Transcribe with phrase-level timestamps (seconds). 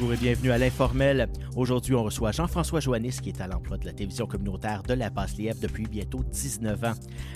[0.00, 1.28] Bonjour et bienvenue à l'Informel.
[1.56, 5.10] Aujourd'hui, on reçoit Jean-François Joannis, qui est à l'emploi de la télévision communautaire de la
[5.10, 6.92] Basse-Lièvre depuis bientôt 19 ans.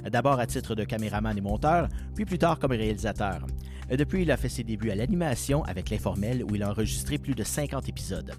[0.09, 3.45] D'abord à titre de caméraman et monteur, puis plus tard comme réalisateur.
[3.91, 7.35] Depuis, il a fait ses débuts à l'animation avec l'Informel, où il a enregistré plus
[7.35, 8.33] de 50 épisodes.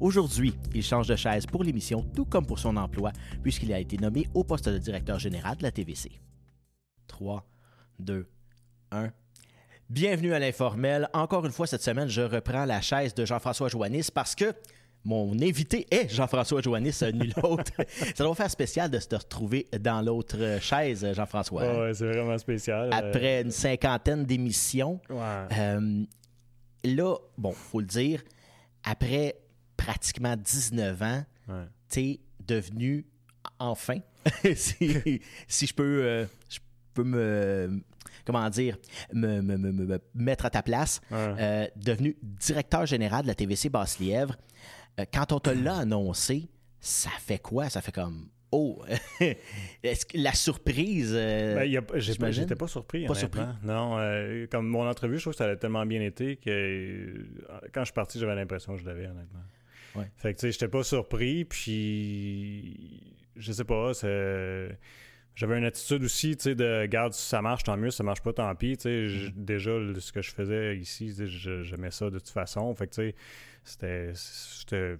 [0.00, 3.12] Aujourd'hui, il change de chaise pour l'émission, tout comme pour son emploi,
[3.44, 6.20] puisqu'il a été nommé au poste de directeur général de la TVC.
[7.06, 7.48] 3,
[8.00, 8.26] 2,
[8.90, 9.12] 1.
[9.88, 11.08] Bienvenue à l'Informel.
[11.14, 14.52] Encore une fois, cette semaine, je reprends la chaise de Jean-François Joannis parce que
[15.04, 17.72] mon invité est Jean-François Joannis, nul autre.
[18.14, 21.62] Ça doit faire spécial de se retrouver dans l'autre chaise, Jean-François.
[21.86, 22.92] Ouais, c'est vraiment spécial.
[22.92, 25.00] Après une cinquantaine d'émissions.
[25.08, 25.56] Ouais.
[25.58, 26.04] Euh,
[26.84, 28.22] là, bon, faut le dire,
[28.84, 29.36] après
[29.76, 31.64] pratiquement 19 ans, Ouais.
[31.88, 33.06] t'es devenu
[33.58, 34.00] enfin,
[34.54, 36.58] si, si je peux, euh, je
[36.92, 37.80] peux me,
[38.24, 38.76] comment dire,
[39.12, 41.16] me, me- me- me- me mettre à ta place, Ouais.
[41.38, 44.36] euh, devenu directeur général de la TVC Basse-Lièvre.
[45.00, 46.48] Euh, quand on te l'a annoncé,
[46.80, 47.68] ça fait quoi?
[47.70, 48.82] Ça fait comme, oh,
[49.82, 51.12] est-ce que la surprise...
[51.14, 52.30] euh, Ben?
[52.32, 53.06] J'étais pas surpris.
[53.06, 53.54] Pas honnêtement.
[53.62, 57.24] Non, euh, comme mon entrevue, je trouve que ça a tellement bien été que euh,
[57.72, 59.40] quand je suis parti, j'avais l'impression que je l'avais, honnêtement.
[59.94, 60.10] Ouais.
[60.16, 63.00] Fait que, tu sais, j'étais pas surpris, puis
[63.36, 64.78] je sais pas, c'est.
[65.38, 68.02] J'avais une attitude aussi, tu sais, de garde, si ça marche, tant mieux, si ça
[68.02, 68.76] marche pas, tant pis.
[68.76, 69.08] Tu sais, Mm-hmm.
[69.08, 71.14] je- déjà, ce que je faisais ici,
[71.62, 72.74] j'aimais ça de toute façon.
[72.74, 73.14] Fait que, tu sais,
[73.62, 74.96] c'était.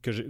[0.00, 0.22] que Je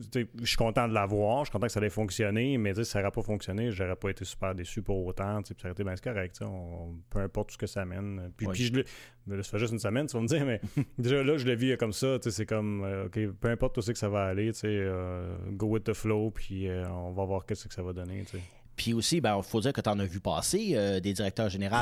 [0.45, 3.13] suis content de l'avoir, je suis content que ça allait fonctionner, mais si ça n'aurait
[3.13, 5.43] pas fonctionné, j'aurais pas été super déçu pour autant.
[5.43, 6.33] Puis ça aurait été bien c'est correct.
[6.35, 8.33] tu sais, on- peu importe ce que ça amène.
[8.37, 8.53] Puis, Oui.
[8.55, 10.61] puis je le- là, ça fait juste une semaine, tu vas me dire, mais
[10.99, 12.19] déjà là, je le vis comme ça.
[12.19, 14.61] tu sais, C'est comme, euh, OK, peu importe où c'est que ça va aller, tu
[14.61, 17.93] sais, euh, go with the flow, puis euh, on va voir qu'est-ce que ça va
[17.93, 18.25] donner.
[18.25, 18.43] tu sais.
[18.83, 21.49] Puis aussi, ben, il faut dire que tu en as vu passer euh, des directeurs
[21.49, 21.77] généraux.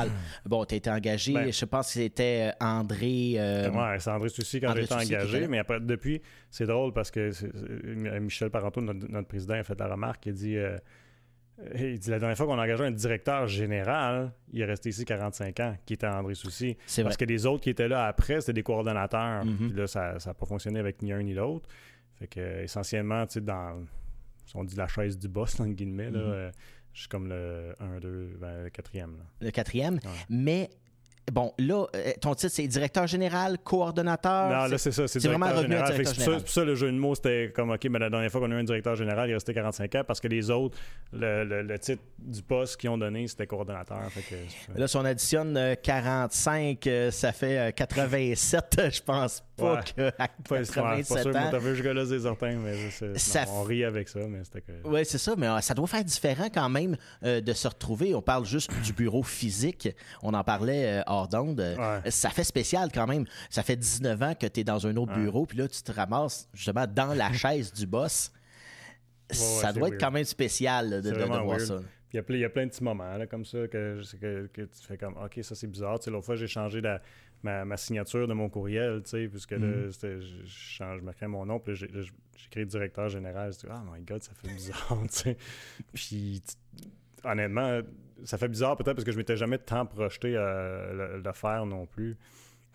[0.45, 3.33] Bon, tu as été engagé, Ben- je pense que c'était euh, André.
[3.37, 7.31] euh, ouais, c'est André Soucy quand était engagé, mais après, depuis, c'est drôle parce que
[8.19, 10.77] Michel Parenteau, notre, notre président, a fait la remarque, il dit, euh,
[11.75, 15.05] il dit la dernière fois qu'on a engagé un directeur général, il est resté ici
[15.05, 16.77] 45 ans, qui était André Soucy.
[16.85, 17.09] C'est vrai.
[17.09, 19.45] Parce que les autres qui étaient là après, c'était des coordonnateurs.
[19.45, 19.69] Mhm.
[19.69, 21.67] Puis là, ça n'a pas fonctionné avec ni un ni l'autre.
[22.19, 23.79] Fait que, essentiellement, tu sais, dans,
[24.55, 26.51] on dit la chaise du boss, entre guillemets, là, Mhm.
[26.91, 29.11] Euh, je suis comme le 1, 2, ben, le quatrième.
[29.17, 29.23] Là.
[29.41, 29.99] le quatrième.
[30.29, 30.69] Mais,
[31.31, 34.49] bon, là, euh, ton titre, c'est directeur général, coordonnateur.
[34.49, 35.07] Non, là, c'est- ça.
[35.07, 36.39] C'est vraiment directeur revenu à directeur c'est pour ça- général.
[36.39, 38.51] c'est pour ça, le jeu de mots, c'était comme, OK, mais la dernière fois qu'on
[38.51, 40.77] a eu un directeur général, il restait 45 ans parce que les autres,
[41.13, 44.01] le, le- le titre du poste qu'ils ont donné, c'était coordonnateur.
[44.11, 48.81] Fait que, c'est- Là, si on additionne euh, 45, euh, ça fait euh, 87.
[48.91, 49.81] Je pense pas Ouais.
[49.95, 51.47] que à Pas, ouais, pas sûr 87 ans.
[51.51, 54.61] t'as vu jusque-là des orteils, mais c'est- Ça non, on rit avec ça, mais c'était
[54.61, 54.71] que...
[54.83, 58.13] Oui, c'est ça, mais euh, ça doit faire différent quand même euh, de se retrouver.
[58.15, 59.89] On parle juste du bureau physique.
[60.23, 61.59] On en parlait euh, hors d'onde.
[61.59, 62.11] Ouais.
[62.11, 63.25] Ça fait spécial quand même.
[63.49, 65.91] Ça fait 19 ans que tu es dans un autre bureau, puis là, tu te
[65.91, 68.31] ramasses justement dans la chaise du boss.
[69.29, 70.01] ça doit être weird.
[70.01, 71.61] quand même spécial là, de, de- voir weird.
[71.61, 71.79] ça.
[72.13, 74.01] Il y a plein- il y, a plein de petits moments là, comme ça que,
[74.51, 75.97] que tu fais comme OK, ça c'est bizarre.
[75.99, 77.01] Tu sais, l'autre fois, j'ai changé la-
[77.43, 79.91] ma, ma signature de mon courriel, tu sais, puisque là, Mhm.
[79.91, 81.73] je, je change, je mon nom, puis
[82.47, 83.53] écrit directeur général.
[83.53, 85.37] Je dis, oh my god, ça fait bizarre, tu sais.
[85.93, 86.41] Puis
[87.23, 87.81] honnêtement,
[88.23, 91.65] ça fait bizarre peut-être parce que je m'étais jamais tant projeté à le, le faire
[91.65, 92.17] non plus.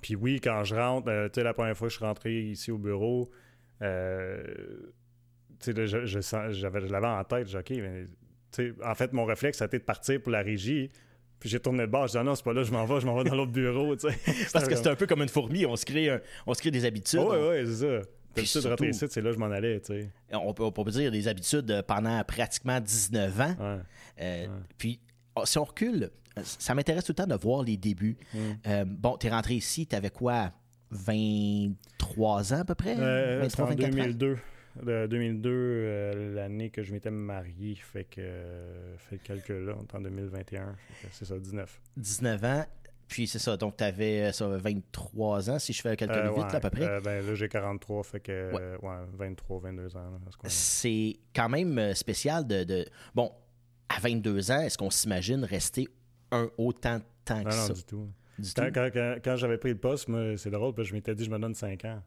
[0.02, 2.42] Puis oui, quand je rentre, euh, tu sais, la première fois que je suis rentré
[2.42, 3.30] ici au bureau,
[3.82, 4.44] euh,
[5.58, 8.06] tu sais, là, je, je sens- je l'avais en tête, j'ai dit, OK, mais,
[8.52, 10.90] tu sais, en fait, mon réflexe, ça a été de partir pour la régie.
[11.46, 13.00] Puis j'ai tourné de bord, je dis, ah non, c'est pas là, je m'en vais,
[13.00, 14.18] je m'en vais dans l'autre bureau, tu sais.
[14.52, 15.64] Parce que c'est un peu comme une fourmi.
[15.64, 17.20] On se crée, un- on se crée des habitudes.
[17.20, 18.00] Oui, oui, c'est ça.
[18.34, 20.10] Puis Puis de rentrer surtout- ici, c'est là que je m'en allais, tu sais.
[20.32, 23.44] On, peut, on peut dire des habitudes euh, pendant pratiquement 19 ans.
[23.60, 23.78] Ouais.
[24.22, 24.48] Euh, Ouais.
[24.76, 24.98] Puis,
[25.36, 26.10] oh, si on recule,
[26.42, 28.16] ça m'intéresse tout le temps de voir les débuts.
[28.34, 28.38] Mm.
[28.66, 30.50] Euh, bon, tu es rentré ici, tu avais quoi
[30.90, 32.96] 23 ans à peu près?
[32.98, 34.36] Euh, 23, c'était en 24 ans?
[34.82, 34.92] 2002.
[35.02, 39.74] Le 2002, euh, l'année que je m'étais marié, fait que euh, fait le calcul là,
[39.78, 41.80] on est en 2021, Fait que c'est ça, 19.
[41.96, 42.64] 19 ans.
[43.08, 46.38] Puis c'est ça, donc tu avais 23 ans, si je fais le calcul Euh, vite,
[46.38, 46.84] ouais, là, à peu près.
[46.88, 48.60] euh, ben là, j'ai 43, fait que Ouais.
[48.60, 50.18] euh, ouais, 23, 22 ans.
[50.42, 50.48] ce.
[50.48, 52.84] C'est quand même euh, spécial de, de-
[53.14, 53.30] Bon,
[53.88, 55.86] à 22 ans, est-ce qu'on s'imagine rester
[56.32, 57.68] un autant de temps que Non, ça?
[57.68, 58.08] non, du tout.
[58.40, 58.72] Du Quand, tout?
[58.74, 61.38] quand- quand- j'avais pris le poste, c'est drôle, parce que je m'étais dit, je me
[61.38, 62.02] donne 5 ans.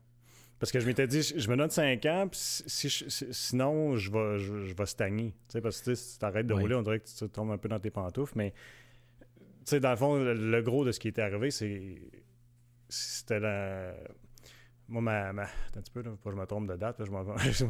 [0.60, 2.90] Parce que je m'étais dit, je me donne 5 ans, puis si,
[3.32, 5.32] sinon, je vais, je, je vais stagner.
[5.48, 6.62] Tu sais, parce que si tu arrêtes de Oui.
[6.64, 8.34] rouler, on dirait que tu tombes un peu dans tes pantoufles.
[8.36, 8.54] Mais,
[9.32, 9.36] tu
[9.66, 11.96] sais, dans le fond, le, le gros de ce qui était arrivé, c'est.
[12.90, 13.94] C'était la.
[14.88, 17.00] Moi, ma, ma- attends un petit peu, là, pas que je me trompe de date,
[17.00, 17.24] là, je m'en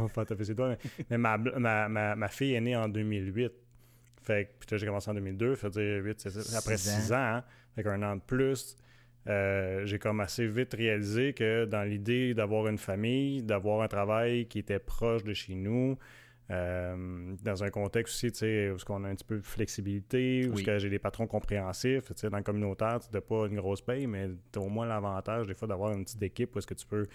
[0.06, 0.78] vais pas taper ses doigts, mais,
[1.12, 3.52] mais ma, ma, ma, ma fille est née en 2008.
[4.22, 7.02] Fait que, puis j'ai commencé en 2002, fait dire 8, c'est ça, après Six ans.
[7.02, 7.44] 6 ans, hein,
[7.76, 8.78] fait qu'un an de plus.
[9.30, 14.48] Euh, j'ai comme assez vite réalisé que dans l'idée d'avoir une famille, d'avoir un travail
[14.48, 15.98] qui était proche de chez nous,
[16.52, 20.48] euh, dans un contexte aussi, tu sais, où on a un petit peu de flexibilité,
[20.48, 23.82] où j'ai des patrons compréhensifs, tu sais, dans le communautaire, tu n'as pas une grosse
[23.82, 26.68] paye, mais tu as au moins l'avantage des fois d'avoir une petite équipe où est-ce
[26.68, 27.08] que tu peux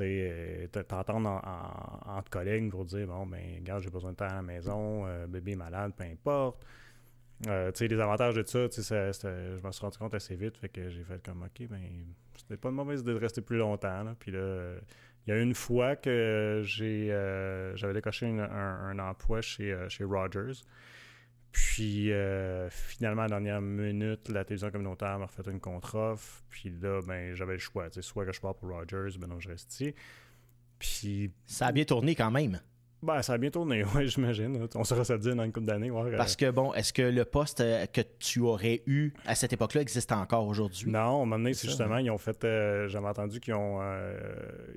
[0.00, 4.36] euh, t'entendre en, entre collègues pour dire bon ben regarde j'ai besoin de temps à
[4.36, 6.64] la maison euh, bébé malade peu importe
[7.46, 11.02] euh, les avantages de ça, je me suis rendu compte assez vite fait que j'ai
[11.02, 11.80] fait comme ok ben
[12.36, 14.14] c'était pas une mauvaise idée de rester plus longtemps là.
[14.18, 14.74] puis là
[15.26, 17.06] il y a une fois que j'ai
[17.76, 20.64] j'avais décoché un, emploi chez, chez Rogers
[21.52, 26.42] puis euh, finalement, à la dernière minute, la télévision communautaire m'a refait une contre-offre.
[26.48, 27.88] Puis là, ben, j'avais le choix.
[28.00, 29.94] Soit que je pars pour Rogers, ben non, je reste ici.
[30.78, 31.32] Puis.
[31.46, 32.60] Ça a bien tourné quand même.
[33.02, 34.68] Ben, ça a bien tourné, oui, j'imagine.
[34.74, 35.90] On sera ça dire dans une couple d'années.
[35.90, 36.16] Euh.
[36.16, 39.80] Parce que, bon, est-ce que le poste euh, que tu aurais eu à cette époque-là
[39.80, 40.90] existe encore aujourd'hui?
[40.90, 42.38] Non, à un moment donné, c'est justement, ils ont fait.
[42.88, 43.80] J'avais entendu qu'ils ont,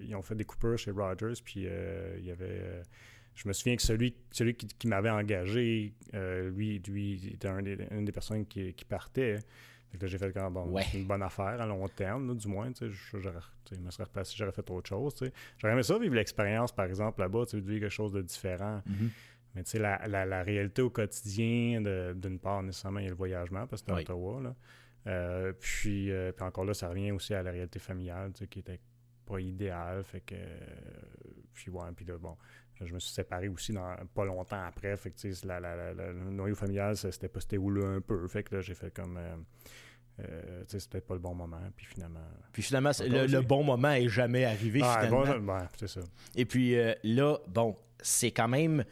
[0.02, 1.68] ils ont fait des coupures chez Rogers, puis
[2.18, 2.84] il y avait
[3.36, 7.50] je me souviens que celui, celui qui, m'avait engagé, euh, lui, lui était
[7.92, 9.40] une des personnes qui, partait.
[10.02, 12.72] J'ai fait comme bon, une bonne affaire à long terme, du moins.
[12.80, 15.14] Je, je, me serais replacé, j'aurais fait autre chose.
[15.58, 18.82] J'aurais aimé ça vivre l'expérience, par exemple, là-bas, de vivre quelque chose de différent.
[18.90, 19.10] Mm-hmm.
[19.56, 21.82] Mais tu sais, la, la, réalité au quotidien,
[22.16, 24.42] d'une part, nécessairement, il y a le voyagement, parce que c'est Ottawa.
[24.42, 24.56] Là.
[25.06, 28.80] Euh, puis, euh, puis encore là, ça revient aussi à la réalité familiale, qui était
[29.26, 30.04] pas idéale.
[30.04, 30.36] Fait que.
[31.54, 32.36] puis, ouais, puis là, bon,
[32.82, 34.96] je me suis séparé aussi dans, pas longtemps après.
[34.98, 38.28] Fait que, la, la, le noyau familial, c'était pas c'était un peu.
[38.28, 39.18] Fait que là, j'ai fait comme.
[39.18, 39.36] Euh,
[40.22, 41.62] euh peut-être pas le bon moment.
[41.76, 42.20] Puis finalement.
[42.52, 44.82] Puis finalement, le, bon moment est jamais arrivé.
[44.84, 45.60] Ah, finalement.
[45.60, 46.02] Bon, c'est ça.
[46.36, 48.84] Et puis euh, là, bon, c'est quand même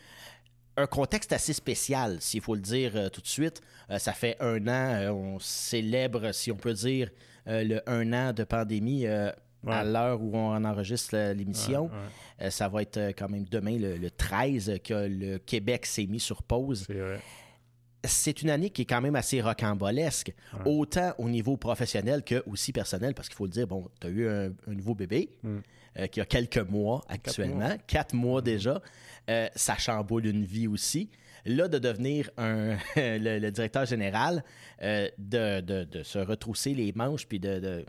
[0.78, 3.62] un contexte assez spécial, s'il faut le dire euh, tout de suite.
[3.98, 7.10] ça fait un an, on célèbre, si on peut dire,
[7.46, 9.06] le un an de pandémie
[9.68, 11.90] à l'heure où on enregistre l'émission.
[12.42, 16.20] Euh, ça va être euh, quand même demain, le, 13, que le Québec s'est mis
[16.20, 16.88] sur pause.
[18.04, 20.34] C'est une année qui est quand même assez rocambolesque,
[20.66, 24.10] autant au niveau professionnel que aussi personnel, parce qu'il faut le dire, bon, tu as
[24.10, 25.58] eu un, nouveau bébé mm.
[26.00, 28.46] euh, qui a quelques mois actuellement, quatre mois, mm.
[28.46, 28.82] déjà.
[29.56, 31.12] ça chamboule une vie aussi
[31.46, 34.44] là, de devenir un, le, directeur général,
[34.82, 37.86] de, se retrousser les manches puis de, de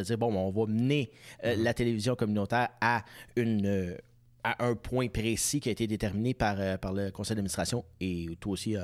[0.00, 1.10] dire, bon, on va mener
[1.44, 1.62] euh, mm-hmm.
[1.62, 3.04] la télévision communautaire à
[3.36, 3.96] une euh,
[4.42, 8.36] à un point précis qui a été déterminé par, euh, par le conseil d'administration et
[8.40, 8.76] toi aussi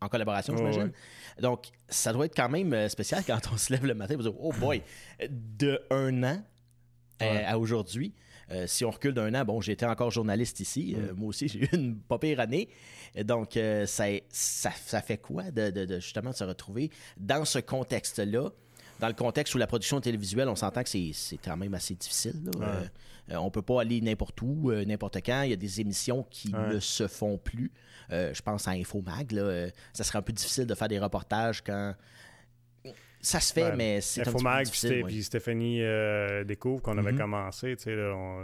[0.00, 0.92] en, collaboration, j'imagine.
[1.40, 4.32] Donc, ça doit être quand même spécial quand on se lève le matin et dire,
[4.38, 4.80] oh boy,
[5.28, 6.42] de un an
[7.18, 8.14] à aujourd'hui.
[8.66, 10.94] si on recule d'un an, bon, j'étais encore journaliste ici.
[10.96, 11.16] Mm.
[11.16, 12.68] moi aussi, j'ai eu une pas pire année.
[13.24, 18.50] Donc, ça, ça, fait quoi de, de, justement de se retrouver dans ce contexte-là?
[18.98, 22.34] Dans le contexte où la production télévisuelle, on s'entend que c'est quand même assez difficile.
[22.56, 22.64] On ne
[23.34, 25.42] euh, on peut pas aller n'importe où, euh, n'importe quand.
[25.42, 27.72] Il y a des émissions qui ne se font plus.
[28.12, 29.32] Euh, je pense à Infomag.
[29.32, 31.94] Là, ça serait un peu difficile de faire des reportages quand
[33.26, 35.02] ça se fait, mais c'est un peu difficile.
[35.04, 37.18] puis Stéphanie euh, découvre qu'on avait mm-hmm.
[37.18, 37.96] commencé, tu sais,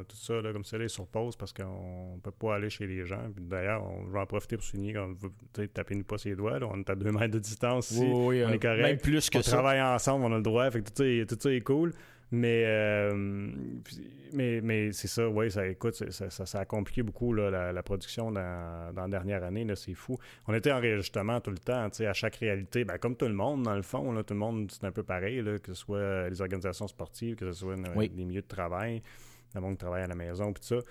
[0.09, 3.07] tout ça, là, comme ça, là, sur pause parce qu'on peut pas aller chez les
[3.07, 3.23] gens.
[3.39, 6.59] D'ailleurs, on va en profiter pour souligner qu'on veut taper-nous pas ses doigts.
[6.63, 8.05] on est à deux mètres de distance ici.
[8.05, 8.83] on est correct.
[8.83, 10.69] Même plus que on travaille ensemble, on a le droit.
[10.71, 11.93] Fait que tout ça, tout ça est cool.
[12.35, 13.13] Mais, euh,
[14.33, 18.91] mais, mais c'est ça, oui, ça, écoute, ça, ça, a compliqué beaucoup la, production dans,
[18.95, 20.19] dans, la dernière année, c'est fou.
[20.49, 23.65] On était en réajustement tout le temps, à chaque réalité, ben, comme tout le monde,
[23.65, 26.31] dans le fond, là, tout le monde, c'est un peu pareil, là, que ce soit
[26.31, 29.03] les organisations sportives, que ce soit les milieux de travail,
[29.55, 30.83] le monde qui travaille à la maison, puis tout ça.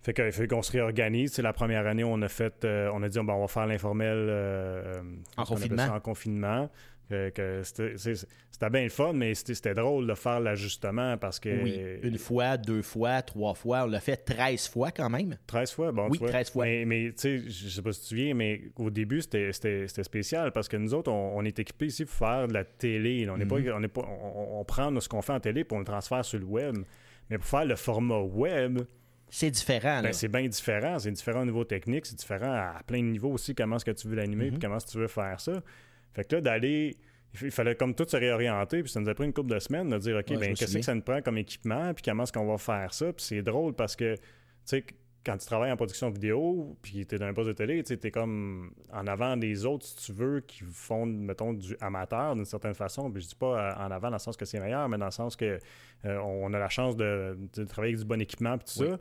[0.00, 1.32] Fait qu'il fait qu'on se réorganise.
[1.32, 4.16] C'est la première année, on a fait, euh, on a dit, on va faire l'informel
[4.16, 5.02] euh,
[5.36, 5.88] en confinement.
[5.92, 6.70] en confinement
[7.08, 11.62] que, c'était bien le fun, mais c'était drôle de faire l'ajustement parce que.
[11.62, 13.84] Oui, une fois, deux fois, trois fois.
[13.84, 15.36] On l'a fait 13 fois quand même.
[15.46, 16.08] 13 fois, bon.
[16.10, 16.66] Oui, 13 fois.
[16.66, 19.52] Mais, tu sais, je sais pas si tu viens, mais au début, c'était
[19.88, 23.26] spécial parce que nous autres, on, est équipés ici pour faire de la télé.
[23.30, 23.84] On, est pas, mhm.
[23.84, 26.44] on, pas, on, prend ce qu'on fait en télé pour on le transfère sur le
[26.44, 26.76] web.
[27.30, 28.80] Mais pour faire le format web.
[29.30, 30.02] C'est différent.
[30.02, 30.98] Ben, c'est bien différent.
[30.98, 32.06] C'est différent au niveau technique.
[32.06, 33.54] C'est différent à plein de niveaux aussi.
[33.54, 35.62] Comment est-ce que tu veux l'animer mm comment est-ce que tu veux faire ça.
[36.14, 36.96] Fait que là, d'aller.
[37.42, 39.90] Il fallait comme tout se réorienter, puis ça nous a pris une couple de semaines
[39.90, 42.46] de dire, OK, ben, qu'est-ce que ça nous prend comme équipement, puis comment est-ce qu'on
[42.46, 43.12] va faire ça?
[43.12, 44.22] Puis c'est drôle parce que, tu
[44.64, 44.84] sais,
[45.28, 47.92] quand tu travailles en production vidéo, puis tu es dans un poste de télé, tu
[47.92, 52.46] es comme en avant des autres, si tu veux, qui font, mettons, du amateur d'une
[52.46, 53.10] certaine façon.
[53.10, 55.04] Puis je dis pas euh, en avant dans le sens que c'est meilleur, mais dans
[55.04, 55.58] le sens que
[56.06, 57.36] euh, on a la chance de,
[57.68, 58.98] travailler avec du bon équipement, puis tout ça.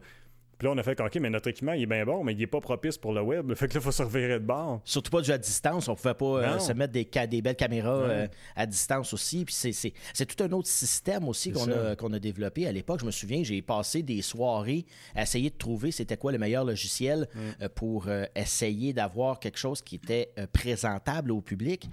[0.58, 2.40] Puis là, on a fait OK, mais notre équipement, il est bien bon, mais il
[2.40, 3.54] n'est pas propice pour le web.
[3.56, 4.82] Fait que là, il faut se revirer de bord.
[4.86, 5.88] Surtout pas du à distance.
[5.88, 9.46] On pouvait pas euh, se mettre des, des belles caméras euh, à distance aussi.
[9.46, 12.68] Puis c'est tout un autre système aussi qu'on a, qu'on a développé.
[12.68, 14.86] À l'époque, je me souviens, j'ai passé des soirées
[15.16, 17.40] à essayer de trouver c'était quoi le meilleur logiciel mm.
[17.62, 21.88] euh, pour essayer d'avoir quelque chose qui était présentable au public.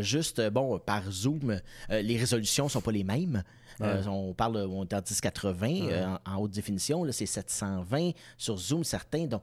[0.00, 3.42] juste, bon, par Zoom, les résolutions sont pas les mêmes.
[3.80, 8.84] Euh, on parle on est en 1080 euh, en, haute définition, c'est 720 sur Zoom
[8.84, 9.26] certains.
[9.26, 9.42] Donc,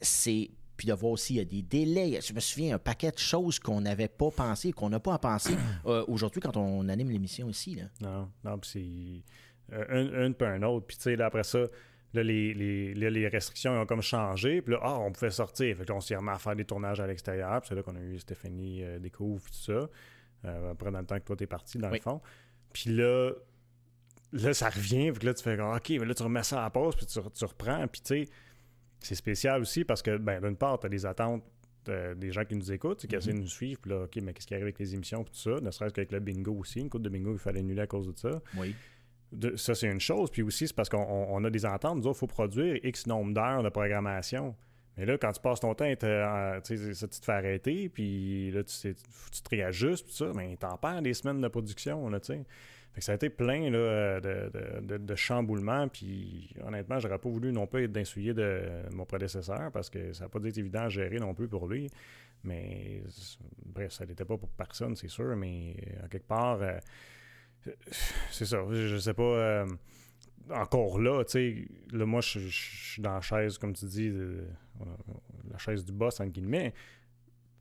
[0.00, 2.18] c'est puis de voir aussi, il y a des délais.
[2.20, 5.18] Je me souviens, un paquet de choses qu'on n'avait pas pensé, qu'on n'a pas à
[5.18, 5.54] penser
[5.86, 7.76] euh, aujourd'hui quand on anime l'émission ici.
[7.76, 7.84] Là.
[8.00, 9.24] Non, non, puis
[9.70, 10.86] c'est un, un peu un autre.
[10.86, 11.60] Puis tu sais, après ça,
[12.14, 14.60] Là, les, les, restrictions ont comme changé.
[14.60, 15.74] Puis là, ah, on pouvait sortir.
[15.78, 17.58] Fait on s'est remis à faire des tournages à l'extérieur.
[17.62, 19.88] Puis c'est là qu'on a eu Stéphanie Découvre, tout ça.
[20.70, 22.20] après, dans le temps que toi, t'es parti, dans le fond.
[22.72, 23.32] Puis là,
[24.32, 26.70] là, ça revient, puis là, tu fais OK, mais là, tu remets ça à la
[26.70, 27.86] pause, puis tu, reprends.
[27.88, 28.28] Puis, tu sais,
[29.00, 31.44] c'est spécial aussi parce que, ben, d'une part, tu as des attentes
[31.84, 34.46] des gens qui nous écoutent, qui essaient de nous suivre, puis là, OK, mais qu'est-ce
[34.46, 36.78] qui arrive avec les émissions, puis tout ça, ne serait-ce qu'avec le bingo aussi.
[36.78, 38.40] Une coupe de bingo, il fallait annuler à cause de ça.
[38.56, 38.72] Oui.
[39.56, 40.30] ça, c'est une chose.
[40.30, 41.96] Puis aussi, c'est parce qu'on a des ententes.
[41.96, 44.54] Nous il faut produire X nombre d'heures de programmation.
[44.96, 48.62] Mais là, quand tu passes ton temps, euh, ça, tu te fait arrêter, puis là,
[48.62, 52.34] tu, tu te réajustes, tout ça, mais t'en perds des semaines de production, là, tu
[52.34, 52.44] sais
[53.00, 55.88] ça a été plein là, de, de, chamboulements.
[55.88, 60.24] Puis honnêtement, j'aurais pas voulu non plus être d'insuyer de mon prédécesseur parce que ça
[60.24, 61.90] n'a pas été évident à gérer non plus pour lui.
[62.44, 63.02] Mais
[63.64, 65.34] bref, ça n'était pas pour personne, c'est sûr.
[65.36, 66.78] Mais en quelque part, euh,
[68.30, 68.62] c'est ça.
[68.70, 69.22] Je, sais pas.
[69.22, 69.66] Euh,
[70.50, 74.12] encore là, tu sais, là, moi, je suis dans la chaise, comme tu dis,
[75.50, 76.74] la chaise du boss, en guillemets.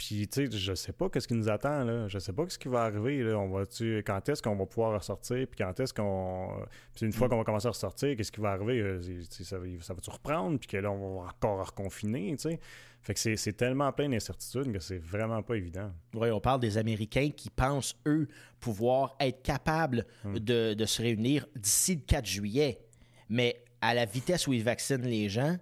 [0.02, 2.08] Puis, tu sais, je sais pas qu'est-ce qui nous attend, là.
[2.08, 3.38] Je sais pas ce qui va arriver, là.
[3.38, 6.66] On va -tu, quand est-ce qu'on va pouvoir ressortir, puis quand est-ce qu'on...
[6.96, 7.30] Puis une fois mm.
[7.30, 8.80] qu'on va commencer à ressortir, qu'est-ce qui va arriver?
[8.80, 10.58] Euh, ça, ça va-tu reprendre?
[10.58, 12.60] Puis que là, on va encore reconfiner, tu sais?
[13.04, 15.92] Fait que c'est tellement plein d'incertitudes que c'est vraiment pas évident.
[16.16, 18.28] Oui, on parle des Américains qui pensent, eux,
[18.60, 20.40] pouvoir être capables mm.
[20.40, 22.82] de, de se réunir d'ici le 4 juillet.
[23.30, 25.58] Mais à la vitesse où ils vaccinent les gens,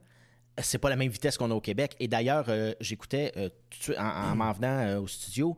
[0.62, 1.96] c'est pas la même vitesse qu'on a au Québec.
[2.00, 3.50] Et d'ailleurs, euh, j'écoutais euh,
[3.98, 5.58] en, m'en venant euh, au studio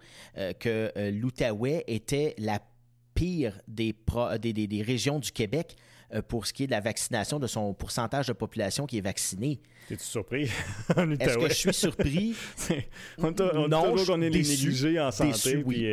[0.60, 2.60] que l'Outaouais était la
[3.13, 3.93] pire des,
[4.86, 5.75] régions du Québec
[6.27, 9.60] pour ce qui est de la vaccination, de son pourcentage de population qui est vaccinée.
[9.89, 10.44] Es-tu surpris?
[11.20, 12.36] Est-ce que je suis surpris?
[13.18, 13.32] on
[13.68, 15.63] non, on est négligé en santé.
[15.65, 15.75] oui.
[15.75, 15.86] Puis,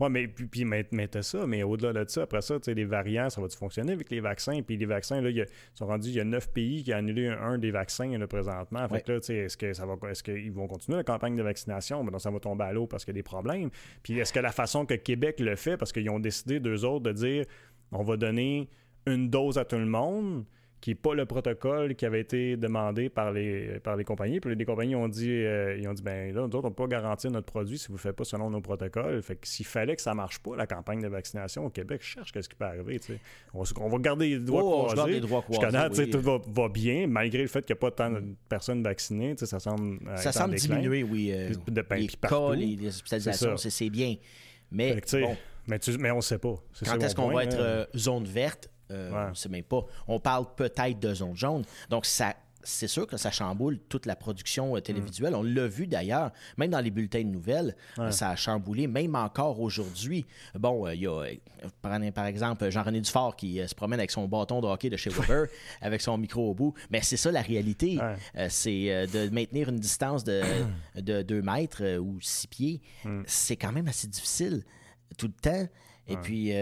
[0.00, 0.86] ouais, mais puis, mais,
[1.22, 4.60] ça, mais au-delà de ça, après ça, les variants, ça va-tu fonctionner avec les vaccins?
[4.62, 7.28] Puis les vaccins, là, ils sont rendus, il y a neuf pays qui ont annulé
[7.28, 8.86] un, des vaccins là, présentement.
[8.88, 12.04] Fait là, est-ce que ça va est-ce qu'ils vont continuer la campagne de vaccination?
[12.04, 13.70] Ben, ça va tomber à l'eau parce qu'il y a des problèmes.
[14.02, 17.04] Puis est-ce que la façon que Québec le fait, parce qu'ils ont décidé, d'eux autres,
[17.04, 17.44] de dire
[17.92, 18.68] on va donner
[19.06, 20.44] une dose à tout le monde,
[20.82, 24.40] qui n'est pas le protocole qui avait été demandé par les, par les compagnies.
[24.40, 26.74] Puis les compagnies ont dit, euh, ils ont dit ben là, nous autres, on ne
[26.74, 29.22] peut pas garantir notre produit si vous ne faites pas selon nos protocoles.
[29.22, 32.00] Fait que s'il fallait que ça ne marche pas, la campagne de vaccination au Québec,
[32.02, 33.00] je cherche qu'est-ce qui peut arriver.
[33.54, 35.20] On, on, va garder les doigts oh, croisés.
[35.20, 39.36] Je tout va, bien, malgré le fait qu'il n'y a pas tant de personnes vaccinées.
[39.38, 41.30] Ça semble euh, Ça semble diminuer, oui.
[41.32, 44.16] Euh, ben, les cas, les, hospitalisations, c'est bien.
[44.72, 45.36] Mais, bon,
[45.68, 46.56] mais, mais on ne sait pas.
[46.84, 48.68] Quand est-ce qu'on va être zone verte?
[48.92, 49.84] Euh, on ne sait même pas.
[50.08, 51.64] On parle peut-être de zone jaune.
[51.88, 52.34] Donc, ça,
[52.64, 55.34] c'est sûr que ça chamboule toute la production euh, télévisuelle.
[55.34, 57.76] On l'a vu d'ailleurs, même dans les bulletins de nouvelles,
[58.10, 60.26] ça a chamboulé, même encore aujourd'hui.
[60.54, 61.24] Bon, euh, il y a,
[62.14, 65.46] par exemple, Jean-René Dufort qui se promène avec son bâton de hockey de chez Weber,
[65.80, 66.74] avec son micro au bout.
[66.90, 67.98] Mais c'est ça la réalité.
[68.48, 70.42] c'est de maintenir une distance de,
[71.00, 72.80] de 2 mètres ou 6 pieds.
[73.04, 73.22] Mm.
[73.26, 74.62] C'est quand même assez difficile
[75.18, 75.66] tout le temps.
[76.08, 76.52] Et puis,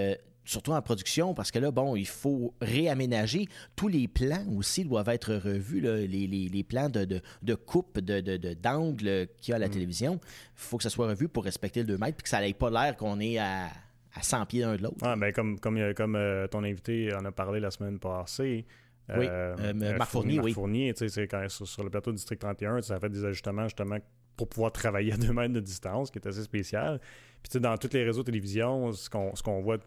[0.51, 3.47] surtout en production, parce que là, bon, il faut réaménager.
[3.77, 7.05] Tous les plans aussi doivent être revus, les, plans de,
[7.43, 9.71] de, coupe, d'angle de, qu'il y a à la mm.
[9.71, 10.21] télévision.
[10.23, 12.55] Il faut que ça soit revu pour respecter le 2 mètres, puis que ça n'aille
[12.55, 13.69] pas l'air qu'on est à,
[14.15, 14.97] à 100 pieds l'un de l'autre.
[15.03, 18.67] Ah, ben comme, comme, comme euh, ton invité en a parlé la semaine passée.
[19.09, 22.17] Oui, euh, euh, Marc Fournier, Marc Fournier, tu sais, quand sur, sur, le plateau du
[22.17, 23.99] District 31, ça a fait des ajustements justement
[24.37, 27.01] pour pouvoir travailler à 2 mètres de distance, qui est assez spécial.
[27.43, 29.79] Puis tu sais, dans tous les réseaux de télévision, ce qu'on ce qu'on voit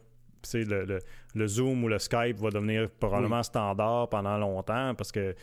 [0.52, 0.98] le,
[1.34, 5.34] le, Zoom ou le Skype va devenir probablement standard pendant longtemps parce que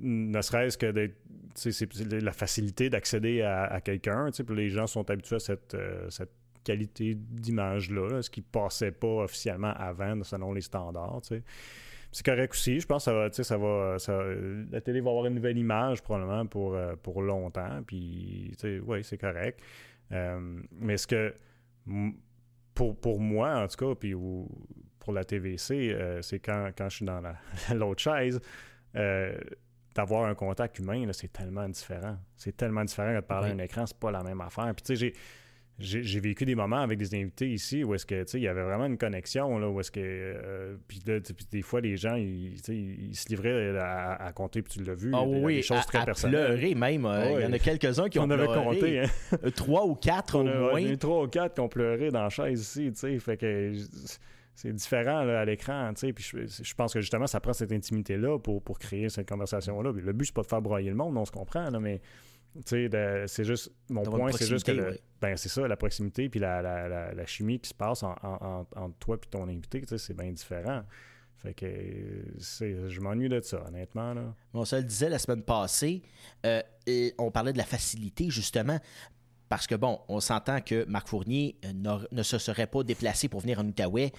[0.00, 1.10] ne serait-ce que
[1.54, 4.30] c'est la facilité d'accéder à, quelqu'un.
[4.50, 6.32] Les gens sont habitués à cette, euh, cette
[6.64, 11.22] qualité d'image-là, ce qui ne passait pas officiellement avant selon les standards.
[12.12, 12.80] C'est correct aussi.
[12.80, 14.34] Je pense que ça va, ça va
[14.70, 17.82] la télé va avoir une nouvelle image probablement pour, euh, pour longtemps.
[17.86, 18.52] Puis,
[18.84, 19.60] oui, c'est correct.
[20.12, 21.34] Euh, mais ce que
[22.80, 24.14] pour, moi, en tout cas, puis
[24.98, 27.22] pour la TVC, euh, c'est quand, quand je suis dans
[27.74, 28.40] l'autre chaise,
[28.96, 29.36] euh,
[29.94, 32.16] d'avoir un contact humain, c'est tellement différent.
[32.36, 34.72] C'est tellement différent que de parler à un écran, c'est pas la même affaire.
[34.74, 35.12] Puis tu sais,
[35.80, 38.86] j'ai vécu des moments avec des invités ici où est-ce que il y avait vraiment
[38.86, 41.00] une connexion là où est-ce que euh, puis
[41.50, 45.22] des fois les gens ils, ils se livraient à, compter puis tu l'as vu ah,
[45.22, 48.24] oui, des choses très personnelles pleurer même euh, il y en a quelques-uns qui ont
[48.24, 49.06] on avait compté hein.
[49.44, 52.30] Euh, trois ou quatre au moins a, trois ou quatre qui ont pleuré dans la
[52.30, 53.72] chaise ici tu sais fait que
[54.54, 58.38] c'est différent à l'écran, tu sais, puis je, pense que justement, ça prend cette intimité-là
[58.38, 59.90] pour, pour créer cette conversation-là.
[59.90, 62.02] Le but, c'est pas de faire broyer le monde, on se comprend, là, mais
[62.64, 63.72] c'est juste.
[63.88, 64.98] Mon point, c'est juste que.
[65.20, 69.16] Ben, c'est ça, la proximité puis la, la, la, chimie qui se passe entre toi
[69.16, 70.82] et ton invité, c'est bien différent.
[71.36, 71.66] Fait que
[72.36, 74.14] je m'ennuie de ça, honnêtement.
[74.14, 74.34] Là.
[74.52, 76.02] On se le disait la semaine passée,
[76.44, 78.78] euh, et on parlait de la facilité, justement.
[79.50, 83.40] Parce que, bon, on s'entend que Marc Fournier euh, ne se serait pas déplacé pour
[83.40, 84.12] venir en Outaouais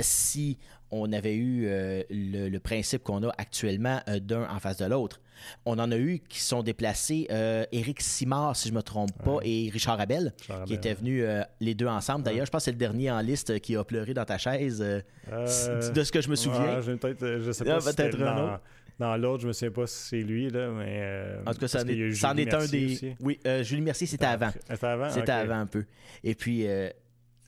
[0.00, 0.58] si
[0.90, 5.20] on avait eu euh, le, principe qu'on a actuellement euh, d'un en face de l'autre.
[5.64, 7.26] On en a eu qui sont déplacés,
[7.72, 10.32] Éric Simard, si je ne me trompe pas, et Richard Abel,
[10.66, 11.24] qui étaient venus
[11.60, 12.24] les deux ensemble.
[12.24, 14.78] D'ailleurs, je pense que c'est le dernier en liste qui a pleuré dans ta chaise,
[14.80, 16.80] de ce que je me souviens.
[16.80, 18.60] je sais pas ah, peut-être un autre.
[19.00, 20.98] Dans l'autre, je me souviens pas si c'est lui, là, mais.
[21.00, 23.16] Euh, en tout cas, ça en est, un des.
[23.20, 24.50] Oui, euh, Julie Mercier, c'était ah, avant.
[24.68, 25.08] C'était avant?
[25.08, 25.86] C'était avant un peu.
[26.22, 26.90] Et puis, euh,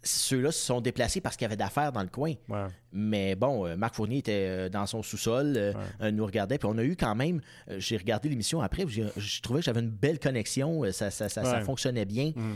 [0.02, 2.34] ceux-là se sont déplacés parce qu'il y avait d'affaires dans le coin.
[2.92, 5.74] Mais bon, Marc Fournier était dans son sous-sol,
[6.12, 6.58] nous regardait.
[6.58, 7.40] Puis on a eu quand même.
[7.78, 12.04] J'ai regardé l'émission après, je trouvais que j'avais une belle connexion, ça, ça, ça, fonctionnait
[12.04, 12.32] bien.
[12.34, 12.54] Mm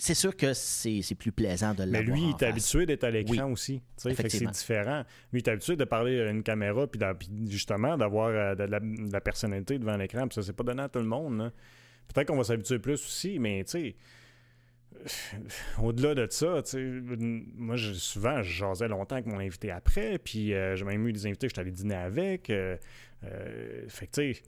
[0.00, 2.02] c'est sûr que c'est plus plaisant de l'avoir.
[2.02, 3.82] Mais lui, il est habitué d'être à l'écran aussi.
[3.96, 5.04] c'est différent.
[5.32, 7.00] Lui, il est habitué de parler à une caméra, puis,
[7.48, 10.26] justement d'avoir euh, de, la, personnalité devant l'écran.
[10.26, 11.52] Puis ça, c'est pas donné à tout le monde.
[12.12, 13.96] Peut-être qu'on va s'habituer plus aussi, mais tu sais.
[15.82, 16.62] Au-delà de ça,
[17.56, 21.12] moi, je, souvent, je jasais longtemps avec mon invité après, puis euh, j'ai même eu
[21.12, 22.50] des invités que je allé dîner avec.
[22.50, 22.76] Euh,
[23.88, 24.42] fait que, tu sais,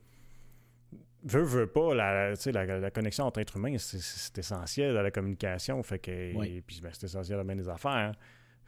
[1.25, 5.83] veut, veut pas, la, la, la connexion entre êtres humains, c'est essentiel à la communication.
[5.83, 8.13] Fait que, et, puis ben, c'est essentiel à bien des affaires.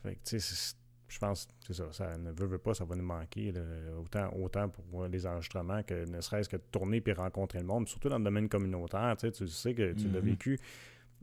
[0.02, 0.38] Fait que,
[1.06, 1.92] je pense que c'est ça.
[1.92, 3.52] Ça ne veut, veut pas, ça va nous manquer.
[4.00, 7.88] autant, autant pour les enregistrements que ne serait-ce que de tourner puis rencontrer le monde,
[7.88, 9.14] surtout dans le domaine communautaire.
[9.18, 10.22] Tu sais que tu l'as mm-hmm.
[10.22, 10.60] vécu.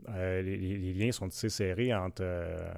[0.10, 2.72] Euh, les, liens sont assez serrés entre, euh,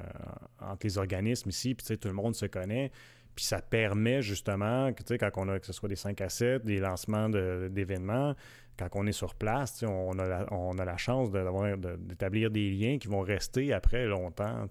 [0.83, 2.91] les organismes ici, puis tout le monde se connaît.
[3.35, 6.65] Puis ça permet justement, que, quand on a, que ce soit des 5 à 7,
[6.65, 8.35] des lancements d'événements,
[8.77, 12.97] quand on est sur place, on a, la, on a la chance d'établir des liens
[12.97, 14.65] qui vont rester après longtemps.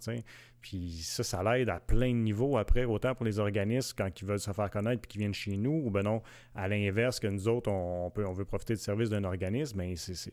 [0.60, 4.26] Puis ça, ça l'aide à plein de niveaux après, autant pour les organismes quand ils
[4.26, 6.22] veulent se faire connaître puis qu'ils viennent chez nous, ou ben non,
[6.54, 9.96] à l'inverse, que nous autres, on, peut, on veut profiter du service d'un organisme, mais
[9.96, 10.32] c'est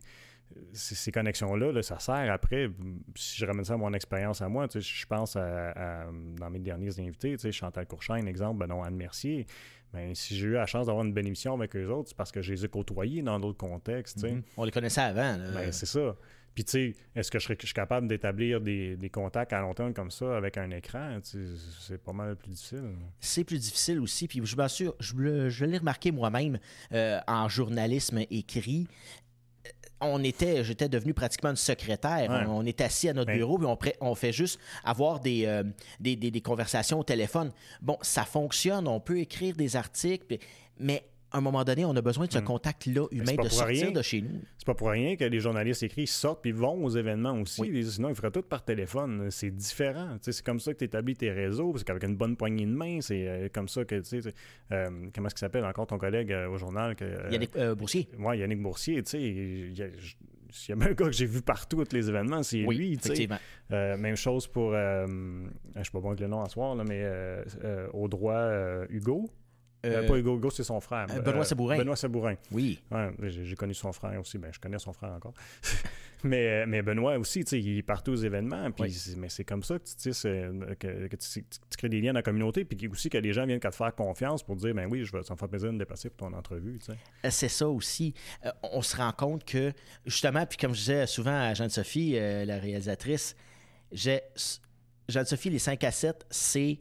[0.74, 2.70] ces connexions-là, ça sert après,
[3.16, 6.08] si je ramène ça à mon expérience à moi, je pense à,
[6.38, 9.46] dans mes derniers invités, Chantal Courchain, exemple, non Anne Mercier.
[9.92, 12.32] Ben, si j'ai eu la chance d'avoir une bonne émission avec eux autres, c'est parce
[12.32, 14.24] que je les ai côtoyés dans d'autres contextes.
[14.24, 14.44] Mm-hmm.
[14.58, 15.36] On les connaissait avant.
[15.54, 16.16] Ben, c'est ça.
[16.54, 20.12] Puis, tu sais, est-ce que je, suis capable d'établir des, contacts à long terme comme
[20.12, 21.20] ça avec un écran?
[21.24, 22.96] C'est pas mal plus difficile.
[23.20, 24.28] C'est plus difficile aussi.
[24.28, 26.60] Puis, je m'assure, je, je l'ai remarqué moi-même
[26.92, 28.88] euh, en journalisme écrit
[30.02, 32.46] on était, j'étais devenu pratiquement une secrétaire.
[32.50, 33.78] On, est assis à notre bureau puis on,
[34.10, 35.64] on, fait juste avoir euh,
[36.00, 37.52] des, des, conversations au téléphone.
[37.82, 40.38] Bon, ça fonctionne, on peut écrire des articles,
[40.80, 42.44] mais à un moment donné, on a besoin de ce hmm.
[42.44, 44.42] contact-là humain, de sortir de chez nous.
[44.58, 47.62] C'est pas pour rien que les journalistes écrits sortent puis vont aux événements aussi.
[47.92, 49.30] Sinon, ils feraient tout par téléphone.
[49.30, 50.18] C'est différent.
[50.22, 53.02] C'est comme ça que tu établis tes réseaux, parce qu'avec une bonne poignée de main,
[53.02, 54.34] c'est euh, comme ça que, tu sais,
[54.72, 56.96] euh, comment est-ce qu'il s'appelle encore ton collègue euh, au journal?
[56.96, 58.10] Que, Yannick Boursier.
[58.18, 61.82] Oui, Yannick Boursier, tu sais, il y a même un gars que j'ai vu partout
[61.82, 62.94] à tous les événements, c'est lui.
[62.94, 63.38] Effectivement.
[63.70, 67.06] même chose pour, je ne sais pas bon avec le nom à soir, là, mais
[67.94, 68.50] au droit
[68.90, 69.30] Hugo.
[69.86, 71.08] Euh, pas Hugo, Hugo c'est son frère.
[71.12, 71.78] Euh, Benoît Sabourin.
[71.78, 72.36] Benoît Sabourin.
[72.52, 72.82] Oui.
[73.22, 74.38] j'ai connu son frère aussi.
[74.38, 75.34] Ben, je connais son frère encore.
[76.24, 78.72] mais, mais Benoît aussi, il est partout aux événements.
[78.72, 81.46] Puis Mais c'est comme ça que, tu, que, que tu,
[81.78, 82.66] crées des liens dans la communauté.
[82.66, 85.12] Puis aussi que les gens viennent qu'à te faire confiance pour dire ben oui, je
[85.12, 86.80] vais, ça me fait plaisir de me dépasser pour ton entrevue.
[86.90, 88.14] Euh, c'est ça aussi.
[88.64, 89.72] on se rend compte que,
[90.06, 93.36] justement, puis comme je disais souvent à Jeanne-Sophie, la réalisatrice,
[93.92, 94.22] j'ai.
[95.10, 96.80] Jeanne-Sophie, les 5 à 7, c'est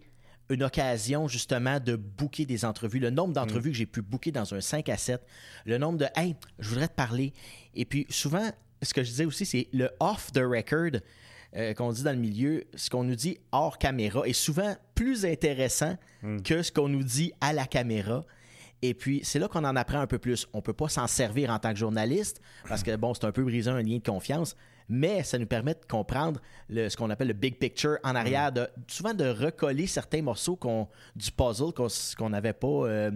[0.50, 2.98] une occasion justement de booker des entrevues.
[2.98, 3.72] Le nombre d'entrevues mm.
[3.72, 5.20] que j'ai pu booker dans un 5 à 7,
[5.66, 7.32] le nombre de Hey, je voudrais te parler.
[7.74, 8.50] Et puis souvent,
[8.82, 11.00] ce que je disais aussi, c'est le off the record
[11.56, 15.24] euh, qu'on dit dans le milieu, ce qu'on nous dit hors caméra est souvent plus
[15.24, 16.42] intéressant mm.
[16.42, 18.24] que ce qu'on nous dit à la caméra.
[18.80, 20.46] Et puis, c'est là qu'on en apprend un peu plus.
[20.52, 23.32] On ne peut pas s'en servir en tant que journaliste parce que, bon, c'est un
[23.32, 24.56] peu briser un lien de confiance
[24.88, 28.68] mais ça nous permet de comprendre ce qu'on appelle le big picture en arrière, de,
[28.86, 30.58] souvent de recoller certains morceaux
[31.14, 31.72] du puzzle
[32.16, 32.66] qu'on n'avait pas.
[32.66, 33.10] Euh,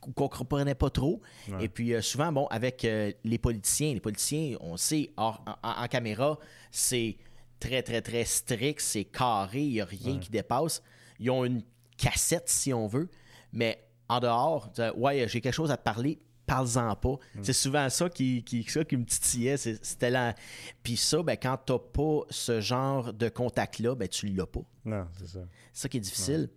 [0.00, 1.20] qu'on comprenait pas trop.
[1.48, 1.64] Ouais.
[1.64, 5.86] Et puis euh, souvent, bon, avec euh, les politiciens, les politiciens, on sait, hors- en,
[5.88, 6.38] caméra,
[6.70, 7.16] c'est
[7.58, 10.80] très, très, très strict, c'est carré, il n'y a rien qui dépasse.
[11.18, 11.62] Ils ont une
[11.96, 13.08] cassette, si on veut,
[13.52, 17.16] mais en dehors, ouais, j'ai quelque chose à te parler, parle-en pas.
[17.42, 19.56] C'est souvent ça qui, qui, ça qui me titillait.
[19.56, 20.34] C'était.
[20.82, 24.62] Puis ça, ben, quand tu pas ce genre de contact-là, ben, tu l'as pas.
[24.84, 25.40] Non, c'est ça.
[25.72, 26.50] C'est ça qui est difficile.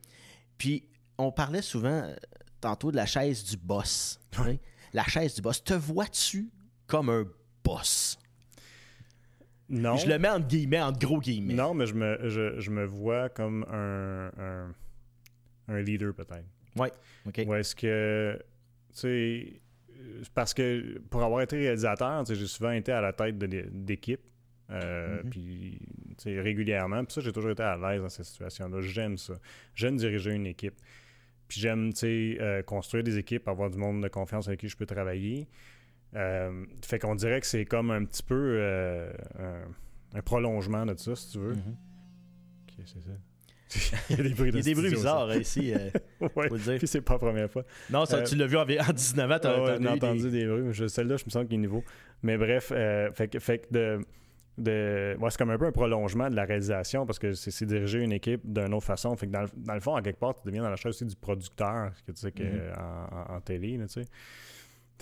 [0.57, 2.15] Puis, on parlait souvent euh,
[2.59, 4.19] tantôt de la chaise du boss.
[4.93, 5.63] La chaise du boss.
[5.63, 6.49] Te vois-tu
[6.87, 7.25] comme un
[7.63, 8.17] boss?
[9.69, 9.95] Non.
[9.97, 11.53] Je le mets entre guillemets, entre gros guillemets.
[11.53, 14.75] Non, mais je me, je, je me vois comme un, un,
[15.67, 16.45] un leader, peut-être.
[16.75, 16.89] Oui,
[17.25, 17.41] OK.
[17.47, 18.37] Ou est-ce que,
[18.93, 19.61] tu sais,
[20.33, 24.21] parce que pour avoir été réalisateur, j'ai souvent été à la tête d'équipe,
[24.69, 25.29] euh, Mhm.
[25.29, 25.79] puis,
[26.25, 27.03] régulièrement.
[27.03, 28.81] Puis ça, j'ai toujours été à l'aise dans cette situation-là.
[28.81, 29.33] J'aime ça.
[29.75, 30.75] J'aime diriger une équipe.
[31.47, 34.85] Puis j'aime, euh, construire des équipes, avoir du monde de confiance avec qui je peux
[34.85, 35.47] travailler.
[36.15, 40.95] Euh, fait qu'on dirait que c'est comme un petit peu euh, un, un prolongement de
[40.97, 41.53] ça, si tu veux.
[41.55, 41.75] Mhm.
[42.67, 43.11] Ok, c'est ça.
[44.09, 44.95] Il y a des bruits, Il y a de des bruits studio, ça.
[44.97, 45.89] bizarres hein, ici, euh,
[46.35, 46.47] Ouais.
[46.49, 46.77] faut le dire.
[46.77, 47.63] Puis c'est pas la première fois.
[47.89, 50.45] Non, ça, Euh, tu l'as vu en, en 19 ans, t'as ouais, entendu des- des,
[50.45, 50.61] bruits.
[50.63, 51.83] mais Celle-là, je me sens qu'il est nouveau.
[52.21, 53.99] Mais bref, euh, fait, que- fait que de.
[54.57, 57.99] de ouais, c'est comme un peu un prolongement de la réalisation parce que c'est diriger
[57.99, 59.15] une équipe d'une autre façon.
[59.15, 60.91] Fait que dans, le- dans le fond, en quelque part, tu deviens dans la chaise
[60.95, 62.73] aussi du producteur que tu sais, que, Mhm.
[62.77, 63.77] en, en- en télé.
[63.77, 64.05] Là, tu sais.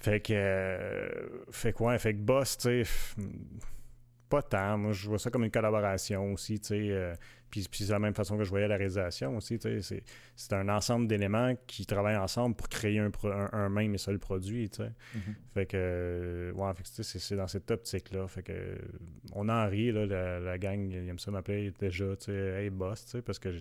[0.02, 0.34] Fait que.
[0.34, 1.10] euh,
[1.52, 2.92] fait que, ouais, fait que boss, tu sais.
[4.32, 4.78] Pas tant.
[4.78, 6.90] Moi, je vois ça comme une collaboration aussi, tu sais.
[6.90, 7.14] euh,
[7.52, 9.82] puis, puis c'est la même façon que je voyais la réalisation aussi, tu sais.
[9.82, 10.04] C'est-
[10.38, 14.18] C'est un ensemble d'éléments qui travaillent ensemble pour créer un, un, un même et seul
[14.20, 14.92] produit, tu sais.
[15.16, 15.36] Mhm.
[15.54, 18.28] Fait que, euh, ouais, c'est dans cette optique-là.
[18.30, 18.78] Fait que,
[19.34, 22.70] on en rit, là, la, la gang, ils aiment ça m'appeler déjà, tu sais, hey
[22.70, 23.52] boss, tu sais, parce que,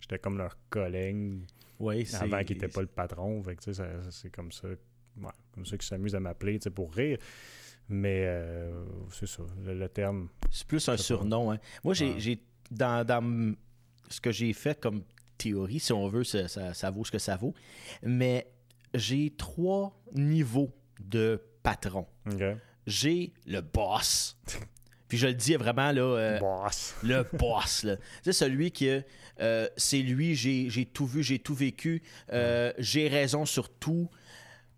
[0.00, 1.44] j'étais comme leur collègue
[2.04, 3.40] c'est- avant qu'ils n'étaient pas le patron.
[3.44, 6.64] Fait que, tu sais, c'est comme ça, ouais, comme ça qu'ils s'amusent à m'appeler, tu
[6.64, 7.18] sais, pour rire.
[7.94, 10.28] Mais, euh, c'est ça, le, le terme.
[10.50, 11.52] C'est plus un surnom.
[11.52, 11.58] hein.
[11.84, 12.38] Moi, j'ai, Ouais.
[12.70, 13.54] dans, dans
[14.08, 15.02] ce que j'ai fait comme
[15.36, 17.52] théorie, si on veut, ça, ça- ça vaut ce que ça vaut.
[18.02, 18.50] Mais
[18.94, 22.06] j'ai trois niveaux de patron.
[22.86, 24.38] J'ai le boss.
[25.08, 26.94] Puis je le dis vraiment, là, euh, boss.
[27.02, 27.82] le boss.
[27.84, 27.96] là.
[28.22, 28.88] C'est celui qui,
[29.40, 32.02] euh, c'est lui, j'ai, j'ai tout vu, j'ai tout vécu,
[32.32, 34.08] euh, j'ai raison sur tout.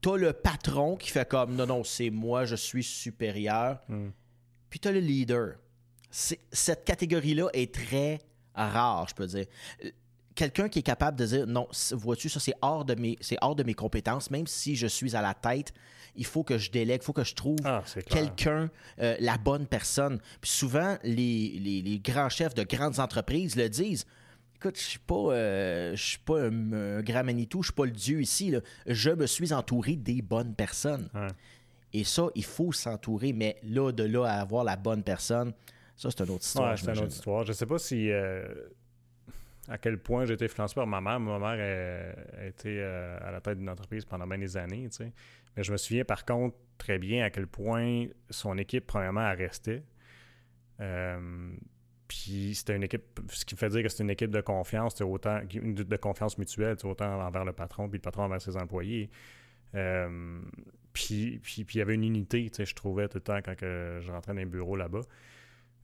[0.04, 3.78] T'as le patron qui fait comme, non, non, c'est moi, je suis supérieur.
[3.88, 4.08] Mm.
[4.68, 5.54] Puis t'as le leader.
[6.10, 8.18] C'est- cette catégorie-là est très
[8.54, 9.46] rare, je peux dire.
[9.84, 9.90] Euh,
[10.34, 13.54] Quelqu'un qui est capable de dire non, vois-tu, ça c'est hors de mes, c'est hors
[13.54, 14.32] de mes compétences.
[14.32, 15.72] Même si je suis à la tête,
[16.16, 19.64] il faut que je délègue, il faut que je trouve Ah, quelqu'un, euh, la bonne
[19.68, 20.18] personne.
[20.40, 24.06] Puis souvent, les, les- les grands chefs de grandes entreprises le disent.
[24.64, 27.84] Écoute, je suis pas, euh, je suis pas un, un grand Manitou, je suis pas
[27.84, 28.50] le dieu ici.
[28.50, 28.60] là.
[28.86, 31.10] Je me suis entouré des bonnes personnes.
[31.14, 31.26] Ouais.
[31.92, 35.52] Et ça, il faut s'entourer, mais là, de là à avoir la bonne personne,
[35.96, 36.70] ça, c'est une autre histoire.
[36.70, 37.44] Ouais, c'est une autre histoire.
[37.44, 38.46] Je sais pas si euh,
[39.68, 41.20] à quel point j'ai été influencé par ma mère.
[41.20, 44.88] Ma mère elle, a été euh, à la tête d'une entreprise pendant bien des années,
[44.88, 45.12] tu sais.
[45.58, 49.36] Mais je me souviens par contre très bien à quel point son équipe, premièrement, elle
[49.36, 49.82] restait.
[50.80, 51.52] Euh,
[52.08, 55.40] puis c'était une équipe, ce qui fait dire que c'est une équipe de confiance, autant
[55.42, 59.10] de, confiance mutuelle, autant envers le patron, puis le patron envers ses employés.
[59.74, 60.40] Euh,
[60.92, 63.98] puis, puis, puis il y avait une unité, je trouvais tout le temps quand que
[64.00, 65.00] je rentrais dans les bureaux là-bas.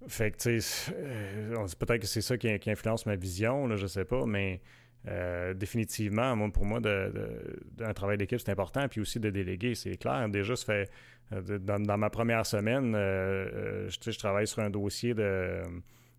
[0.09, 3.87] Fait que, tu sais, euh, peut-être que c'est ça qui, influence ma vision, là, je
[3.87, 4.61] sais pas, mais
[5.09, 6.81] euh, définitivement, pour moi,
[7.81, 10.29] un travail d'équipe, c'est important, puis aussi de déléguer, c'est clair.
[10.29, 10.91] Déjà, ça fait,
[11.65, 15.63] dans, ma première semaine, je, je travaille sur un dossier de,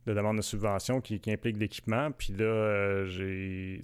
[0.07, 3.81] de demande de subvention qui, qui implique l'équipement, puis là, euh, j'ai,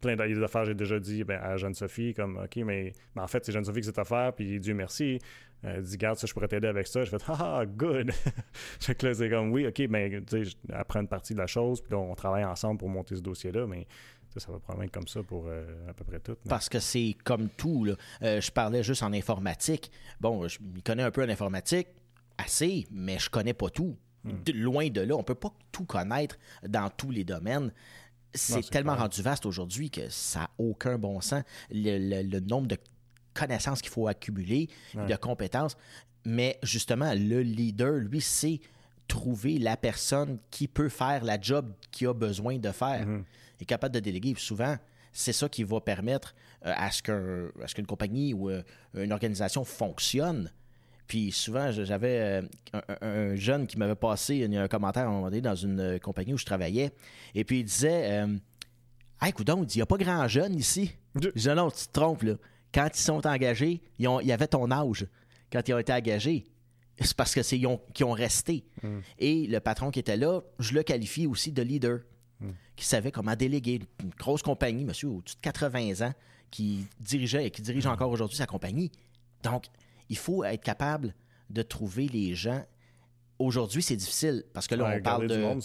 [0.00, 3.44] plein d'a- d'affaires, j'ai déjà dit ben, à Jeanne-Sophie, comme, OK, mais, mais en fait,
[3.44, 5.18] c'est Jeanne-Sophie qui cette affaire, puis Dieu merci.
[5.62, 7.04] Elle dit, garde ça, je pourrais t'aider avec ça.
[7.04, 8.10] Je fais, ah, good.
[8.80, 10.56] fait que là, c'est comme, oui, OK, ben, tu sais,
[11.00, 13.86] une partie de la chose, puis là, on travaille ensemble pour monter ce dossier-là, mais
[14.34, 16.36] ça, va probablement être comme ça pour euh, à peu près tout.
[16.44, 17.84] mais- Parce que c'est comme tout.
[17.84, 17.94] là.
[18.22, 19.90] Euh, je parlais juste en informatique.
[20.18, 21.88] Bon, je m'y connais un peu en informatique,
[22.38, 23.98] assez, mais je connais pas tout.
[24.24, 27.72] De- loin de là, on peut pas tout connaître dans tous les domaines.
[28.34, 29.02] C'est tellement clair.
[29.04, 31.42] rendu vaste aujourd'hui que ça n'a aucun bon sens.
[31.70, 32.76] Le, le- le nombre de
[33.34, 35.06] connaissances qu'il faut accumuler, Ouais.
[35.06, 35.76] de compétences.
[36.24, 38.60] Mais justement, le leader, lui, c'est
[39.08, 43.06] trouver la personne qui peut faire la job qu'il a besoin de faire.
[43.06, 43.24] Mhm.
[43.58, 44.34] Il est capable de déléguer.
[44.36, 44.76] Souvent,
[45.12, 46.34] c'est ça qui va permettre
[46.66, 48.62] euh, à ce qu'un- à ce qu'une compagnie ou euh,
[48.94, 50.52] une organisation fonctionne.
[51.10, 52.42] Puis souvent, j'avais euh,
[52.72, 55.56] un, un- un jeune qui m'avait passé un, un commentaire à un moment donné dans
[55.56, 56.92] une euh, compagnie où je travaillais.
[57.34, 58.36] Et puis il disait euh,
[59.20, 60.92] Hey, coudonc, il dit, il n'y a pas grand jeune ici.
[61.20, 62.34] Je dis, non, tu te trompes, là.
[62.72, 65.04] Quand ils sont engagés, ils, ont, ils avaient ton âge
[65.52, 66.44] quand ils ont été engagés.
[67.00, 68.64] C'est parce que c'est ils ont, qu'ils ont resté.
[68.84, 68.98] Mm.
[69.18, 72.00] Et le patron qui était là, je le qualifie aussi de leader,
[72.40, 72.50] Mm.
[72.76, 76.14] qui savait comment déléguer une grosse compagnie, monsieur au-dessus de 80 ans,
[76.50, 77.90] qui dirigeait et qui dirige Mm.
[77.90, 78.90] encore aujourd'hui sa compagnie.
[79.42, 79.64] Donc,
[80.10, 81.14] il faut être capable
[81.48, 82.62] de trouver les gens.
[83.38, 85.62] Aujourd'hui, c'est difficile parce que là, Ouais, on parle de monde,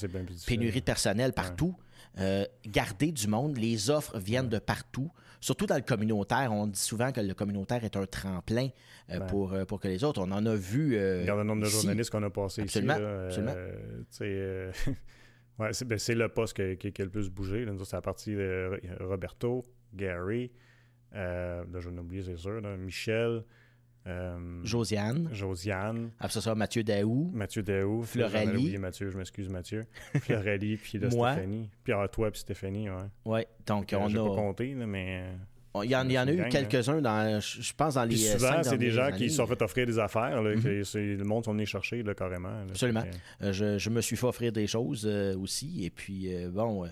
[0.47, 1.75] pénurie de personnel partout.
[2.17, 5.11] Euh, garder du monde, les offres viennent de partout.
[5.41, 8.69] Surtout dans le communautaire, on dit souvent que le communautaire est un tremplin
[9.11, 9.27] euh, Ouais.
[9.27, 10.21] pour, euh, pour que les autres.
[10.21, 10.95] On en a vu.
[10.95, 11.81] euh, Regarde le nombre de ici.
[11.81, 13.01] journalistes qu'on a passé Absolument, ici.
[13.03, 13.53] là, absolument.
[13.53, 14.71] tu sais,
[15.59, 17.65] ouais, c'est ben, c'est le poste qui, qui a le plus bougé.
[17.83, 20.51] C'est à partir de Roberto, Gary,
[21.15, 23.43] euh, là, je vais en oublier, c'est sûr, là, Michel,
[24.07, 27.31] euh, Josiane, Josiane, après ça, ça, Mathieu Daou.
[27.33, 28.03] Mathieu Daou.
[28.03, 28.49] Floralie.
[28.51, 29.85] oublié Mathieu, je m'excuse, Mathieu.
[30.21, 31.31] Floralie, puis là, Moi.
[31.33, 31.69] Stéphanie.
[31.83, 32.95] Puis ah, toi, puis Stéphanie, ouais.
[33.25, 34.27] Ouais, donc on J'ai pas a.
[34.35, 35.23] compté, là, mais...
[35.75, 38.03] euh, Il y en, il y en a eu gang, quelques-uns dans, je pense, dans
[38.05, 38.15] les.
[38.15, 40.61] Puis euh, souvent, c'est des gens qui se sont fait offrir des affaires, là, Mhm.
[40.63, 42.49] que le monde sont venus chercher, là, carrément.
[42.49, 42.65] là.
[42.69, 43.03] Absolument.
[43.41, 45.83] Euh, je, je me suis fait offrir des choses euh, aussi.
[45.83, 46.89] Et puis, euh, bon, euh,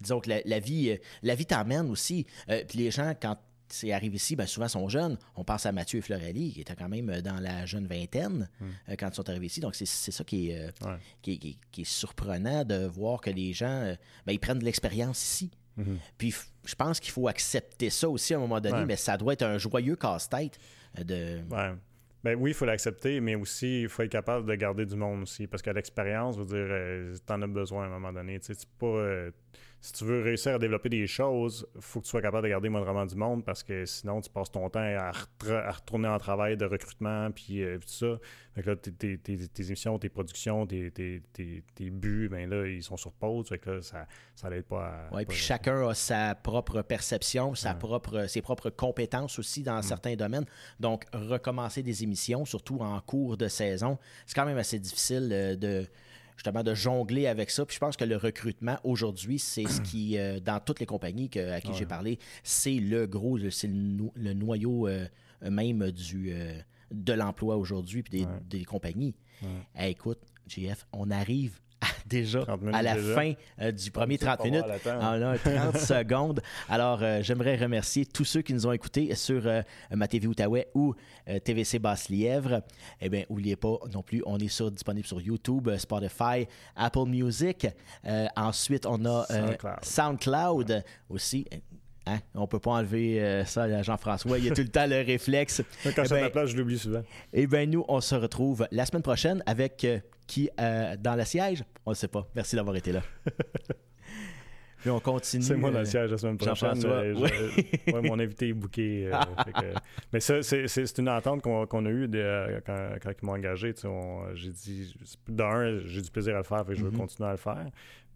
[0.00, 2.26] disons que la, la vie euh, la vie t'emmène aussi.
[2.48, 3.36] Euh, puis les gens, quand
[3.68, 5.16] c'est arrivé ici, ben, souvent sont jeunes.
[5.36, 8.48] On pense à Mathieu et Florelli, qui étaient quand même euh, dans la jeune vingtaine
[8.60, 8.64] Mm.
[8.90, 9.60] euh, quand ils sont arrivés ici.
[9.60, 10.96] Donc, c'est ça qui est, euh, Ouais.
[11.22, 13.94] qui, est- qui est- qui est surprenant de voir que les gens, euh,
[14.26, 15.50] ben, ils prennent de l'expérience ici.
[15.76, 15.98] Mhm.
[16.18, 18.86] Puis je pense qu'il faut accepter ça aussi à un moment donné, Ouais.
[18.86, 20.58] mais ça doit être un joyeux casse-tête
[21.02, 21.40] de...
[21.50, 21.72] Ouais.
[22.22, 25.22] Ben oui, il faut l'accepter, mais aussi, il faut être capable de garder du monde
[25.24, 25.46] aussi.
[25.46, 28.38] Parce que l'expérience, je veux dire, t'en as besoin à un moment donné.
[28.40, 29.28] Tu sais, c'est pas,
[29.84, 32.48] si tu veux réussir à développer des choses, il faut que tu sois capable de
[32.48, 36.56] garder moindrement du monde parce que sinon, tu passes ton temps à, retourner en travail
[36.56, 38.18] de recrutement puis, euh, puis tout ça.
[38.54, 42.30] Fait que là, tes, tes- tes- tes émissions, tes productions, tes, tes, tes- tes buts,
[42.30, 43.46] ben là, ils sont sur pause.
[43.48, 45.10] Fait que là, ça, ça l'aide pas à.
[45.10, 47.78] Pas- puis chacun a sa propre perception, sa Ouais.
[47.78, 50.46] propre, ses propres compétences aussi dans certains domaines.
[50.80, 55.56] Donc, recommencer des émissions, surtout en cours de saison, c'est quand même assez difficile euh,
[55.56, 55.86] de
[56.36, 57.64] justement de jongler avec ça.
[57.64, 61.30] Puis je pense que le recrutement aujourd'hui, c'est ce qui, euh, dans toutes les compagnies
[61.30, 65.06] que- à qui j'ai parlé, c'est le gros, c'est le, no- le noyau euh,
[65.42, 66.58] même du, euh,
[66.90, 68.40] de l'emploi aujourd'hui puis des, Ouais.
[68.48, 69.14] des compagnies.
[69.42, 69.48] Ouais.
[69.74, 71.60] Hey, écoute, JF, on arrive
[72.06, 73.14] déjà 30 minutes à la déjà.
[73.14, 74.64] fin euh, du premier Ça, 30 pas minutes.
[74.86, 76.40] On a 30 secondes.
[76.68, 80.68] Alors, euh, j'aimerais remercier tous ceux qui nous ont écoutés sur euh, ma TV Outaouais
[80.74, 80.94] ou
[81.28, 82.62] euh, TVC Basse-Lièvre.
[83.00, 87.66] Eh bien, n'oubliez pas non plus, on est sur, disponible sur YouTube, Spotify, Apple Music.
[88.36, 89.78] Ensuite, on a SoundCloud.
[89.82, 91.46] SoundCloud aussi.
[92.06, 92.18] Hein?
[92.34, 94.38] On peut pas enlever euh, ça à Jean-François.
[94.38, 95.62] Il y a tout le temps le réflexe.
[95.84, 97.02] Quand Eh je ben, la place, je l'oublie souvent.
[97.32, 101.24] eh bien, nous, on se retrouve la semaine prochaine avec euh, qui euh, dans le
[101.24, 101.64] siège?
[101.86, 102.26] On ne sait pas.
[102.34, 103.00] Merci d'avoir été là.
[104.80, 105.42] Puis on continue.
[105.42, 106.78] C'est moi dans le siège la semaine prochaine.
[106.78, 107.92] Je- oui.
[107.94, 109.08] ouais, mon invité est booké.
[109.10, 109.72] euh,
[110.12, 113.72] mais ça, c'est une entente qu'on a eue de- euh, quand, quand ils m'ont engagé.
[114.34, 114.94] J'ai dit,
[115.26, 116.98] d'un, j'ai du plaisir à le faire, fait que je veux Mhm.
[116.98, 117.66] continuer à le faire.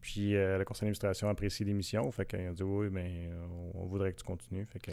[0.00, 3.28] Puis euh, le conseil d'administration apprécie l'émission, fait qu'ils ont dit oui, mais
[3.74, 4.66] on, on voudrait que tu continues.
[4.72, 4.92] Fait que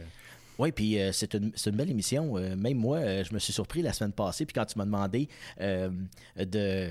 [0.57, 2.37] Oui, puis euh, c'est une, une belle émission.
[2.37, 5.29] Euh, même moi, je me suis surpris la semaine passée, puis quand tu m'as demandé
[5.59, 6.89] de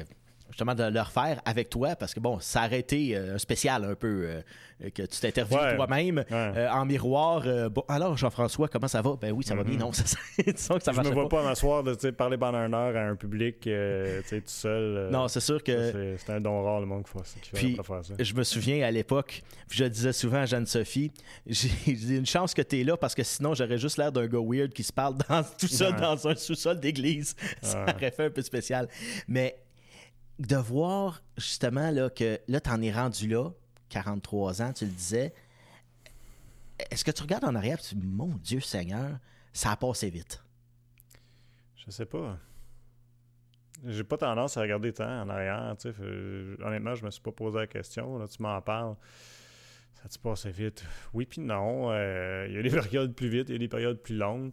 [0.55, 3.85] justement de le refaire avec toi, parce que bon, ça aurait été euh, un spécial
[3.85, 4.41] un peu, euh,
[4.95, 5.75] que tu t'interviewes Ouais.
[5.77, 6.25] toi-même Ouais.
[6.31, 7.43] euh, en miroir.
[7.47, 9.17] euh, bon, alors Jean-François, comment ça va?
[9.21, 9.71] Ben oui, ça va Mhm.
[9.71, 9.79] bien.
[9.79, 11.39] Non, ça, ça, disons que ça je me vois pas.
[11.39, 15.11] pas m'asseoir de parler pendant une heure à un public tu sais, tout seul.
[15.11, 18.05] Non, c'est sûr que c'est- un don rare, le monde qui fait, qui Puis, faire
[18.05, 18.15] ça.
[18.19, 21.11] Je me souviens à l'époque, je disais souvent à Jeanne-Sophie,
[21.49, 24.27] j'ai j'ai une chance que tu es là parce que sinon j'aurais juste l'air d'un
[24.29, 26.01] gars weird qui se parle dans, tout seul Ouais.
[26.01, 27.35] dans un sous-sol d'église.
[27.61, 28.89] Ça aurait fait un peu spécial.
[29.27, 29.57] Mais
[30.39, 33.51] de voir justement là, que là, tu en es rendu là,
[33.89, 35.33] 43 ans, tu le disais.
[36.91, 39.19] Est-ce que tu regardes en arrière et tu dis, mon Dieu Seigneur,
[39.53, 40.43] ça a passé vite?
[41.77, 42.37] Je sais pas.
[43.87, 45.77] J'ai pas tendance à regarder tant en arrière.
[45.79, 45.93] Fait-
[46.63, 48.19] honnêtement, je me suis pas posé la question.
[48.19, 48.97] Là, tu m'en parles.
[49.95, 50.85] Ça a-tu passé vite?
[51.13, 51.91] Oui, puis non.
[51.93, 54.53] Euh, Il y a des périodes plus vite, il y a des périodes plus longues.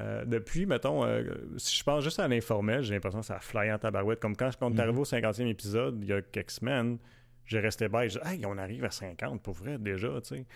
[0.00, 1.22] Euh, depuis, mettons, euh,
[1.58, 4.20] si je pense juste à l'informel, j'ai l'impression que ça a flyé en tabarouette.
[4.20, 4.80] Comme quand, quand on est Mhm.
[4.80, 6.98] arrivé au 50e épisode, il y a quelques semaines,
[7.44, 8.10] j'ai resté bête.
[8.10, 10.46] J'ai dit, hey, on arrive à 50 pour vrai déjà, tu sais.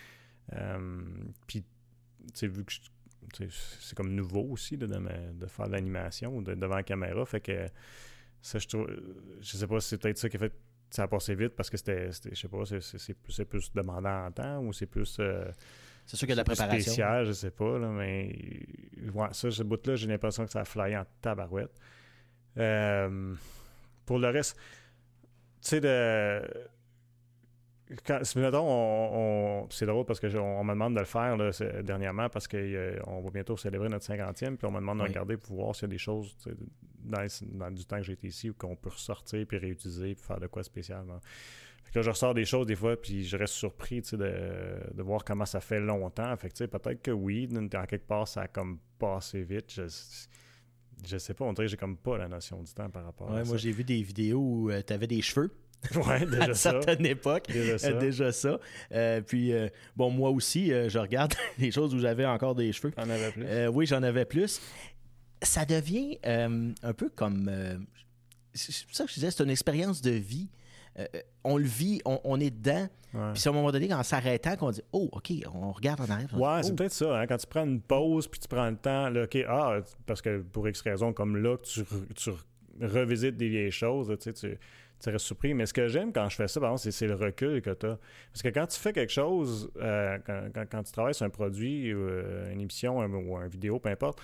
[0.55, 0.79] Euh,
[1.47, 1.67] puis, tu
[2.35, 2.81] sais, vu que je-
[3.81, 7.27] c'est comme nouveau aussi là, de, faire de l'animation de- devant la caméra.
[7.27, 7.67] Fait que
[8.41, 8.89] ça, je trouve.
[9.41, 10.53] Je sais pas si c'est peut-être ça qui a fait.
[10.89, 12.11] Ça a passé vite parce que c'était.
[12.13, 15.17] Je sais pas, c'est- plus, plus demandant en temps ou c'est plus.
[15.21, 15.45] euh,
[16.07, 16.81] C'est sûr qu'il y a de la préparation.
[16.81, 18.65] spécial, je sais pas, là, mais
[19.13, 21.73] ouais, ça, ce bout-là, j'ai l'impression que ça a flyé en tabarouette.
[22.59, 23.35] Euh,
[24.07, 24.57] pour le reste,
[25.61, 26.41] tu sais, de...
[28.07, 31.51] quand, mettons, on, c'est drôle parce que on, me demande de le faire là,
[31.83, 35.37] dernièrement parce qu'on euh, va bientôt célébrer notre 50e, puis on me demande de regarder
[35.37, 36.37] pour voir s'il y a des choses
[37.05, 40.47] dans, du temps que j'ai été ici qu'on peut ressortir puis réutiliser puis faire de
[40.47, 41.05] quoi spécial.
[41.93, 44.17] Fait je ressors des choses des fois, puis je reste surpris de,
[44.95, 46.37] de voir comment ça fait longtemps.
[46.37, 49.73] Fait peut-être que oui, en quelque part, ça a comme passé vite.
[49.73, 49.89] Je,
[51.05, 53.33] je sais pas, on dirait que j'ai comme pas la notion du temps par rapport
[53.33, 53.49] à ça.
[53.49, 55.51] Moi, j'ai vu des vidéos où euh, tu avais des cheveux.
[55.95, 57.49] Ouais, déjà à une certaine époque.
[57.49, 58.59] Déjà ça.
[58.93, 62.93] Euh, puis, euh, bon, moi aussi, je regarde les choses où j'avais encore des cheveux.
[62.93, 63.69] T'en avais plus?
[63.69, 64.61] oui, j'en avais plus.
[65.43, 67.51] Ça devient un peu comme.
[68.55, 70.49] c'est ça que je disais, c'est une expérience de vie.
[71.45, 72.89] On le vit, on, est dedans.
[73.11, 76.11] Puis c'est à un moment donné, en s'arrêtant, qu'on dit Oh, OK, on regarde en
[76.11, 76.35] arrière.
[76.35, 76.75] Ouais, c'est oh.
[76.75, 77.21] peut-être ça.
[77.21, 80.23] Hein, quand tu prends une pause, puis tu prends le temps, là, OK, ah, parce
[80.23, 81.83] que pour X raison, comme là, tu,
[82.15, 82.31] tu
[82.81, 84.59] revisites des vieilles choses, tu sais, tu
[85.01, 85.55] tu restes surpris.
[85.55, 87.99] Mais ce que j'aime quand je fais ça, par c'est le recul que tu as.
[88.33, 90.19] Parce que quand tu fais quelque chose, euh,
[90.71, 94.21] quand, tu travailles sur un produit, euh, une émission ou une vidéo, peu importe,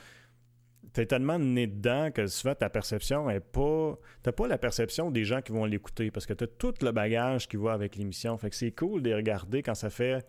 [0.93, 3.99] tu es tellement né dedans que souvent ta perception est pas.
[4.23, 6.93] Tu pas la perception des gens qui vont l'écouter parce que tu as tout le
[6.93, 8.37] bagage qui va avec l'émission.
[8.37, 10.27] Fait que c'est cool de les regarder quand ça fait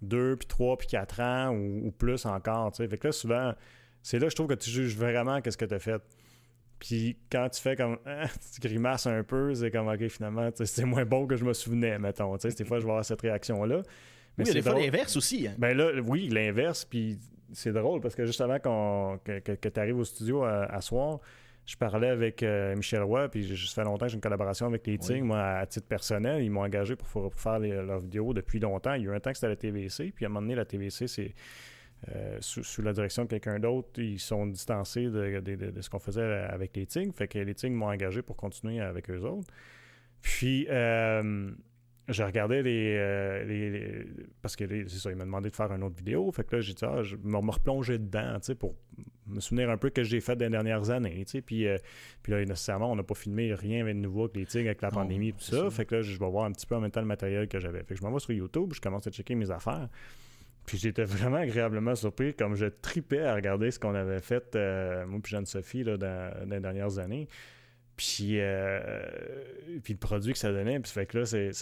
[0.00, 2.74] deux, puis trois, puis quatre ans ou, plus encore.
[2.74, 3.52] Fait que là, souvent,
[4.02, 6.02] c'est là que je trouve que tu juges vraiment qu'est-ce que tu as fait.
[6.80, 10.84] Puis quand tu fais comme ah, tu grimaces un peu, c'est comme ok finalement c'est
[10.84, 12.36] moins bon que je me souvenais, mettons.
[12.36, 13.82] des fois je vais avoir cette réaction-là.
[14.36, 15.46] Mais oui, des fois l'inverse aussi.
[15.46, 15.54] Hein.
[15.58, 17.18] Ben là, oui, l'inverse, puis
[17.52, 21.20] c'est drôle parce que juste avant que, tu arrives au studio à, soir,
[21.64, 24.86] je parlais avec euh, Michel Roy, puis ça fait longtemps que j'ai une collaboration avec
[24.86, 25.24] les Tigres.
[25.24, 28.94] Moi, à titre personnel, ils m'ont engagé pour, faire leurs vidéos depuis longtemps.
[28.94, 30.56] Il y a eu un temps que c'était la TVC, puis à un moment donné,
[30.56, 31.34] la TVC, c'est
[32.08, 36.76] euh, sous, la direction de quelqu'un d'autre, ils sont distancés de, ce qu'on faisait avec
[36.76, 37.14] les Tigres.
[37.14, 39.52] Fait que les Tigres m'ont engagé pour continuer avec eux autres.
[40.20, 41.52] Puis, euh,
[42.08, 44.06] j'ai regardé euh, les,
[44.40, 46.30] Parce que c'est ça, ils m'ont demandé de faire une autre vidéo.
[46.32, 48.74] Fait que là, j'ai dit, ah, je me replonger dedans, tu sais, pour
[49.26, 51.40] me souvenir un peu que j'ai fait dans les dernières années, tu sais.
[51.40, 51.66] Puis,
[52.22, 54.90] puis là, nécessairement, on n'a pas filmé rien de nouveau avec les Tigres, avec la
[54.90, 55.70] pandémie et tout ça.
[55.70, 57.60] Fait que là, je vais voir un petit peu en même temps le matériel que
[57.60, 57.84] j'avais.
[57.84, 59.88] Fait que je m'en vais sur YouTube, je commence à checker mes affaires.
[60.66, 65.06] Puis j'étais vraiment agréablement surpris, comme je tripais à regarder ce qu'on avait fait, euh,
[65.06, 67.28] moi et Jeanne-Sophie, dans, dans, les dernières années.
[68.02, 69.00] Puis, euh,
[69.84, 71.52] puis le produit que ça donnait, puis fait que là, c'est,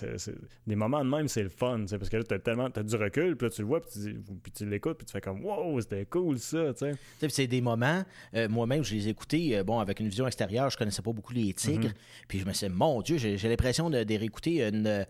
[0.66, 3.36] des moments de même, c'est le fun, parce que là, t'as tellement, t'as du recul,
[3.36, 6.06] puis là, tu le vois, puis tu, tu l'écoutes, puis tu fais comme, wow, c'était
[6.06, 6.86] cool ça, tu
[7.18, 7.28] sais.
[7.28, 8.02] c'est des moments,
[8.34, 11.12] euh, moi-même, je les ai écoutés, euh, bon, avec une vision extérieure, je connaissais pas
[11.12, 12.24] beaucoup les tigres, mm-hmm.
[12.26, 15.04] puis je me suis dit, mon Dieu, j'ai, l'impression de, réécouter une,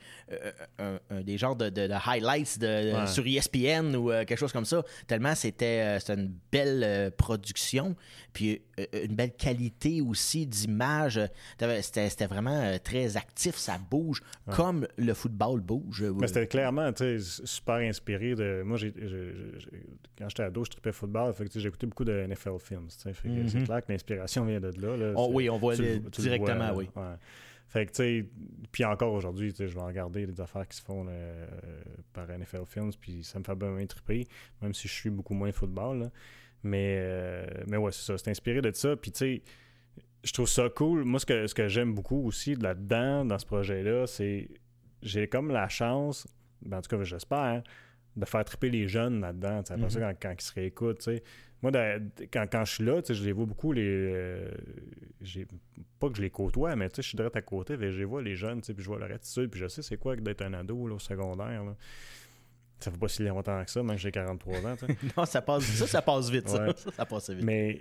[1.22, 6.32] des genres de, highlights de, sur ESPN ou quelque chose comme ça, tellement c'était, une
[6.50, 7.94] belle production,
[8.32, 8.62] puis
[8.92, 11.19] une belle qualité aussi d'image
[11.83, 16.04] c'était vraiment euh, très actif, ça bouge comme le football bouge.
[16.18, 18.62] Mais c'était clairement super inspiré de.
[18.64, 18.78] Moi,
[20.18, 22.87] quand j'étais ado, je tripais football, fait j'ai écouté beaucoup de NFL films.
[22.88, 23.64] C'est mm-hmm.
[23.64, 25.12] clair que l'inspiration vient de là.
[25.16, 26.88] Oh oui, on voit directement, oui.
[27.68, 28.26] Fait que, tu sais,
[28.72, 31.06] puis encore aujourd'hui, je vais regarder les affaires qui se font
[32.12, 34.26] par NFL Films, puis ça me fait bien triper,
[34.61, 36.11] même si je suis beaucoup moins football.
[36.62, 38.96] Mais, euh, mais ouais, c'est ça, c'est inspiré de ça.
[38.96, 39.42] Puis, tu sais,
[40.22, 41.04] je trouve ça cool.
[41.04, 44.48] Moi, ce que, ce que j'aime beaucoup aussi là-dedans, dans ce projet-là, c'est
[45.02, 46.26] j'ai comme la chance,
[46.62, 47.62] ben, en tout cas, j'espère,
[48.16, 49.61] de faire triper les jeunes là-dedans.
[49.61, 50.14] Après ça, mhm.
[50.20, 51.09] quand, ils se réécoutent.
[51.62, 51.72] Moi,
[52.33, 53.72] quand, quand, je suis là, je les vois beaucoup.
[53.72, 54.50] les euh,
[55.98, 57.76] Pas que je les côtoie, mais je suis direct à côté.
[57.78, 59.50] Je les vois, les jeunes, puis je vois leur attitude.
[59.50, 61.62] Puis je sais c'est quoi d'être un ado au secondaire.
[62.78, 64.76] Ça fait pas si longtemps que ça, même j'ai 43 ans.
[65.16, 66.48] non, ça passe, ça, ça passe vite.
[66.48, 67.44] Ça, ça, passe vite.
[67.44, 67.78] Mais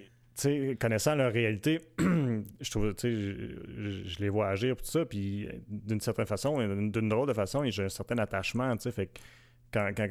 [0.79, 6.57] connaissant leur réalité, je trouve, je, les vois agir tout ça, puis d'une certaine façon,
[6.57, 9.19] d'une drôle de façon, j'ai un certain attachement, tu fait que
[9.71, 10.07] quand, quand,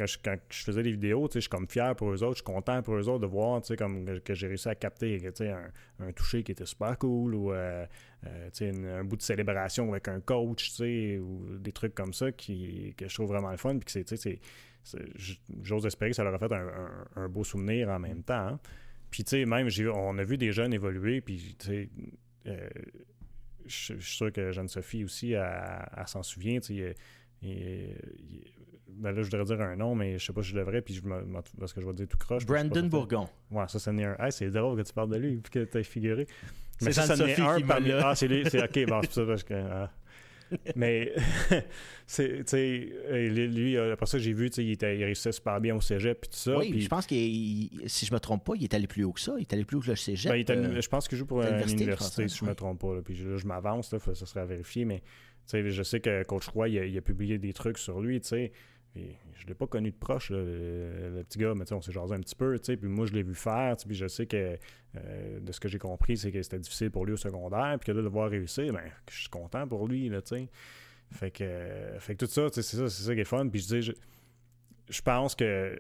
[0.51, 2.95] je, faisais des vidéos, je suis comme fier pour eux autres, je suis content pour
[2.95, 6.67] eux autres de voir, comme que, j'ai réussi à capter, un, un, toucher qui était
[6.67, 7.85] super cool ou, euh,
[8.27, 13.09] euh, un bout de célébration avec un coach, ou des trucs comme ça qui, que
[13.09, 14.05] je trouve vraiment le fun, puis
[15.62, 16.70] j'ose espérer que ça leur a fait un,
[17.16, 18.49] un, beau souvenir en même temps.
[18.49, 18.61] Hein.
[19.11, 21.89] Puis, tu sais, même, on a vu des jeunes évoluer, puis, tu sais,
[22.47, 22.69] euh,
[23.67, 27.97] je suis sûr que Jeanne-Sophie aussi, elle, s'en souvient, tu sais,
[28.89, 30.95] ben là, je voudrais dire un nom, mais je sais pas si je devrais, puis
[30.95, 31.03] je
[31.59, 32.45] parce que je vais dire tout croche.
[32.45, 33.29] Brandon Bourgon.
[33.51, 34.31] Ouais, ça, c'est un.
[34.31, 36.27] c'est drôle que tu parles de lui, puis que tu as figuré.
[36.81, 37.93] C'est Jeanne-Sophie qui parmi...
[37.93, 39.55] Ah, c'est lui, c'est OK, bon, c'est ça, parce que.
[39.55, 39.91] Ah.
[40.76, 41.12] Mais,
[42.07, 42.92] c'est, tu sais,
[43.28, 46.24] lui, euh, après ça, j'ai vu, tu sais, il, il réussissait super bien au cégep
[46.24, 46.59] et tout ça.
[46.59, 49.20] Oui, je pense que, si je me trompe pas, il est allé plus haut que
[49.20, 49.34] ça.
[49.38, 50.32] Il est allé plus haut que le cégep.
[50.46, 53.01] Ben, euh, je pense qu'il joue pour une université, si je me trompe pas.
[53.05, 55.03] Puis là, je m'avance, ça serait à vérifier, mais
[55.53, 58.53] je sais que Coach Roy, il a, publié des trucs sur lui, tu sais.
[58.95, 62.34] Je l'ai pas connu de proche, le, petit gars, mais on s'est jasé un petit
[62.34, 64.59] peu, puis moi je l'ai vu faire, puis je sais que
[64.97, 67.86] euh, de ce que j'ai compris, c'est que c'était difficile pour lui au secondaire, puis
[67.86, 70.49] que là, de le voir réussir, ben, je suis content pour lui, là, tu sais.
[71.11, 71.45] Fait que,
[72.01, 73.49] fait que tout ça, c'est ça, ça qui est fun.
[73.49, 73.93] Puis je dis,
[74.91, 75.74] je, pense que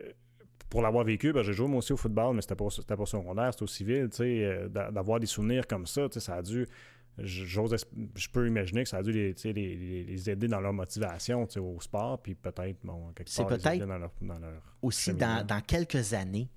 [0.70, 3.06] pour l'avoir vécu, ben, j'ai joué moi aussi au football, mais c'était pas, c'était pas
[3.06, 6.66] secondaire, c'était au civil, euh, d'avoir des souvenirs comme ça, ça a dû
[7.20, 7.76] j'ose
[8.14, 11.80] je peux imaginer que ça a dû les, les, les aider dans leur motivation au
[11.80, 16.14] sport, puis peut-être, bon, quelque part, les dans leur, dans leur aussi dans, dans, quelques
[16.14, 16.48] années,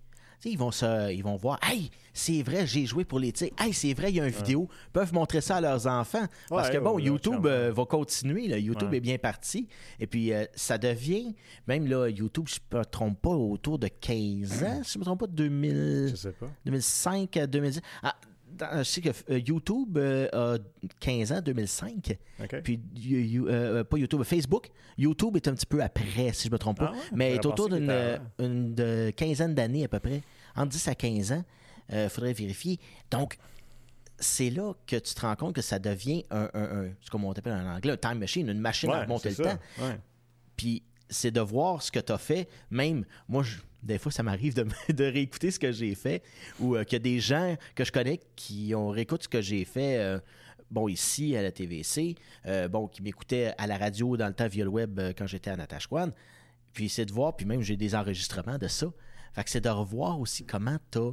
[0.46, 3.52] ils vont, se, ils vont voir Hey, c'est vrai, j'ai joué pour les tirs.
[3.60, 4.68] Hey, c'est vrai, il y a une vidéo.
[4.88, 6.26] Ils peuvent montrer ça à leurs enfants.
[6.50, 8.48] Parce que bon, YouTube euh, va continuer.
[8.48, 8.58] Là.
[8.58, 9.68] YouTube est bien parti.
[10.00, 11.36] Et puis, euh, ça devient,
[11.68, 15.02] même là, YouTube, je ne me trompe pas, autour de 15 ans, si je ne
[15.02, 16.48] me trompe pas, 2000, je sais pas.
[16.66, 17.82] 2005 à 2010.
[18.02, 18.16] Ah,
[18.60, 20.58] je sais que euh, YouTube euh, a
[21.00, 22.18] 15 ans, 2005.
[22.64, 22.80] Puis,
[23.48, 24.70] euh, pas YouTube, Facebook.
[24.98, 26.94] YouTube est un petit peu après, si je ne me trompe pas.
[26.94, 30.22] Ah mais est autour d'une quinzaine d'années à peu près.
[30.56, 31.44] Entre 10 à 15 ans.
[31.92, 32.80] Il faudrait vérifier.
[33.10, 33.38] Donc,
[34.20, 36.50] c'est là que tu te rends compte que ça devient un,
[37.02, 39.60] ce qu'on appelle en anglais, un time machine, une machine à remonter le temps.
[40.56, 42.50] Puis, c'est de voir ce que tu as fait.
[42.72, 46.24] Même, moi, je, des fois, ça m'arrive de, de, réécouter ce que j'ai fait
[46.60, 49.42] ou euh, qu'il y a des gens que je connais qui ont réécouté ce que
[49.42, 49.98] j'ai fait.
[50.00, 50.20] Euh,
[50.72, 54.48] bon, ici, à la TVC, euh, bon, qui m'écoutaient à la radio dans le temps
[54.48, 56.12] via le web quand j'étais à Natashquan.
[56.74, 58.88] Puis c'est de voir, puis même j'ai des enregistrements de ça.
[59.34, 61.12] Fait que c'est de revoir aussi comment tu as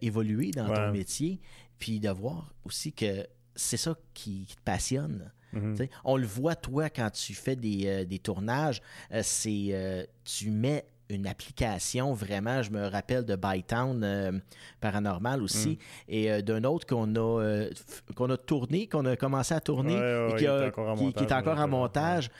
[0.00, 1.40] évolué dans ton métier,
[1.78, 5.32] puis de voir aussi que c'est ça qui, te passionne.
[5.54, 5.88] Mm-hmm.
[6.04, 8.82] On le voit, toi, quand tu fais des, des tournages,
[9.22, 14.32] c'est tu mets une application vraiment, je me rappelle de Bytown euh,
[14.80, 15.76] Paranormal aussi, mm.
[16.08, 17.70] et euh, d'un autre qu'on a, euh,
[18.14, 22.30] qu'on a tourné, qu'on a commencé à tourner, et qui, est encore en montage.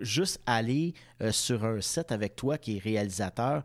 [0.00, 0.94] juste aller
[1.30, 3.62] sur un set avec toi qui est réalisateur,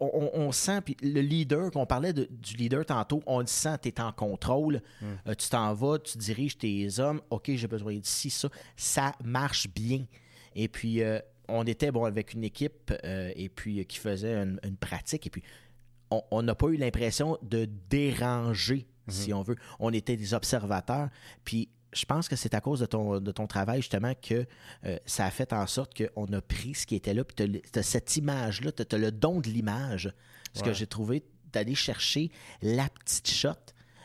[0.00, 4.00] on, sent, puis le leader, qu'on parlait du leader tantôt, on le sent, tu es
[4.00, 5.34] en contrôle, mm.
[5.36, 10.04] tu t'en vas, tu diriges tes hommes, ok, j'ai besoin d'ici, ça, ça marche bien.
[10.54, 11.02] Et puis,
[11.48, 15.42] on était bon avec une équipe euh, et puis qui faisait une, pratique et puis
[16.10, 19.12] on n'a pas eu l'impression de déranger, mhm.
[19.12, 19.56] si on veut.
[19.78, 21.10] On était des observateurs.
[21.44, 24.46] Puis je pense que c'est à cause de ton, de ton travail, justement, que
[24.84, 27.24] euh, ça a fait en sorte qu'on a pris ce qui était là.
[27.24, 30.12] Puis tu as, cette image-là, tu as, le don de l'image.
[30.54, 31.22] Ce que j'ai trouvé,
[31.52, 32.30] d'aller chercher
[32.62, 33.50] la petite shot,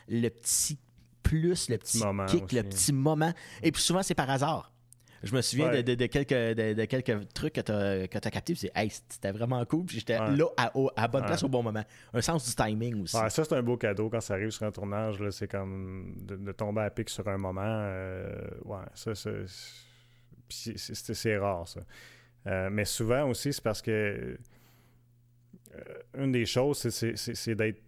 [0.08, 0.78] le petit
[1.22, 3.32] plus, le petit kick, le petit moment.
[3.62, 4.73] Et puis souvent, c'est par hasard.
[5.24, 8.54] Je me souviens de, quelques, de, quelques trucs que tu as, que as captés.
[8.54, 9.86] C'est, hey, c'était vraiment cool.
[9.88, 11.84] J'étais là à, à, bonne place au bon moment.
[12.12, 13.16] Un sens du timing aussi.
[13.16, 15.16] ça, c'est un beau cadeau quand ça arrive sur un tournage.
[15.30, 17.62] C'est comme de, tomber à pic sur un moment.
[17.64, 19.14] Euh, ouais, ça,
[20.44, 21.80] c'est rare, ça.
[22.46, 24.36] Euh, mais souvent aussi, c'est parce que euh,
[26.18, 27.80] une des choses, c'est d'être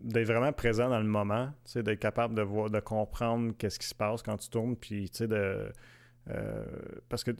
[0.00, 3.94] d'être vraiment présent dans le moment, d'être capable de voir, de comprendre qu'est-ce qui se
[3.94, 5.72] passe quand tu tournes, puis de.
[6.28, 6.64] Euh,
[7.08, 7.32] parce que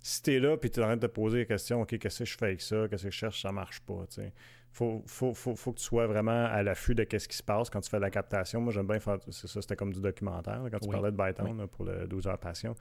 [0.00, 1.98] si tu es là, puis tu es en train de te poser la question, OK,
[1.98, 4.32] qu'est-ce que je fais avec ça, qu'est-ce que je cherche, ça marche pas, il
[4.72, 7.80] faut, faut, faut, que tu sois vraiment à l'affût de qu'est-ce qui se passe quand
[7.80, 8.60] tu fais de la captation.
[8.60, 11.66] Moi, j'aime bien faire, c'est ça, c'était comme du documentaire, quand tu parlais de Bytown
[11.68, 12.74] pour le 12 heures passion.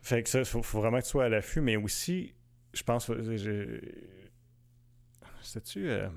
[0.00, 2.34] Fait que ça, il faut, vraiment que tu sois à l'affût, mais aussi,
[2.72, 3.10] je pense,
[5.42, 5.90] c'était-tu...
[5.90, 6.08] Euh,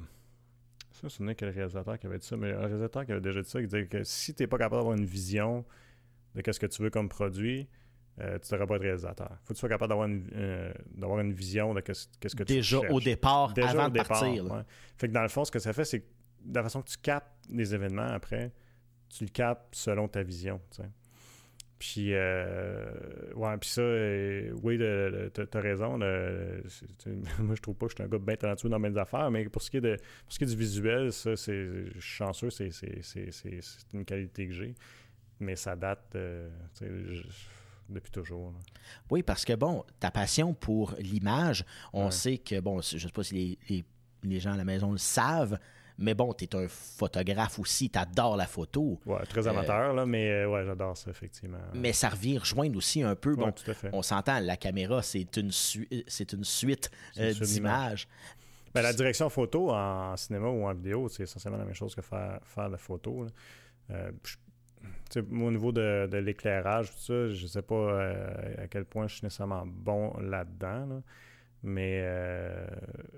[0.99, 3.41] je me souviens quel réalisateur qui avait dit ça, mais un réalisateur qui avait déjà
[3.41, 5.65] dit ça, qui disait que si tu n'es pas capable d'avoir une vision
[6.35, 7.67] de ce que tu veux comme produit,
[8.19, 9.29] euh, tu ne devrais pas être réalisateur.
[9.31, 10.73] Il faut que tu sois capable d'avoir une, euh,
[11.21, 12.81] une vision de ce que, que tu cherches.
[12.81, 14.65] Déjà au départ, avant de partir.
[14.97, 16.07] Fait que dans le fond, ce que ça fait, c'est que
[16.43, 18.51] de la façon que tu captes les événements après,
[19.09, 20.59] tu le captes selon ta vision.
[21.79, 22.91] Puis, euh,
[23.35, 24.77] ouais, puis ça, euh, oui,
[25.33, 25.97] t'as raison.
[27.39, 29.47] moi, je trouve pas que je suis un gars bien talentueux dans mes affaires, mais
[29.47, 32.01] pour ce qui est, de, pour ce qui est du visuel, ça, c'est, je suis
[32.01, 32.69] chanceux, c'est,
[33.93, 34.75] une qualité que j'ai.
[35.39, 36.17] Mais ça date
[37.87, 38.53] depuis toujours.
[39.09, 41.63] Oui, parce que, bon, ta passion pour l'image,
[41.93, 43.85] on sait que, bon, je sais pas si les,
[44.23, 45.57] les gens à la maison le savent,
[45.99, 48.99] mais bon, tu es un photographe aussi, tu adores la photo.
[49.05, 51.59] Ouais, très euh, amateur, là, mais euh, ouais, j'adore ça, effectivement.
[51.73, 53.35] Mais ça revient rejoindre aussi un peu.
[53.35, 53.89] Bon, tout à fait.
[53.93, 56.89] on s'entend, la caméra, c'est une, c'est une suite
[57.19, 58.07] euh, d'images.
[58.73, 62.01] Ben, la direction photo en cinéma ou en vidéo, c'est essentiellement la même chose que
[62.01, 63.27] faire, faire la photo.
[63.89, 68.11] au niveau de, de l'éclairage, tout ça, je sais pas
[68.57, 70.85] à quel point je suis nécessairement bon là-dedans.
[70.85, 71.01] Là.
[71.63, 72.65] Mais, euh,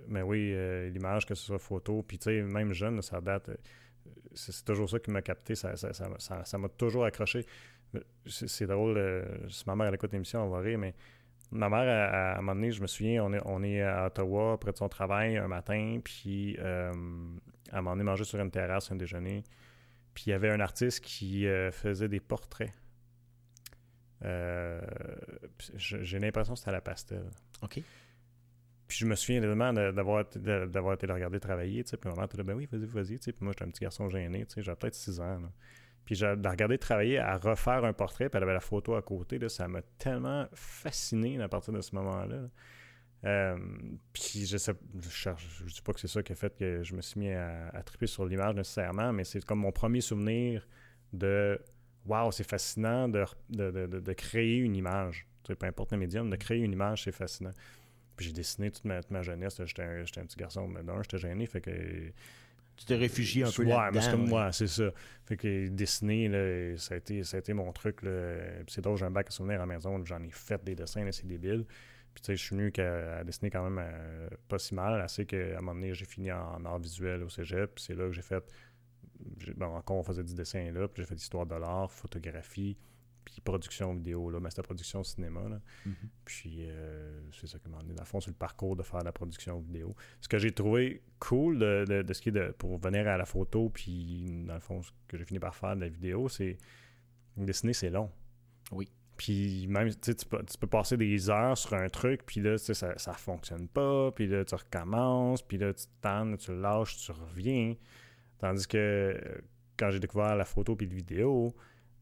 [0.08, 3.52] mais oui, euh, l'image, que ce soit photo, puis tu sais, même jeune, ça date.
[4.34, 5.54] c'est toujours ça qui m'a capté.
[5.56, 7.46] Ça, ça, ça, ça- ça m'a toujours accroché.
[8.26, 9.26] C'est drôle, euh,
[9.68, 10.96] ma mère elle écoute l'émission, on va rire, mais
[11.52, 14.58] ma mère, à, un moment donné, je me souviens, on est, on est à Ottawa,
[14.60, 16.92] près de son travail, un matin, puis euh,
[17.72, 19.44] à un moment donné, manger sur une terrasse, un déjeuner,
[20.14, 22.72] puis il y avait un artiste qui euh, faisait des portraits.
[24.24, 24.80] Euh,
[25.76, 27.24] j'ai l'impression que c'était à la pastel.
[27.62, 27.82] OK.
[28.92, 32.26] Puis je me souviens de- d'avoir d'avoir été le regarder travailler, tu sais, puis maman
[32.26, 34.46] était là, ben oui, vas-y, vas-y, tu sais, puis moi j'étais un petit garçon gêné,
[34.46, 35.50] tu sais, j'avais peut-être 6 ans, là.
[36.04, 39.40] Puis j'ai regarder travailler, à refaire un portrait, puis elle avait la photo à côté,
[39.40, 42.36] là, ça m'a tellement fasciné à partir de ce moment-là.
[42.36, 42.50] là.
[43.24, 43.58] Euh,
[44.12, 46.84] puis je sais, je, cherche- je dis pas que c'est ça qui a fait que
[46.84, 50.68] je me suis mis à, triper sur l'image nécessairement, mais c'est comme mon premier souvenir
[51.14, 51.58] de
[52.06, 55.28] Waouh, c'est fascinant de, de, de- de- de créer une image.
[55.44, 57.52] Tu sais, peu importe le médium, de créer une image, c'est fascinant.
[58.22, 59.58] Puis j'ai dessiné toute ma, toute ma jeunesse.
[59.58, 59.66] là.
[59.66, 61.48] J'étais un, un petit garçon, mais d'un, j'étais gêné.
[61.48, 61.72] Fait que.
[62.78, 63.92] Tu t'es réfugié un peu ouais, là-dedans.
[63.94, 64.30] mais c'est comme ouais.
[64.30, 64.92] moi, c'est ça.
[65.26, 68.04] Fait que dessiner, là, ça, a été, ça a été mon truc.
[68.04, 68.36] là.
[68.66, 69.98] Puis c'est drôle, j'ai un bac à souvenirs à la maison.
[69.98, 71.66] là, J'en ai fait des dessins, là, c'est débile.
[72.14, 75.02] Puis tu sais, je suis venu à dessiner quand même euh, pas si mal.
[75.02, 77.74] Assez qu'à un moment donné, j'ai fini en art visuel au cégep.
[77.76, 78.44] Puis c'est là que j'ai fait.
[79.56, 80.88] Bon, encore, on faisait du dessin là.
[80.88, 82.78] Puis j'ai fait histoire de l'art, photographie,
[83.26, 84.30] puis production vidéo.
[84.30, 85.42] Là, mais c'était production cinéma.
[85.50, 85.60] Là.
[85.86, 85.96] Mhm.
[86.26, 89.04] Puis euh, c'est ça qui m'a emmené dans le fond sur le parcours de faire
[89.04, 89.96] la production vidéo.
[90.20, 93.18] Ce que j'ai trouvé cool de, de- de ce qui est de, pour venir à
[93.18, 96.30] la photo, puis dans le fond, ce que j'ai fini par faire de la vidéo,
[96.30, 96.58] c'est
[97.38, 98.10] dessiner, c'est long.
[98.72, 98.90] Oui.
[99.18, 102.42] Puis même, tu sais, tu peux, tu peux passer des heures sur un truc, puis
[102.42, 106.38] là, tu sais, ça, ça fonctionne pas, puis là, tu recommences, puis là, tu tannes,
[106.38, 107.76] tu lâches, tu reviens.
[108.40, 109.42] Tandis que euh,
[109.78, 111.56] quand j'ai découvert la photo puis le vidéo,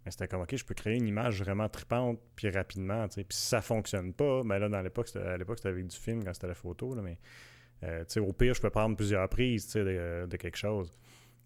[0.05, 3.07] ben, c'était comme, OK, je peux créer une image vraiment tripante puis rapidement.
[3.07, 3.23] tu sais.
[3.23, 6.23] Puis si ça fonctionne pas, ben là, dans l'époque, à l'époque, c'était avec du film
[6.23, 7.17] quand c'était la photo, là, mais
[7.83, 10.93] euh, tu sais, au pire, je peux prendre plusieurs prises tu sais, de, quelque chose.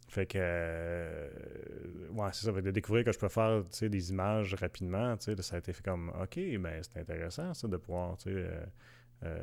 [0.10, 1.30] Fait que, euh,
[2.12, 5.18] ouais, c'est ça, fait de découvrir que je peux faire tu sais, des images rapidement,
[5.18, 8.24] tu sais, ça a été fait comme, OK, ben c'est intéressant ça de pouvoir, tu
[8.26, 8.66] sais, euh,
[9.24, 9.39] euh,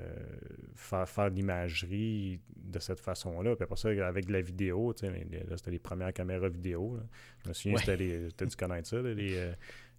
[0.74, 3.54] faire, faire de l'imagerie de cette façon-là.
[3.56, 5.12] Puis après ça, avec de la vidéo, tu sais,
[5.48, 6.96] là, c'était les premières caméras vidéo.
[6.96, 7.02] là.
[7.44, 7.80] Je me souviens, Ouais.
[7.80, 9.52] c'était les, dû connaître ça, là, les, euh,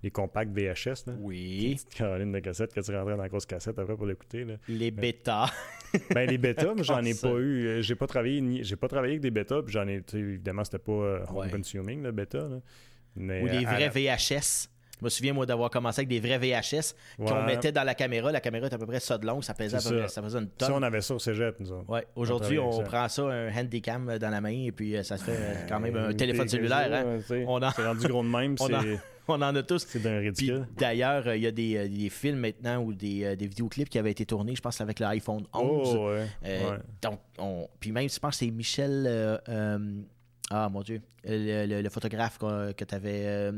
[0.04, 1.14] les compacts VHS, là.
[1.20, 1.74] Oui.
[1.76, 4.46] Petite Caroline de cassette que tu rentrais dans la grosse cassette après pour l'écouter.
[4.68, 5.52] Les bêtas.
[6.16, 7.66] Ben les bêtas, mais j'en ai pas eu.
[7.68, 10.64] Euh, J'ai pas travaillé ni- j'ai pas travaillé avec des bêtas, puis j'en ai évidemment
[10.64, 10.94] c'était pas
[11.28, 11.50] home Ouais.
[11.50, 12.62] consuming le bêta là.
[13.18, 14.70] Mais Ou les vrais la- VHS.
[15.02, 18.32] Je me souviens, moi, d'avoir commencé avec des vrais VHS qu'on mettait dans la caméra.
[18.32, 19.42] La caméra est à peu près ça de long.
[19.42, 20.16] Ça pesait à peu près, ça.
[20.16, 20.76] ça faisait une Ça, tonne.
[20.76, 21.90] on avait ça au cégep, nous autres.
[21.90, 22.06] Ouais.
[22.16, 25.36] Aujourd'hui, On prend ça, un handycam dans la main, et puis euh, ça se fait
[25.36, 26.90] euh, quand même un Euh, téléphone cellulaire.
[26.94, 27.20] hein.
[27.48, 29.86] On en- C'est rendu gros de même, On en- c'est On en a tous.
[29.88, 30.68] c'est d'un ridicule.
[30.78, 33.88] d'ailleurs, euh, il y a des, euh, des films maintenant ou des, euh, des vidéoclips
[33.90, 35.96] qui avaient été tournés, je pense, avec l'iPhone 11.
[35.96, 36.26] Oh, ouais.
[36.44, 36.78] Ouais.
[37.02, 37.68] Donc, on...
[37.80, 39.40] Puis même, je pense que c'est Michel.
[40.50, 41.02] Ah, mon Dieu.
[41.24, 43.52] Le, le- le photographe que tu avais.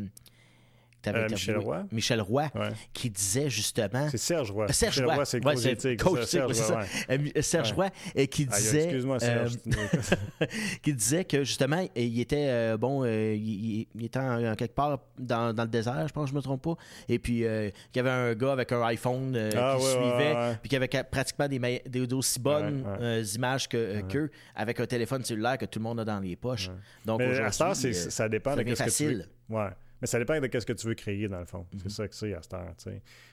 [1.07, 1.83] Euh, Michel Roy?
[1.91, 2.69] Michel Roy, Ouais.
[2.93, 4.07] qui disait justement.
[4.09, 4.65] C'est Serge Roy.
[4.69, 5.25] Euh, Serge Roy.
[5.25, 6.03] c'est le Ouais, coach éthique.
[6.03, 6.79] coach ça, Serge Roy,
[7.09, 7.31] ouais.
[7.37, 7.73] Euh, Serge.
[7.73, 8.83] Roy, et qui disait.
[8.85, 9.53] Excuse-moi, Serge.
[9.67, 10.45] euh,
[10.81, 14.99] qui disait que justement, il était euh, bon, euh, il, était en, en quelque part
[15.17, 16.75] dans, dans le désert, je pense, je me trompe pas.
[17.09, 20.57] Et puis, euh, qu'il y avait un gars avec un iPhone euh, Ah, qui suivait,
[20.61, 25.23] puis qui avait pratiquement des, aussi bonnes euh, images que, euh, qu'eux, avec un téléphone
[25.23, 26.69] cellulaire que tout le monde a dans les poches.
[27.05, 29.21] Donc, aujourd'hui, euh, ça dépend ça de ce que tu.
[29.49, 29.67] Ouais.
[30.03, 31.65] Mais ça dépend de ce que tu veux créer, dans le fond.
[31.71, 31.79] Mhm.
[31.83, 32.73] C'est ça que c'est à cette heure.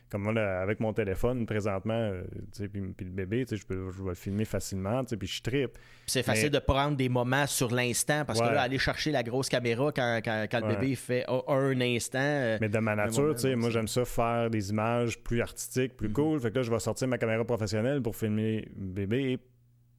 [0.09, 2.23] Comme moi, là, avec mon téléphone, présentement, euh,
[2.57, 5.73] puis, puis le bébé, je, peux, je vais le filmer facilement, puis je trippe.
[5.73, 9.11] Puis c'est facile Mais- de prendre des moments sur l'instant parce que là, aller chercher
[9.11, 12.19] la grosse caméra quand, quand- quand le bébé fait un instant.
[12.21, 15.97] euh, Mais de ma nature, moment, moi, j'aime ça faire des images plus artistiques, Mhm.
[15.97, 16.39] plus cool.
[16.41, 19.41] Fait que là, je vais sortir ma caméra professionnelle pour filmer bébé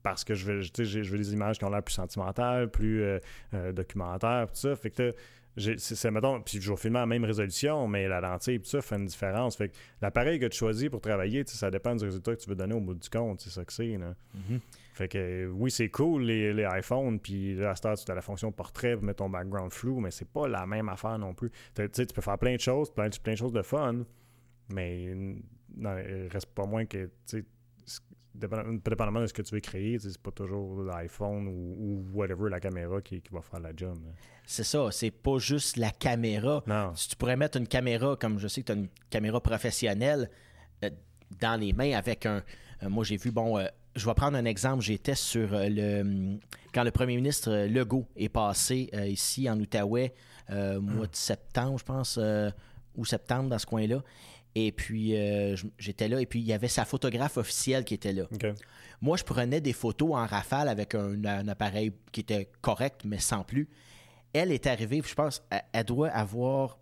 [0.04, 1.94] parce que je veux, tu sais, j'ai- je veux des images qui ont l'air plus
[1.96, 3.20] sentimentales, plus euh,
[3.54, 4.74] euh, documentaires, tout ça.
[4.78, 5.14] Fait que
[5.58, 8.82] c'est, mettons, puis je vais filmer à la même résolution, mais la lentille, tout ça
[8.82, 9.58] fait une différence.
[9.58, 12.56] Fait que l'appareil que tu choisis pour travailler, ça dépend du résultat que tu veux
[12.56, 13.98] donner au bout du compte, c'est ça que c'est.
[13.98, 14.16] Là.
[14.34, 14.60] Mhm.
[14.94, 18.12] Fait que euh, oui, c'est cool les, les iPhones, puis là, à cette heure, tu
[18.12, 21.18] as la fonction portrait pour mettre ton background flou, mais c'est pas la même affaire
[21.20, 21.50] non plus.
[21.76, 24.06] Tu sais, tu peux faire plein de choses, plein, plein de choses de fun,
[24.70, 25.14] mais
[25.76, 27.10] non, il reste pas moins que,
[28.34, 32.60] dépendamment de ce que tu veux créer, c'est pas toujours l'iPhone ou, ou whatever, la
[32.60, 33.98] caméra qui, qui va faire la job.
[34.46, 36.64] C'est ça, c'est pas juste la caméra.
[36.68, 36.94] Non.
[36.96, 40.30] Si tu pourrais mettre une caméra, comme je sais que tu as une caméra professionnelle,
[40.84, 40.90] euh,
[41.40, 42.42] dans les mains avec un.
[42.84, 43.66] euh, moi, j'ai vu, bon, euh,
[43.96, 44.82] je vais prendre un exemple.
[44.84, 46.02] J'étais sur le.
[46.02, 46.40] hum,
[46.74, 50.14] Quand le premier ministre Legault est passé ici en Outaouais,
[50.50, 52.20] mois de septembre, je pense,
[52.96, 54.02] ou septembre, dans ce coin-là.
[54.56, 58.12] Et puis, euh, j'étais là, et puis il y avait sa photographe officielle qui était
[58.12, 58.24] là.
[59.02, 63.20] Moi, je prenais des photos en rafale avec un, un appareil qui était correct, mais
[63.20, 63.70] sans plus.
[64.34, 66.78] elle est arrivée, je pense, elle, elle doit avoir,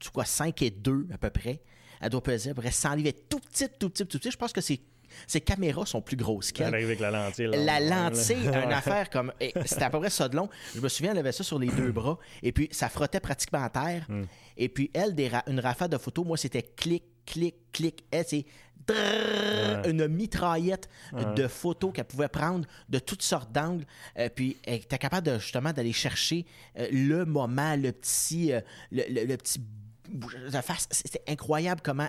[0.00, 1.60] tu quoi, 5 et 2 à peu près.
[2.00, 3.08] Elle doit peser à peu près 100 livres.
[3.08, 4.30] Elle est tout petite, tout petit, tout petit.
[4.30, 4.80] Je pense que ses,
[5.26, 6.74] ses caméras sont plus grosses Elle qu'elle.
[6.74, 7.46] arrive avec la lentille.
[7.46, 7.56] là.
[7.56, 9.32] La lentille, une affaire comme.
[9.40, 10.48] et C'était à peu près ça de long.
[10.74, 12.18] Je me souviens, elle avait ça sur les deux bras.
[12.42, 14.04] Et puis, ça frottait pratiquement à terre.
[14.08, 14.24] Hmm.
[14.56, 18.04] Et puis, elle, des ra- une rafale de photos, moi, c'était clic, clic, clic.
[18.10, 18.44] Elle, c'est
[18.86, 19.90] Ouais.
[19.90, 21.24] une mitraillette Ouais.
[21.34, 23.86] de photos qu'elle pouvait prendre de toutes sortes d'angles.
[24.18, 26.44] Euh, puis, elle était capable de, justement d'aller chercher
[26.78, 28.52] euh, le moment, le petit.
[28.52, 28.60] euh,
[28.92, 29.58] le, le- le petit.
[30.90, 32.08] C'était incroyable comment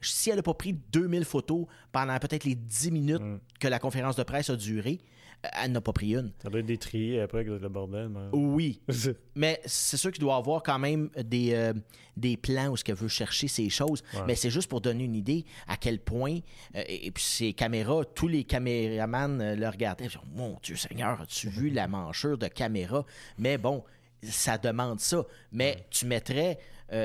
[0.00, 3.38] si elle n'a pas pris 2000 photos pendant peut-être les 10 minutes Mm.
[3.60, 5.00] que la conférence de presse a duré,
[5.44, 6.32] euh, elle n'a pas pris une.
[6.42, 8.08] Ça doit être détrié après avec le bordel.
[8.08, 8.80] mais- Oui,
[9.34, 11.72] mais c'est sûr qu'il doit avoir quand même des, euh,
[12.16, 14.02] des plans où ce qu'elle veut chercher ces choses.
[14.14, 14.20] Ouais.
[14.26, 16.38] Mais c'est juste pour donner une idée à quel point,
[16.74, 20.08] euh, et, et puis ces caméras, tous les caméramans euh, le regardaient.
[20.34, 23.04] Mon Dieu Seigneur, as-tu vu la manchure de caméra?
[23.38, 23.84] Mais bon,
[24.22, 25.24] ça demande ça.
[25.52, 26.58] Mais tu mettrais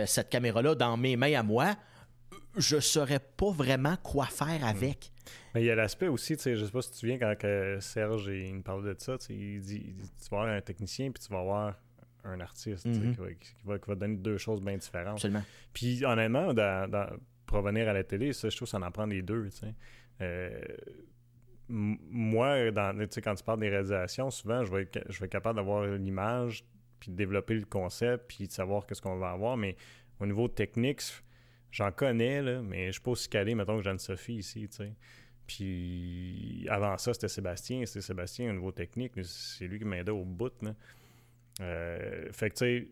[0.06, 1.76] cette caméra-là dans mes mains à moi,
[2.58, 5.12] je saurais pas vraiment quoi faire avec.
[5.54, 7.18] Mais il y a l'aspect aussi, tu sais, je sais pas si tu te souviens
[7.20, 10.54] quand que Serge il me parlait de ça, il dit, il dit, tu vas avoir
[10.56, 11.76] un technicien puis tu vas avoir
[12.24, 13.14] un artiste Mhm.
[13.16, 15.14] qui, va, qui va- qui va donner deux choses bien différentes.
[15.16, 15.44] Absolument.
[15.74, 17.10] Puis honnêtement, dans, dans-
[17.46, 19.50] pour revenir à la télé, ça, je trouve que ça en prend les deux.
[19.50, 19.74] tu sais.
[20.22, 20.62] Euh,
[21.70, 25.56] moi, dans, quand tu parles des réalisations, souvent, je vais être, je vais être capable
[25.58, 26.66] d'avoir l'image,
[27.00, 29.58] puis de développer le concept, puis de savoir qu'est-ce qu'on va avoir.
[29.58, 29.76] Mais
[30.20, 31.02] au niveau technique,
[31.72, 34.68] j'en connais, là, mais je suis pas aussi calé, mettons, que Jeanne-Sophie ici.
[34.70, 34.94] tu sais.
[35.48, 37.86] Puis avant ça, c'était Sébastien.
[37.86, 39.14] C'était Sébastien au niveau technique.
[39.16, 40.54] mais C'est lui qui m'aidait au bout.
[40.62, 40.74] Là.
[41.62, 42.88] Euh, fait que, tu sais,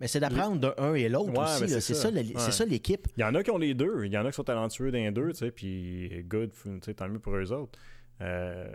[0.00, 1.68] Mais c'est d'apprendre d'un un et l'autre Ouais, aussi.
[1.68, 1.94] c'est ça.
[1.94, 2.68] ça, Ouais.
[2.68, 3.06] l'équipe.
[3.16, 4.04] Il y en a qui ont les deux.
[4.04, 6.50] Il y en a qui sont talentueux les deux, tu sais, puis good,
[6.96, 7.78] tant mieux pour eux autres.
[8.20, 8.66] Euh,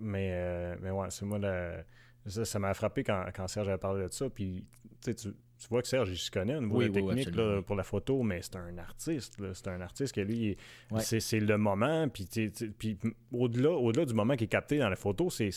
[0.00, 1.84] mais, euh, mais ouais, c'est moi, la-
[2.26, 4.28] ça ça m'a frappé quand, quand Serge a parlé de ça.
[4.28, 4.64] Puis,
[5.02, 5.28] tu sais, tu
[5.58, 7.36] tu vois que Serge, il se connaît au niveau Oui, de la oui, oui, technique
[7.36, 9.36] là, pour la photo, mais c'est un artiste.
[9.54, 10.56] C'est un artiste que lui,
[10.90, 11.00] Ouais.
[11.00, 12.08] c'est le moment.
[12.08, 12.28] Puis,
[13.32, 15.50] au-delà au-delà du moment qui est capté dans la photo, c'est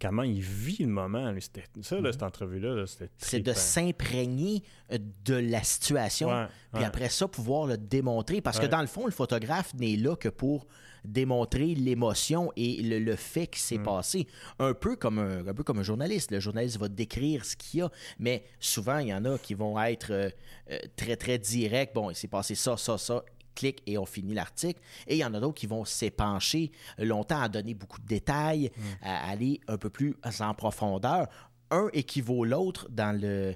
[0.00, 1.30] comment il vit le moment.
[1.30, 1.40] lui.
[1.42, 3.10] C'était- Ça, là, cette entrevue-là, là, c'était Mhm.
[3.18, 6.28] C'est de s'imprégner euh, de la situation.
[6.28, 6.86] Ouais, Puis ouais.
[6.86, 8.40] après ça, pouvoir le démontrer.
[8.40, 10.66] Parce que dans le fond, le photographe n'est là que pour
[11.06, 14.26] démontrer l'émotion et le, le fait qui s'est passé.
[14.58, 16.30] Un peu, comme un, un peu comme un journaliste.
[16.30, 19.54] Le journaliste va décrire ce qu'il y a, mais souvent, il y en a qui
[19.54, 20.30] vont être euh,
[20.70, 21.94] euh, très, très directs.
[21.94, 23.22] Bon, il s'est passé ça, ça, ça.
[23.54, 24.80] Clic et on finit l'article.
[25.06, 28.70] Et il y en a d'autres qui vont s'épancher longtemps à donner beaucoup de détails,
[28.76, 28.82] Mm.
[29.02, 31.26] à aller un peu plus en profondeur.
[31.70, 33.54] Un équivaut l'autre dans le,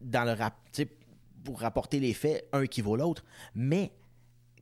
[0.00, 0.54] dans le rap,
[1.44, 3.24] pour rapporter les faits, un équivaut l'autre.
[3.56, 3.90] Mais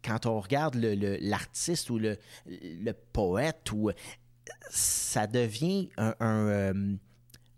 [0.04, 3.90] quand on regarde le- le- l'artiste ou le, le poète, ou,
[4.70, 6.14] ça devient un.
[6.20, 6.94] un, euh,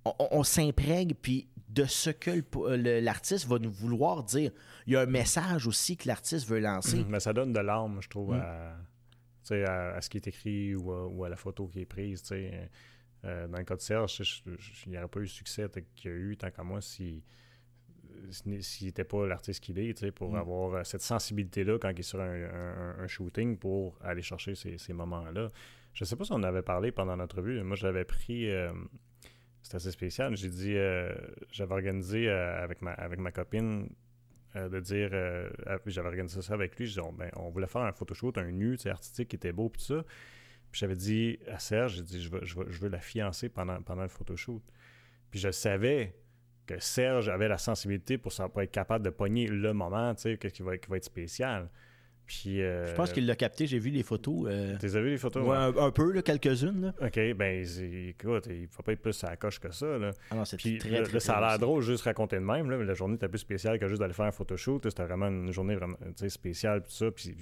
[0.05, 4.51] on on s'imprègne, puis de ce que le le- l'artiste va nous vouloir dire.
[4.87, 7.05] Il y a un message aussi que l'artiste veut lancer.
[7.09, 8.41] Mais ça donne de l'âme, je trouve, Mm.
[8.41, 8.77] à,
[9.67, 12.23] à, à ce qui est écrit ou à, ou à la photo qui est prise.
[13.25, 14.43] Euh, dans le cas de Serge,
[14.87, 17.23] il n'y aurait pas eu le succès qu'il y a eu, tant qu'à moi, si
[18.31, 20.37] s'il n'était pas l'artiste qu'il est, pour Mm.
[20.37, 24.55] avoir euh, cette sensibilité-là quand il est sur un, un- un shooting pour aller chercher
[24.55, 25.51] ces, ces moments-là.
[25.95, 27.63] Je sais pas si on en avait parlé pendant notre vue.
[27.63, 28.51] Moi, j'avais pris...
[28.51, 28.73] euh,
[29.63, 30.37] c'était assez spécial.
[30.37, 30.75] J'ai dit...
[30.77, 31.13] euh,
[31.51, 33.89] j'avais organisé euh, avec, ma, avec ma copine
[34.55, 35.11] de dire...
[35.87, 36.87] j'avais organisé ça avec lui.
[36.87, 39.69] Je disais, on, ben, on voulait faire un photoshoot, un nu, artistique qui était beau,
[39.69, 40.05] puis tout ça.
[40.71, 43.49] Puis j'avais dit à Serge, j'ai dit, je veux, je, veux, je veux la fiancer
[43.51, 44.63] pendant, pendant le photoshoot.
[45.31, 46.15] Puis je savais
[46.67, 50.23] que Serge avait la sensibilité pour, ça- pour être capable de pogner le moment, tu
[50.23, 51.69] sais, qu'est-ce qui va, qui va être spécial.
[52.25, 52.63] Puis...
[52.63, 54.47] euh, Je pense qu'il l'a capté, j'ai vu les photos.
[54.49, 55.45] euh, Tu as vu les photos?
[55.47, 56.81] ouais, un, un peu, quelques-unes.
[57.01, 57.07] là.
[57.07, 57.67] OK, ben,
[58.09, 60.13] écoute, il faut pas être plus à la coche que ça, là.
[60.31, 62.43] Ah non, c'est Puis très, là, très, là, ça a l'air drôle juste raconter de
[62.43, 64.81] même, là, mais la journée était plus spéciale que juste d'aller faire un photoshoot.
[64.89, 65.97] C'était vraiment une journée vraiment,
[66.29, 67.11] spéciale, tout ça.
[67.11, 67.37] Puis,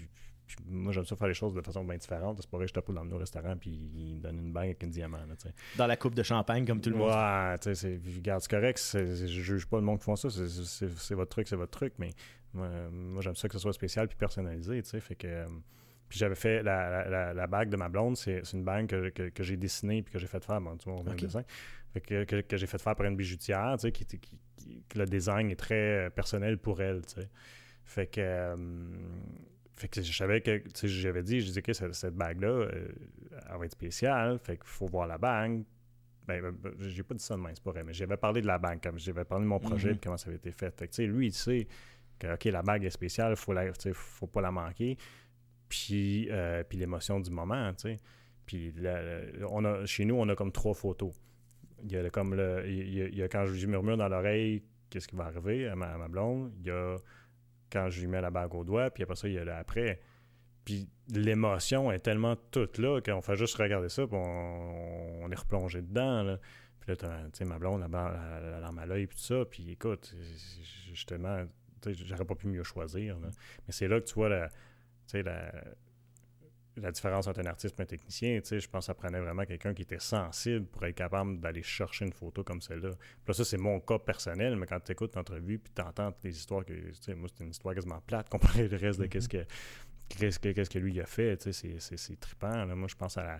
[0.56, 2.38] puis moi, j'aime ça faire les choses de façon bien différente.
[2.40, 4.66] C'est pas vrai que je tape dans le restaurant, puis il me donne une bague
[4.66, 5.34] avec un diamant, là.
[5.76, 7.10] Dans la coupe de champagne, comme tout le monde.
[7.10, 8.80] Ouais, tu sais, c'est- regarde, c'est correct.
[8.94, 10.28] je juge pas le monde qui font ça.
[10.30, 11.94] c'est- votre truc, c'est votre truc.
[11.98, 12.10] Mais
[12.52, 15.00] moi, moi, j'aime ça que ce soit spécial puis personnalisé, tu sais.
[15.00, 15.26] Fait que.
[15.26, 15.46] euh,
[16.08, 19.10] puis j'avais fait la, la- la- la bague de ma blonde, c'est une bague que,
[19.10, 20.60] que- que j'ai dessinée puis que j'ai fait faire.
[20.60, 21.20] Bon, tu vois, on voit Ok.
[21.20, 21.44] le dessin.
[21.92, 24.82] Fait que, que, que j'ai fait faire par une bijoutière, tu sais, qui, qui- qui-
[24.88, 27.28] que le design est très personnel pour elle, tu sais.
[27.84, 28.20] Fait que.
[28.20, 28.56] euh,
[29.80, 32.48] fait que je savais que, tu sais, j'avais dit, je disais que cette, cette bague-là,
[32.48, 32.88] euh,
[33.50, 35.62] elle va être spéciale, fait qu'il faut voir la bague.
[36.26, 38.40] Ben, ben, ben, j'ai pas dit ça de même, c'est pas vrai, mais j'avais parlé
[38.42, 39.94] de la bague, comme j'avais parlé de mon projet Mhm.
[39.96, 40.70] et comment ça avait été fait.
[40.78, 41.66] Fait que, tu sais, lui, il sait
[42.18, 44.96] que, OK, la bague est spéciale, faut la, tu sais, faut pas la manquer.
[45.68, 47.96] Puis, euh, puis l'émotion du moment, tu sais.
[48.46, 51.12] Puis, la- la- on a, chez nous, on a comme trois photos.
[51.82, 52.64] il y a comme le.
[52.68, 56.08] Il y a, quand je lui murmure dans l'oreille qu'est-ce qui va arriver à ma,
[56.08, 56.52] blonde.
[56.60, 56.96] Il y a
[57.70, 60.00] quand je lui mets la bague au doigt, puis après ça, il y a l'après.
[60.64, 65.82] Puis l'émotion est tellement toute là qu'on fait juste regarder ça, puis on, est replongé
[65.82, 66.22] dedans.
[66.22, 66.38] Là.
[66.80, 69.44] Puis là, tu sais, ma blonde, la, larme à l'œil, puis tout ça.
[69.44, 70.14] Puis écoute,
[70.88, 71.44] justement,
[71.86, 73.16] j'aurais pas pu mieux choisir.
[73.18, 73.30] Mais
[73.70, 74.48] c'est là que tu vois la,
[75.14, 75.52] la,
[76.76, 79.74] la différence entre un artiste et un technicien, je pense que ça prenait vraiment quelqu'un
[79.74, 82.90] qui était sensible pour être capable d'aller chercher une photo comme celle-là.
[83.24, 86.36] Puis ça, c'est mon cas personnel, mais quand tu écoutes l'entrevue puis tu entends les
[86.36, 86.72] histoires que,
[87.14, 89.44] moi, c'est une histoire quasiment plate comparé au reste de qu'est-ce que,
[90.08, 92.66] qu'est-ce que, qu'est-ce que lui a fait, c'est, trippant.
[92.66, 93.38] Moi, je pense à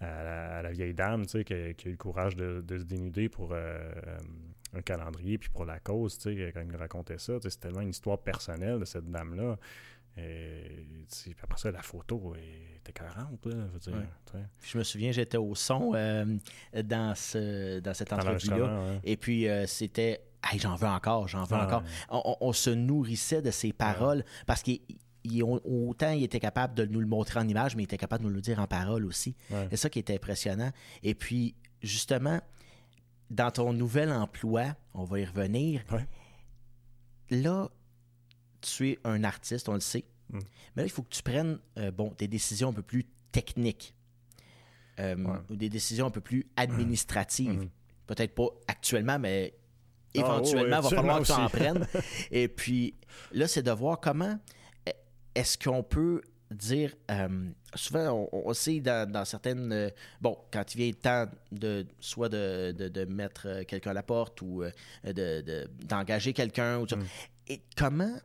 [0.00, 3.92] la, la, vieille dame qui, qui, a eu le courage de, se dénuder pour euh,
[4.74, 7.34] un calendrier puis pour la cause, quand il me racontait ça.
[7.42, 9.58] C'est tellement une histoire personnelle de cette dame-là.
[10.16, 10.86] Et,
[11.42, 13.46] après ça, la photo était 40.
[13.46, 13.94] Là, je, dire,
[14.60, 16.24] je me souviens, j'étais au son euh,
[16.84, 19.00] dans, ce, dans cette entrevue-là.
[19.04, 20.22] Et puis, euh, c'était
[20.56, 21.82] j'en veux encore, j'en veux encore.
[22.10, 27.40] On, se nourrissait de ces paroles parce qu'autant il était capable de nous le montrer
[27.40, 29.36] en image, mais il était capable de nous le dire en parole aussi.
[29.70, 30.70] C'est ça qui était impressionnant.
[31.02, 32.40] Et puis, justement,
[33.30, 35.82] dans ton nouvel emploi, on va y revenir.
[37.30, 37.70] Là,
[38.60, 40.04] tu es un artiste, on le sait.
[40.30, 40.38] Hmm.
[40.74, 43.94] Mais là, il faut que tu prennes euh, bon, des décisions un peu plus techniques.
[44.98, 45.16] Euh,
[45.48, 47.52] ou des décisions un peu plus administratives.
[47.52, 47.68] Hmm.
[48.06, 49.54] Peut-être pas actuellement, mais
[50.16, 51.86] ah, éventuellement, il va falloir que tu en prennes.
[52.30, 52.94] Et puis
[53.32, 54.38] là, c'est de voir comment
[55.34, 56.94] est-ce qu'on peut dire.
[57.10, 59.92] Euh, souvent, on, sait dans, certaines.
[60.20, 64.64] bon, quand il vient le temps de soit de, mettre quelqu'un à la porte ou
[65.84, 66.80] d'engager quelqu'un.
[66.80, 67.04] Hmm.
[67.46, 68.18] Et comment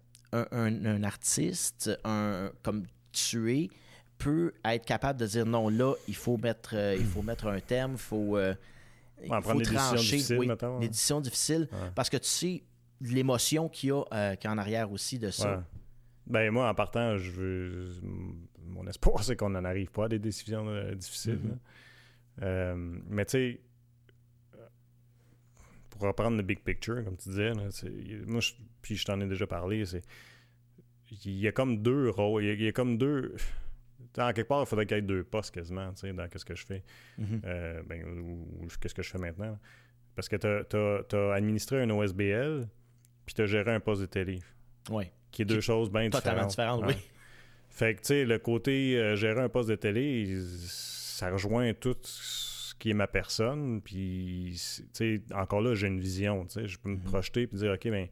[0.51, 3.69] un, artiste, un, comme tu es,
[4.17, 7.59] peut être capable de dire non, là, il faut mettre, euh, il faut mettre un
[7.59, 8.53] terme, il faut, euh,
[9.23, 10.21] il faut trancher.
[10.79, 11.67] Des décisions difficiles.
[11.93, 12.63] Parce que tu sais
[13.01, 15.63] l'émotion qu'il y a euh, en arrière aussi de ça.
[16.27, 17.89] Ben moi, en partant, je veux...
[18.65, 21.39] mon espoir, c'est qu'on n'en arrive pas à des décisions difficiles.
[22.41, 23.01] Mm-hmm.
[23.09, 23.61] mais tu sais,
[25.97, 27.51] pour reprendre le big picture, comme tu disais,
[28.25, 28.41] moi,
[28.81, 30.03] puis je t'en ai déjà parlé, c'est
[31.25, 33.35] il y a comme deux rôles, il y a, comme deux...
[34.17, 36.65] En quelque part, il faudrait qu'il y ait deux postes quasiment dans ce que je
[36.65, 36.83] fais.
[37.19, 37.41] Mm-hmm.
[37.45, 39.57] Euh, ben, ou, qu'est-ce que je fais maintenant.
[40.15, 42.67] Parce que tu as, administré un OSBL,
[43.25, 44.39] puis tu as géré un poste de télé.
[44.89, 45.05] Oui.
[45.31, 46.23] Qui est deux choses bien différentes.
[46.23, 46.93] Totalement différentes, oui.
[47.69, 51.97] Fait que, tu sais, le côté euh, gérer un poste de télé, ça rejoint tout
[52.79, 53.81] qui est ma personne.
[53.81, 54.59] Puis,
[55.33, 56.45] encore là, j'ai une vision.
[56.55, 57.03] Je peux me mhm.
[57.03, 58.07] projeter et dire, OK, ben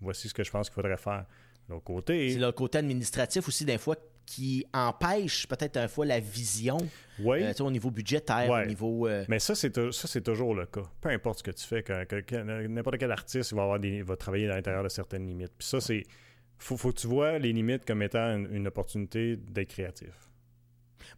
[0.00, 1.24] voici ce que je pense qu'il faudrait faire.
[1.68, 2.30] L'autre côté.
[2.32, 6.78] C'est le côté administratif aussi, des fois, qui empêche peut-être un fois la vision
[7.18, 7.42] oui.
[7.42, 9.06] Euh, au niveau budgétaire, au niveau.
[9.06, 9.70] Euh, Mais ça, c'est,
[10.22, 10.82] toujours le cas.
[11.00, 11.82] Peu importe ce que tu fais,
[12.68, 15.52] n'importe quel artiste va, avoir va travailler à l'intérieur de certaines limites.
[15.56, 16.04] Puis ça, c'est.
[16.58, 20.27] Faut, faut que tu vois les limites comme étant une opportunité d'être créatif.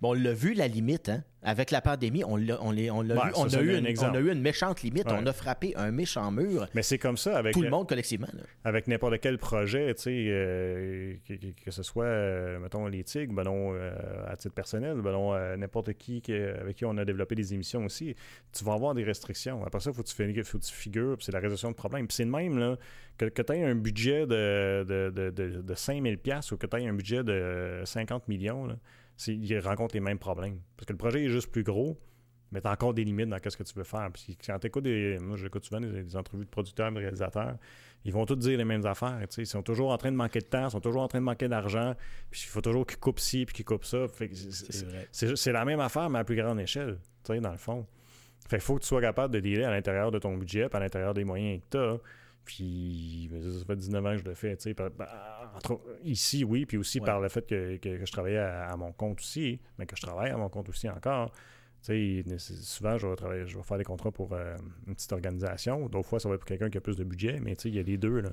[0.01, 1.25] Bon, on l'a vu, la limite, hein?
[1.43, 3.33] Avec la pandémie, on l'a, on, on l'a vu.
[3.37, 5.07] On a, eu une, on a eu une méchante limite.
[5.09, 6.69] On a frappé un méchant mur.
[6.75, 7.55] Mais c'est comme ça avec...
[7.55, 8.29] Tout le monde collectivement.
[8.65, 11.15] Avec n'importe quel projet, tu sais, euh,
[11.65, 13.91] que, ce soit, euh, mettons, les Tigres, ben euh,
[14.29, 18.15] à titre personnel, ben n'importe qui, avec qui on a développé des émissions aussi,
[18.53, 19.65] tu vas avoir des restrictions.
[19.65, 22.07] Après ça, il faut que tu, figures, c'est la résolution de problème.
[22.07, 22.77] Puis c'est le même, là,
[23.17, 26.19] que, que tu aies un budget de, de, de, de, de 5000
[26.53, 28.77] ou que tu aies un budget de 50 millions, là,
[29.27, 30.61] ils rencontrent les mêmes problèmes.
[30.77, 31.99] Parce que le projet est juste plus gros,
[32.53, 34.09] mais tu as encore des limites dans ce que tu veux faire.
[34.13, 35.19] Puis quand tu écoutes des.
[35.21, 37.57] Moi, j'écoute souvent des, entrevues de producteurs, de réalisateurs.
[38.05, 39.21] Ils vont tous dire les mêmes affaires.
[39.37, 41.25] Ils sont toujours en train de manquer de temps, ils sont toujours en train de
[41.25, 41.95] manquer d'argent.
[42.31, 44.07] Puis il faut toujours qu'ils coupent ci, puis qu'ils coupent ça.
[45.13, 46.99] C'est la même affaire, mais à plus grande échelle,
[47.29, 47.87] dans le fond.
[48.49, 50.81] Fait il faut que tu sois capable de dealer à l'intérieur de ton budget, à
[50.81, 51.99] l'intérieur des moyens que tu as.
[52.45, 54.57] Puis ça fait 19 ans que je le fais.
[56.05, 59.87] ici, oui, puis aussi par le fait que, je travaillais à, mon compte aussi, mais
[59.87, 61.33] que je travaille à mon compte aussi encore.
[61.83, 65.89] souvent, je vais, travailler, je vais faire des contrats pour euh, une petite organisation.
[65.89, 67.79] D'autres fois, ça va être pour quelqu'un qui a plus de budget, mais il y
[67.79, 68.21] a les deux.
[68.21, 68.31] Là.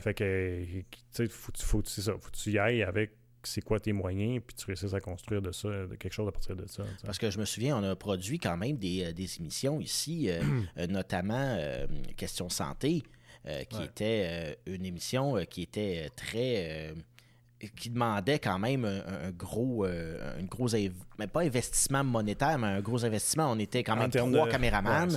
[0.00, 3.12] Fait que, faut, faut, ça, faut que tu y ailles avec
[3.44, 6.32] c'est quoi tes moyens, puis tu réussisses à construire de ça, de quelque chose à
[6.32, 6.84] partir de ça.
[7.04, 10.42] Parce que je me souviens, on a produit quand même des, euh, émissions ici, euh,
[10.88, 11.56] notamment
[12.16, 13.04] Question Santé.
[13.48, 16.94] Euh, qui était euh, une émission euh, qui était très
[17.76, 20.68] qui demandait quand même un, gros, un gros,
[21.18, 23.50] mais pas investissement monétaire, mais un gros investissement.
[23.50, 25.08] On était quand même trois caméramans.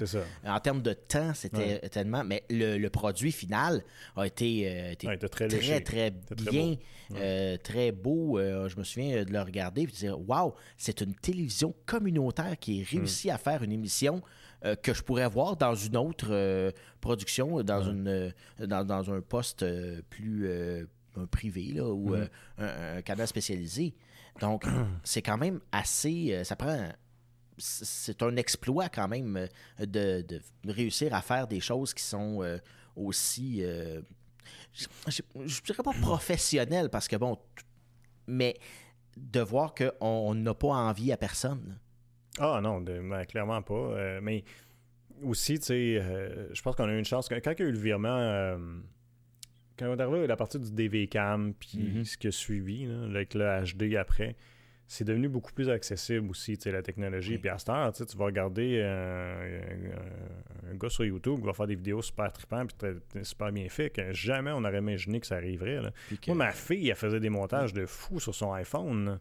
[0.44, 2.24] en termes de temps, c'était tellement.
[2.24, 3.84] Mais le, produit final
[4.16, 4.98] a été,
[5.30, 5.48] très,
[5.82, 6.12] très,
[6.50, 8.40] bien, très beau.
[8.40, 12.84] je me souviens de le regarder et de dire Waouh, c'est une télévision communautaire qui
[12.84, 13.36] réussit mm.
[13.36, 14.24] à faire une émission
[14.66, 19.12] euh, que je pourrais voir dans une autre euh, production, dans, une, euh, dans, dans
[19.12, 20.86] un poste euh, plus euh,
[21.18, 23.96] un privé là, ou euh, un, un canal spécialisé.
[24.40, 24.66] Donc,
[25.04, 26.34] c'est quand même assez.
[26.34, 26.90] euh, ça prend.
[27.58, 29.48] c'est- un exploit quand même euh,
[29.86, 30.42] de, de
[30.72, 32.58] réussir à faire des choses qui sont euh,
[32.96, 33.64] aussi.
[33.64, 34.02] euh,
[34.74, 37.38] je, je dirais pas professionnelles parce que bon.
[38.28, 38.58] Mais
[39.18, 41.78] de voir qu'on on n'a pas envie à personne.
[42.40, 43.74] Ah non, de- ben, clairement pas.
[43.74, 44.44] Euh, mais
[45.24, 47.28] aussi, tu sais, euh, je pense qu'on a eu une chance.
[47.30, 48.58] Quand, quand il y a eu le virement, euh,
[49.78, 52.06] quand on est arrivé à la partie du DVCAM, puis Mhm.
[52.06, 54.36] ce qui a suivi, là, avec le HD après,
[54.88, 57.34] c'est devenu beaucoup plus accessible aussi, tu sais, la technologie.
[57.34, 57.38] Oui.
[57.38, 61.68] Puis à cette heure, tu vas regarder un, un gars sur YouTube qui va faire
[61.68, 65.36] des vidéos super trippantes puis super bien fait, que jamais on aurait imaginé que ça
[65.36, 65.82] arriverait.
[65.82, 65.92] là.
[66.08, 69.20] Puis que- Moi, ma fille, elle faisait des montages de fou sur son iPhone.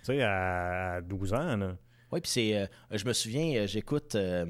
[0.00, 1.56] Tu sais, à 12 ans.
[1.56, 1.76] là.
[2.10, 2.56] Oui, puis c'est.
[2.56, 4.14] euh, je me souviens, euh, j'écoute.
[4.14, 4.46] euh,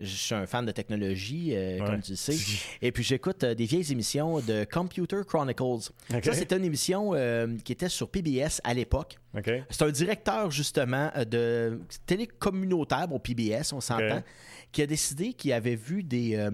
[0.00, 1.86] je suis un fan de technologie, euh, Ouais.
[1.86, 2.34] comme tu le sais.
[2.82, 5.92] Et puis j'écoute des vieilles émissions de Computer Chronicles.
[6.24, 7.12] Ça, c'était une émission
[7.64, 9.18] qui était sur PBS à l'époque.
[9.70, 14.22] C'est un directeur, justement, de télé communautaire, bon, PBS, on s'entend,
[14.72, 16.48] qui a décidé qu'il avait vu des,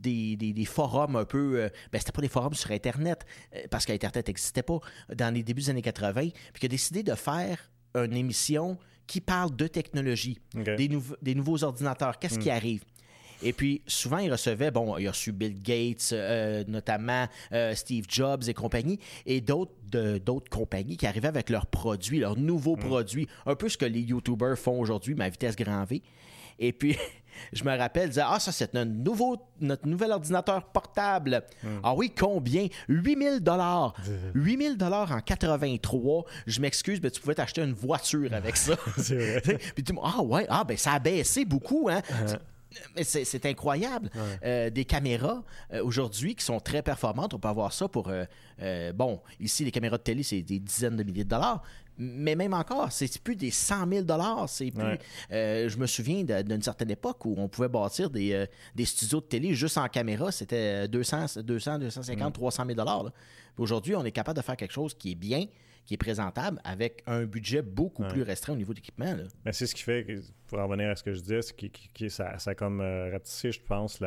[0.00, 1.68] des, des- des forums un peu.
[1.92, 3.26] ben, c'était pas des forums sur Internet,
[3.70, 4.78] parce qu'Internet n'existait pas
[5.14, 8.78] dans les débuts des années 80, puis qui a décidé de faire une émission
[9.08, 10.38] qui parle de technologie,
[10.76, 12.84] des, nouveaux- des nouveaux ordinateurs, qu'est-ce qui arrive?
[13.42, 18.04] Et puis, souvent, il recevait, bon, il a reçu Bill Gates, euh, notamment euh, Steve
[18.08, 23.54] Jobs et compagnie, et d'autres compagnies qui arrivaient avec leurs produits, leurs nouveaux produits, un
[23.54, 26.02] peu ce que les YouTubers font aujourd'hui, mais à vitesse grand V.
[26.58, 26.96] Et puis,
[27.52, 31.42] je me rappelle, dire, ah, ça, c'est notre, nouveau, notre nouvel ordinateur portable.
[31.82, 32.68] Ah oui, combien?
[32.88, 33.94] 8000 dollars.
[34.34, 36.24] 8000 dollars en 83.
[36.46, 38.74] Je m'excuse, mais tu pouvais t'acheter une voiture avec ça.
[38.98, 39.58] C'est vrai.
[39.74, 42.02] Puis tu dis, ah ouais, ah ben ça a baissé beaucoup, hein.
[42.96, 44.10] Mais c'est incroyable.
[44.44, 45.42] Euh, des caméras
[45.72, 47.34] euh, aujourd'hui qui sont très performantes.
[47.34, 48.10] On peut avoir ça pour.
[48.10, 51.62] euh, bon, ici, les caméras de télé, c'est des dizaines de milliers de dollars.
[52.00, 54.48] Mais même encore, c'est plus des 100 000 dollars.
[54.48, 54.82] C'est plus.
[54.84, 54.98] Ouais.
[55.68, 59.54] je me souviens d'une certaine époque où on pouvait bâtir des, des studios de télé
[59.54, 60.30] juste en caméra.
[60.30, 63.10] C'était 200, 200, 250, 300 000 dollars.
[63.56, 65.46] Aujourd'hui, on est capable de faire quelque chose qui est bien,
[65.88, 69.16] qui est présentable, avec un budget beaucoup plus restreint au niveau d'équipement.
[69.46, 71.56] Mais c'est ce qui fait, que, pour en revenir à ce que je disais, c'est
[71.56, 73.98] que ça, ça a comme euh, ratissé, je pense,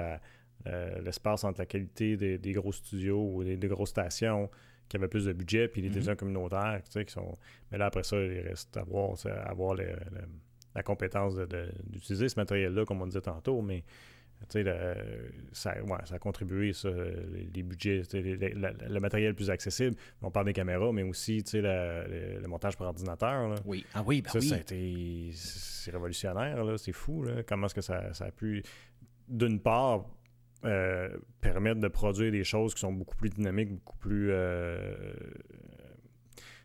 [1.03, 4.47] l'espace entre la qualité des, des gros studios ou des, des grosses stations
[4.87, 5.93] qui avaient plus de budget, puis les Mhm.
[5.93, 7.35] télévisions communautaires, tu sais, qui sont...
[7.71, 9.53] Mais là, après ça, il reste à voir, à
[10.75, 11.35] la compétence
[11.87, 13.83] d'utiliser ce matériel-là, comme on disait tantôt, mais...
[14.55, 18.71] Le- ça, ouais, ça a contribué, ça, les, les budgets, tu sais, les- les- la-
[18.73, 19.95] le matériel plus accessible.
[20.21, 23.49] On parle des caméras, mais aussi, la- le, le montage par ordinateur.
[23.49, 23.55] là.
[23.65, 23.85] Oui.
[23.93, 24.47] Ah oui, ben Ça, oui.
[24.49, 25.29] ça a été.
[25.33, 26.77] C'est révolutionnaire, là.
[26.77, 27.43] C'est fou, là.
[27.43, 28.61] Comment est-ce que ça, ça a pu,
[29.27, 30.05] d'une part,
[30.65, 34.93] euh, permettre de produire des choses qui sont beaucoup plus dynamiques, beaucoup plus euh,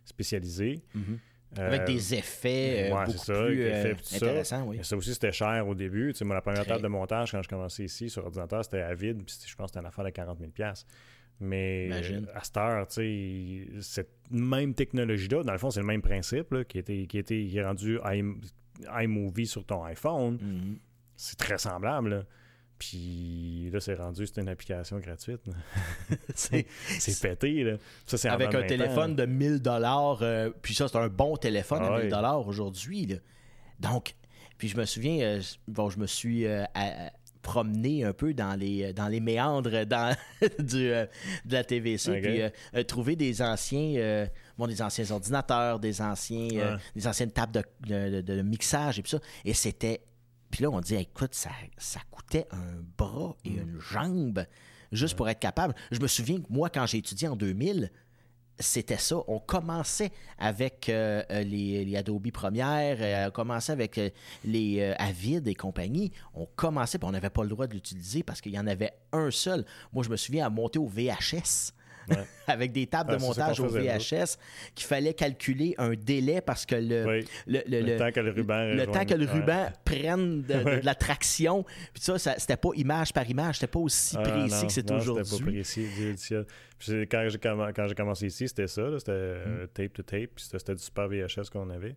[0.05, 0.83] spécialisées.
[0.95, 1.19] Mhm.
[1.57, 4.65] Avec Euh, des effets euh, ouais, beaucoup c'est ça, plus euh, intéressants.
[4.67, 4.79] Oui.
[4.83, 6.13] ça aussi, c'était cher au début.
[6.13, 6.73] Tu sais, moi, la première Très.
[6.73, 9.23] table de montage, quand je commençais ici sur ordinateur, c'était à vide.
[9.25, 10.51] Puis je pense que c'était une affaire de 40 000
[11.41, 12.27] Mais Imagine.
[12.29, 16.03] euh, à cette heure, tu sais, cette même technologie-là, dans le fond, c'est le même
[16.03, 17.99] principe là, qui, était, qui, était, qui est rendu
[19.01, 20.39] iMovie sur ton iPhone.
[20.41, 20.79] Mhm.
[21.17, 22.11] C'est très semblable.
[22.11, 22.23] là.
[22.79, 25.41] Puis là, c'est rendu, c'est une application gratuite.
[26.35, 26.67] C'est-
[27.23, 27.65] pété.
[27.65, 27.77] Là.
[28.07, 31.09] Ça, Avec un de 20 téléphone ans, de 1000 dollars, euh, puis ça, c'est un
[31.09, 32.03] bon téléphone Ah à ouais.
[32.03, 33.07] 1000 dollars aujourd'hui.
[33.07, 33.17] là.
[33.81, 34.15] Donc,
[34.59, 37.11] puis je me souviens, euh, bon, je me suis euh, à-
[37.43, 40.17] promené un peu dans les, dans les méandres dans,
[40.59, 41.07] du, euh,
[41.45, 42.23] de la TVC, Ok.
[42.23, 44.27] puis euh, euh, trouver des anciens, euh,
[44.59, 48.99] bon, des anciens ordinateurs, des anciens, euh, des anciennes tables de, de- de- de mixage
[48.99, 49.21] et puis ça.
[49.45, 50.01] Et c'était,
[50.51, 54.47] puis là, on dit, écoute, ça, ça coûtait un bras et une jambe
[54.93, 55.75] juste pour être capable.
[55.91, 57.91] Je me souviens que moi, quand j'ai étudié en 2000,
[58.59, 59.17] c'était ça.
[59.29, 64.11] On commençait avec euh, euh, les, les Adobe Premiere, euh, on commençait avec euh,
[64.45, 66.13] les Avid et compagnie.
[66.35, 68.93] On commençait, puis on n'avait pas le droit de l'utiliser parce qu'il y en avait
[69.13, 69.65] un seul.
[69.93, 71.73] Moi, je me souviens à monter au VHS.
[72.09, 72.25] Ouais.
[72.47, 73.67] avec des tables Ah, de montage au.
[73.69, 74.37] VHS,
[74.75, 77.25] qu'il fallait calculer un délai parce que le, Oui.
[77.47, 79.33] le, le- Le le- temps que le ruban le temps que le ouais.
[79.33, 80.81] ruban prenne de, de- Ouais.
[80.81, 81.65] de la traction.
[81.93, 84.73] Puis ça, ça c'était pas image par image, c'était pas aussi Ah, précis non, que
[84.73, 85.39] c'est non, C'était aujourd'hui.
[85.39, 85.87] pas précis.
[86.79, 88.83] Puis quand j'ai commencé ici, c'était ça.
[88.99, 89.15] C'était Mm.
[89.17, 90.31] euh, tape to tape.
[90.35, 91.97] Puis c'était c'était du super VHS qu'on avait.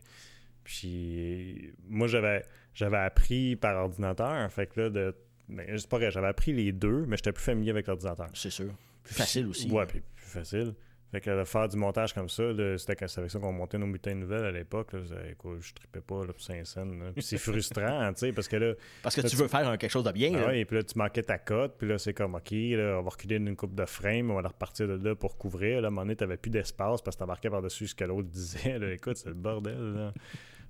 [0.63, 2.43] Puis moi, j'avais
[2.73, 4.51] j'avais appris par ordinateur.
[4.51, 5.15] Fait que là, de.
[5.47, 8.27] Ben, c'est pas vrai, j'avais appris les deux, mais j'étais plus familier avec l'ordinateur.
[8.35, 8.71] C'est sûr.
[9.09, 9.69] Plus facile aussi.
[9.71, 10.73] Ouais, puis plus facile.
[11.11, 12.43] Fait que de faire du montage comme ça,
[12.77, 14.89] c'était avec ça qu'on montait nos bulletins de nouvelles à l'époque.
[14.93, 17.13] Je écoute, je tripais pas là, pour Saint-Saëns.
[17.15, 19.77] Puis c'est frustrant, tu sais, parce que là, Parce que Là, tu veux faire un-
[19.77, 20.39] quelque chose de bien.
[20.47, 23.01] ah et puis là, tu manquais ta cote, puis là, c'est comme, OK, là, on
[23.01, 25.81] va reculer d'une coupe de frame, on va repartir de là pour couvrir.
[25.81, 28.29] Là, à un moment donné, t'avais plus d'espace parce que t'embarquais par-dessus ce que l'autre
[28.29, 28.77] disait.
[28.77, 28.91] Là.
[28.93, 30.13] Écoute, c'est le bordel, là.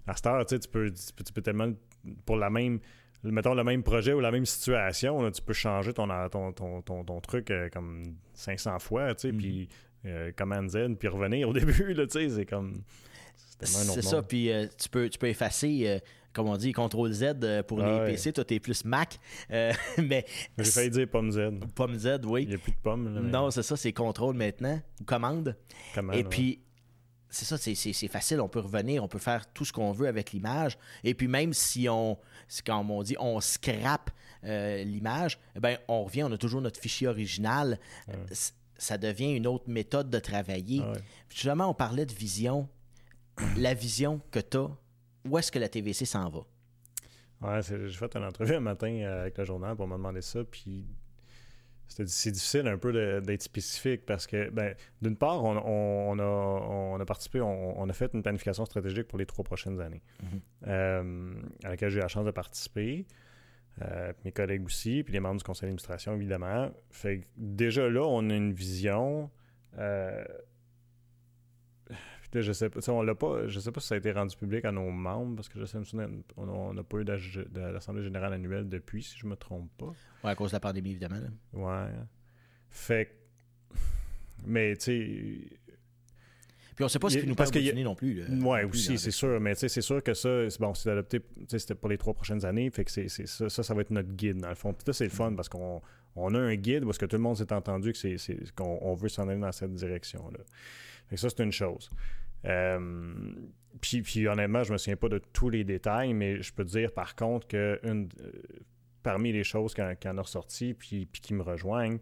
[0.08, 0.90] À cette heure, peux, tu peux,
[1.24, 1.70] tu peux tellement,
[2.26, 2.80] pour la même,
[3.24, 6.82] mettons, le même projet ou la même situation, là, tu peux changer ton, ton, ton,
[6.82, 8.04] ton, ton truc euh, comme
[8.34, 9.38] 500 fois, tu sais, Mhm.
[9.38, 9.70] puis
[10.06, 11.54] euh, Command Z, puis revenir au
[11.84, 12.82] début, là, tu sais, c'est comme...
[13.62, 16.00] c'est ça, puis euh, tu, peux, tu peux effacer,
[16.32, 17.36] comme on dit, CTRL Z
[17.68, 18.06] pour Ah les ouais.
[18.12, 18.32] PC.
[18.32, 19.20] Toi, t'es plus Mac.
[19.50, 20.26] Mais
[20.58, 21.40] J'ai failli dire pomme Z.
[21.76, 22.44] pomme Z, oui.
[22.44, 22.78] Il n'y a plus de
[23.14, 25.58] là, mais Non, c'est ça, c'est contrôle maintenant, ou commande.
[25.94, 26.60] Command, Et puis,
[27.30, 28.42] c'est ça, c'est- facile.
[28.42, 30.78] On peut revenir, on peut faire tout ce qu'on veut avec l'image.
[31.04, 32.18] Et puis, même si on,
[32.66, 34.12] comme on dit, on scrape
[34.46, 37.78] euh, l'image, eh ben, on revient, on a toujours notre fichier original.
[38.08, 38.16] Ouais.
[38.16, 38.36] Euh,
[38.78, 40.82] Ça devient une autre méthode de travailler.
[40.82, 41.02] Ah ouais.
[41.30, 42.70] Justement, on parlait de vision.
[43.58, 44.70] La vision que tu as,
[45.28, 46.40] où est-ce que la TVC s'en va?
[47.42, 50.44] Ouais, j'ai fait une entrevue un matin euh, avec le journal pour me demander ça,
[50.44, 50.86] puis
[51.90, 56.24] c'est difficile un peu d'être spécifique parce que, ben, d'une part, on, on- on a,
[56.24, 60.42] on a participé, on, a fait une planification stratégique pour les trois prochaines années, Mhm.
[60.68, 61.34] euh,
[61.64, 63.06] à laquelle j'ai eu la chance de participer.
[63.82, 66.70] euh, mes collègues aussi, puis les membres du conseil d'administration, évidemment.
[66.92, 69.30] Fait que déjà là, on a une vision.
[69.78, 70.24] euh,
[72.34, 74.36] là, je sais pas, on l'a pas, je sais pas si ça a été rendu
[74.36, 75.78] public à nos membres, parce que je sais
[76.38, 77.04] on n'a pas eu
[77.56, 79.94] l'Assemblée générale annuelle depuis, si je me trompe pas.
[80.24, 81.20] Ouais, à cause de la pandémie, évidemment.
[81.20, 81.30] là.
[81.54, 81.92] Ouais.
[82.70, 83.78] Fait que-
[84.46, 85.60] Mais, tu sais,
[86.76, 88.24] Puis on sait pas ce qui nous passe a- non plus.
[88.70, 89.40] plus, aussi, c'est sûr.
[89.42, 91.90] Mais tu sais, c'est sûr que ça, c'est bon, c'est adopté, tu sais, c'était pour
[91.90, 92.70] les trois prochaines années.
[92.70, 94.72] Fait que c'est, ça, ça, ça va être notre guide, dans le fond.
[94.74, 95.82] Puis là, c'est le fun parce qu'on
[96.16, 98.78] on a un guide parce que tout le monde s'est entendu que c'est, c'est- qu'on
[98.82, 100.40] on veut s'en aller dans cette direction-là.
[101.10, 101.90] Fait que ça, c'est une chose.
[102.46, 103.32] Euh,
[103.82, 106.70] puis, puis honnêtement, je me souviens pas de tous les détails, mais je peux te
[106.70, 108.32] dire par contre que une, euh,
[109.04, 112.00] parmi les choses qui en, a ressorti puis, puis qui me rejoignent,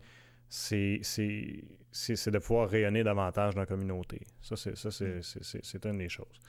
[0.50, 4.22] c'est, de pouvoir rayonner davantage dans la communauté.
[4.42, 4.76] Ça, c'est,
[5.24, 6.40] c'est une des choses.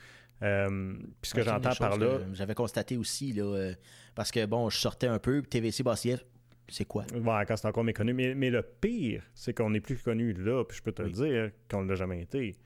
[0.43, 3.75] Euh, puis ce que j'entends par là, J'avais constaté aussi, là, euh,
[4.15, 6.25] parce que bon, je sortais un peu, puis TVC Bassief,
[6.69, 7.05] c'est quoi?
[7.13, 8.13] Ouais, quand c'est encore méconnu.
[8.13, 11.09] Mais, mais le pire, c'est qu'on n'est plus connu là, puis je peux te Oui.
[11.09, 12.57] le dire qu'on ne l'a jamais été.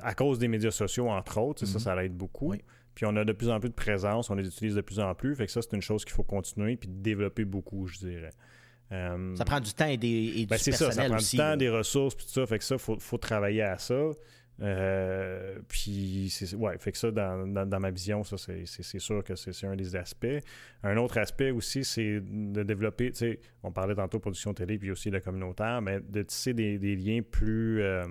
[0.00, 1.78] À cause des médias sociaux, entre autres, ça, Mhm.
[1.80, 2.50] ça l'aide beaucoup.
[2.52, 2.62] Oui.
[2.94, 5.14] Puis on a de plus en plus de présence, on les utilise de plus en
[5.14, 5.34] plus.
[5.36, 8.30] Fait que ça, c'est une chose qu'il faut continuer puis développer beaucoup, je dirais.
[8.90, 11.16] Euh, Ça prend du temps et, des, et ben, du c'est ça, personnel ça prend
[11.18, 11.36] aussi.
[11.36, 11.56] du temps, là.
[11.56, 12.46] des ressources, puis tout ça.
[12.46, 13.94] Fait que ça, il faut, faut travailler à ça.
[14.60, 18.64] Euh, puis, c'est, ouais, fait que ça, dans, dans- dans ma vision, ça, c'est,
[18.98, 20.26] sûr que c'est, un des aspects.
[20.82, 24.78] Un autre aspect aussi, c'est de développer, tu sais, on parlait tantôt de production télé,
[24.78, 27.80] puis aussi le communautaire, mais de tisser des, des liens plus.
[27.82, 28.04] euh,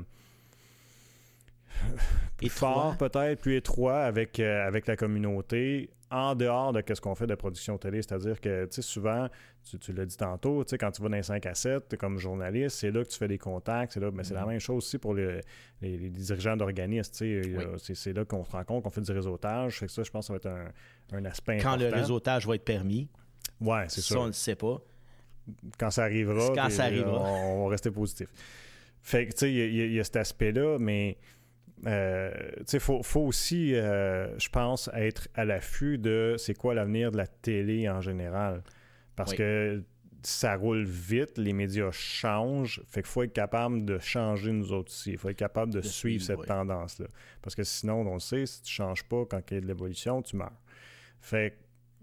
[2.38, 7.16] plus forts peut-être, plus étroits avec, euh, avec la communauté, en dehors de ce qu'on
[7.16, 8.02] fait de production télé.
[8.02, 9.28] C'est-à-dire que, tu sais, souvent,
[9.70, 11.90] tu, tu l'as dit tantôt, tu sais, quand tu vas dans les 5 à 7
[11.90, 14.44] t'es comme journaliste, c'est là que tu fais des contacts, c'est là, mais c'est la
[14.44, 14.50] Mhm.
[14.52, 15.42] même chose aussi pour le-
[15.82, 17.94] les, les dirigeants d'organismes, tu sais, Oui.
[17.96, 20.34] c'est, là qu'on se rencontre, qu'on fait du réseautage, fait que ça, je pense que
[20.40, 20.72] ça va être
[21.14, 21.90] un, un aspect Quand important.
[21.90, 23.10] le réseautage va être permis,
[23.60, 24.80] Ouais, c'est ça, on ne le sait pas.
[25.78, 27.20] quand ça arrivera, Quand ça arrivera.
[27.22, 28.28] On, on va rester positif.
[29.02, 31.18] Fait que, tu sais, y, y il y a cet aspect-là, mais,
[31.86, 32.32] euh,
[32.74, 37.18] il faut, faut aussi, euh, je pense, être à l'affût de c'est quoi l'avenir de
[37.18, 38.64] la télé en général.
[39.16, 39.38] Parce Oui.
[39.38, 39.84] que
[40.24, 44.92] ça roule vite, les médias changent, fait qu'il faut être capable de changer nous autres
[44.92, 45.12] aussi.
[45.12, 46.48] Il faut être capable de, De suivre, suivre, cette oui.
[46.48, 47.08] tendance-là.
[47.42, 49.68] Parce que sinon, on le sait, si tu changes pas quand il y a de
[49.68, 50.52] l'évolution, tu meurs.
[51.22, 51.56] Fait que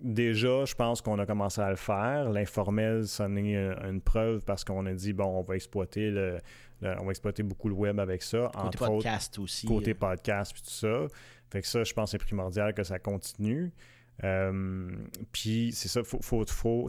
[0.08, 2.30] déjà, je pense qu'on a commencé à le faire.
[2.30, 6.38] L'informel, ça en est une preuve parce qu'on a dit, bon, on va exploiter le-
[6.84, 8.50] on va exploiter beaucoup le web avec ça.
[8.52, 9.66] Côté entre autres, podcast aussi.
[9.66, 11.06] côté euh, podcast puis tout ça.
[11.50, 13.72] Fait que ça, je pense que c'est primordial que ça continue.
[14.22, 14.90] Euh,
[15.32, 16.86] puis c'est ça, faut, faut,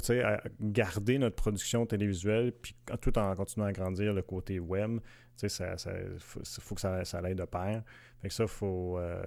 [0.61, 4.99] garder notre production télévisuelle, puis tout en continuant à grandir le côté web.
[5.35, 7.83] Sais, ça, ça, faut, faut que ça, ça aille de pair.
[8.21, 9.21] Fait que ça, faut, euh,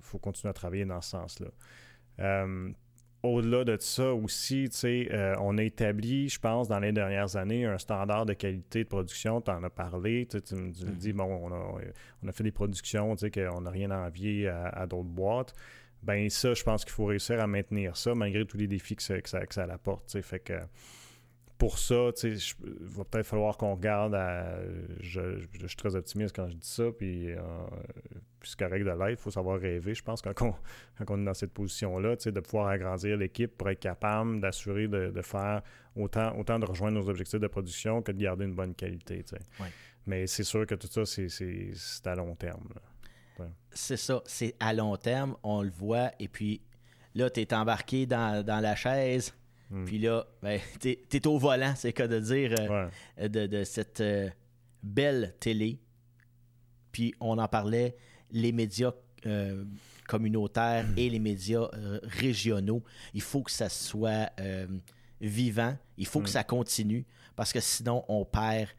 [0.00, 1.48] faut continuer à travailler dans ce sens-là.
[2.20, 2.70] Euh,
[3.22, 7.78] au-delà de ça aussi, euh, on a établi, je pense, dans les dernières années, un
[7.78, 9.40] standard de qualité de production.
[9.40, 11.80] Tu en as parlé, tu, me me dis, bon, on a,
[12.22, 15.08] on a fait des productions, tu sais, qu'on n'a rien à envier à, à d'autres
[15.08, 15.54] boîtes.
[16.02, 19.02] Ben ça, je pense qu'il faut réussir à maintenir ça malgré tous les défis que
[19.02, 20.20] ça, que ça, que ça apporte.
[20.20, 20.54] Fait que
[21.58, 22.38] pour ça, il
[22.80, 24.60] va peut-être falloir qu'on regarde à.
[25.00, 27.38] Je, suis très optimiste quand je dis ça, puis, euh,
[28.38, 29.18] puis c'est correct de l'être.
[29.18, 30.54] Il faut savoir rêver, je pense, quand on,
[30.98, 35.22] quand on est dans cette position-là, de pouvoir agrandir l'équipe pour être capable d'assurer de,
[35.22, 35.62] faire
[35.96, 39.24] autant, autant de rejoindre nos objectifs de production que de garder une bonne qualité.
[40.06, 42.68] Mais c'est sûr que tout ça, c'est à long terme.
[43.72, 46.60] C'est ça, c'est à long terme, on le voit, et puis
[47.14, 49.34] là, tu es embarqué dans, dans la chaise
[49.70, 49.84] Hmm.
[49.84, 54.28] Puis là, ben, t'es es au volant, c'est cas de dire, euh, de, cette euh,
[54.82, 55.78] belle télé.
[56.92, 57.96] Puis on en parlait,
[58.30, 58.92] les médias
[59.26, 59.64] euh,
[60.06, 60.98] communautaires hmm.
[60.98, 61.68] et les médias
[62.02, 62.82] régionaux.
[63.14, 64.30] Il faut que ça soit
[65.20, 66.32] vivant, il faut que hmm.
[66.32, 67.04] ça continue,
[67.36, 68.70] parce que sinon on perd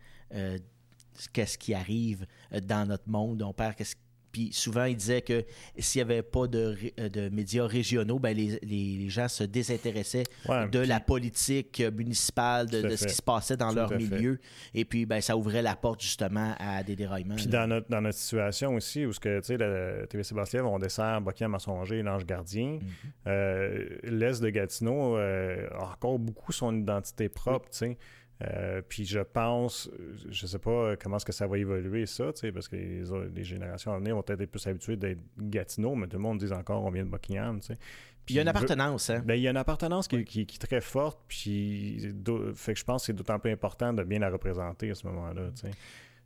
[1.33, 2.25] qu'est-ce qui arrive
[2.63, 3.95] dans notre monde, on perd qu'est-ce
[4.31, 5.43] puis souvent, il disait que
[5.77, 10.25] s'il n'y avait pas de, de, médias régionaux, ben les, les, gens se désintéressaient
[10.71, 14.39] de la politique municipale, de, ce qui se passait dans leur milieu.
[14.73, 17.35] Et puis, ben, ça ouvrait la porte justement à des déraillements.
[17.35, 20.79] Puis dans notre, dans notre situation aussi, où ce que, tu sais, le TVC on
[20.79, 23.27] dessert Buckingham Massonger et l'Ange Gardien, mm-hmm.
[23.27, 27.97] euh, l'Est de Gatineau euh, a encore beaucoup son identité propre, tu sais.
[28.41, 29.89] Euh, puis je pense,
[30.29, 33.99] je sais pas comment est-ce que ça va évoluer ça, parce que les, générations à
[33.99, 37.03] venir vont être plus habituées d'être Gatineau, mais tout le monde dit encore on vient
[37.03, 37.59] de Buckingham.
[37.59, 39.21] Puis il y a une appartenance, hein?
[39.25, 42.13] Ben, il y a une appartenance qui, est très forte, puis
[42.55, 45.05] fait que je pense que c'est d'autant plus important de bien la représenter à ce
[45.07, 45.49] moment-là.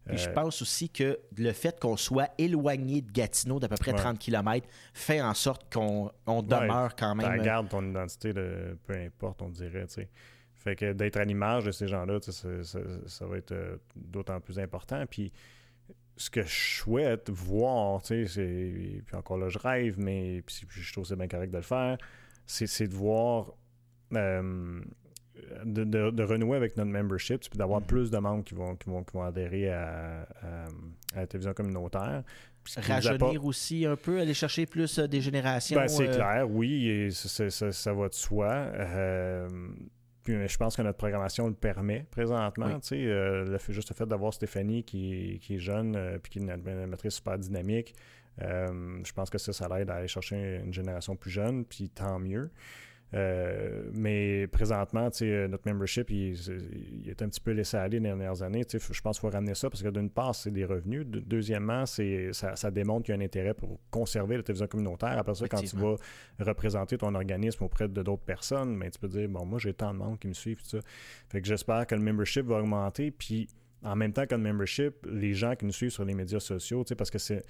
[0.05, 3.77] Puis je euh, pense aussi que le fait qu'on soit éloigné de Gatineau d'à peu
[3.77, 6.11] près 30 km fait en sorte qu'on
[6.43, 7.39] demeure quand même.
[7.39, 9.87] Tu gardes ton identité, de, peu importe, on dirait.
[9.87, 10.09] tu sais.
[10.63, 15.03] Fait que d'être à l'image de ces gens-là, ça, va être euh, d'autant plus important.
[15.09, 15.33] Puis
[16.15, 18.25] ce que je souhaite voir, c'est,
[19.05, 21.97] puis encore là, je rêve, mais puis, je trouve c'est bien correct de le faire,
[22.45, 23.53] c'est de voir,
[24.13, 24.81] euh,
[25.65, 27.85] de, renouer avec notre membership, puis d'avoir mm-hmm.
[27.85, 30.27] plus de membres qui vont, qui vont, qui vont adhérer à,
[31.13, 32.23] la télévision communautaire.
[32.77, 35.77] Rajeunir aussi un peu, aller chercher plus euh, des générations.
[35.77, 38.71] Ben, c'est clair, oui, et ça, ça, va de soi.
[40.23, 42.79] Puis je pense que notre programmation le permet présentement.
[42.91, 46.39] Euh, le fait, juste le fait d'avoir Stéphanie qui, qui, est jeune euh, puis qui
[46.39, 47.93] est une animatrice super dynamique,
[48.41, 51.89] euh, je pense que ça, ça l'aide à aller chercher une génération plus jeune, puis
[51.89, 52.49] tant mieux.
[53.13, 56.35] Euh, mais présentement, euh, notre membership, il,
[57.07, 58.63] est un petit peu laissé aller les dernières années.
[58.71, 61.05] Je pense qu'il faut ramener ça parce que d'une part, c'est des revenus.
[61.05, 65.17] deuxièmement, c'est, ça, démontre qu'il y a un intérêt pour conserver la télévision communautaire.
[65.17, 65.95] Après ça, quand tu vas
[66.39, 69.73] représenter ton organisme auprès de d'autres personnes, mais ben, tu peux dire, bon, moi, j'ai
[69.73, 70.61] tant de monde qui me suivent.
[70.61, 70.79] Tout ça.
[71.29, 73.11] Fait que j'espère que le membership va augmenter.
[73.11, 73.47] Puis
[73.83, 76.83] en même temps que le membership, les gens qui nous suivent sur les médias sociaux,
[76.97, 77.43] parce que c'est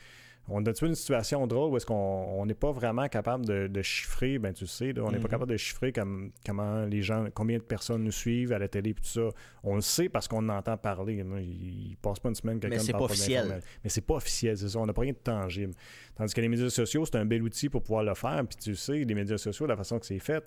[0.49, 4.53] on a une situation drôle où est-ce qu'on n'est pas vraiment capable de, chiffrer, ben
[4.53, 5.29] tu sais, on n'est pas mhm.
[5.29, 8.89] capable de chiffrer comme, comment les gens, combien de personnes nous suivent à la télé
[8.89, 9.29] et tout ça.
[9.63, 11.15] On le sait parce qu'on entend parler.
[11.15, 13.61] Il, ne passe pas une semaine quelqu'un ne parle pas officiel.
[13.83, 14.79] Mais c'est pas officiel, c'est ça.
[14.79, 15.73] On n'a pas rien de tangible.
[16.15, 18.43] Tandis que les médias sociaux, c'est un bel outil pour pouvoir le faire.
[18.45, 20.43] Puis tu sais, les médias sociaux, la façon que c'est fait,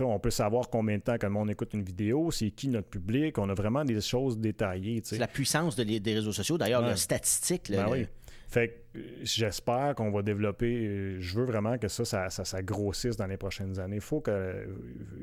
[0.00, 2.88] on peut savoir combien de temps que le monde écoute une vidéo, c'est qui notre
[2.88, 3.38] public.
[3.38, 5.00] On a vraiment des choses détaillées.
[5.04, 6.58] C'est la puissance des réseaux sociaux.
[6.58, 7.70] D'ailleurs, la statistique.
[7.70, 8.06] Ben oui.
[8.48, 11.16] Fait que j'espère qu'on va développer.
[11.18, 13.96] Je veux vraiment que ça, ça, grossisse dans les prochaines années.
[13.96, 14.68] Il faut que,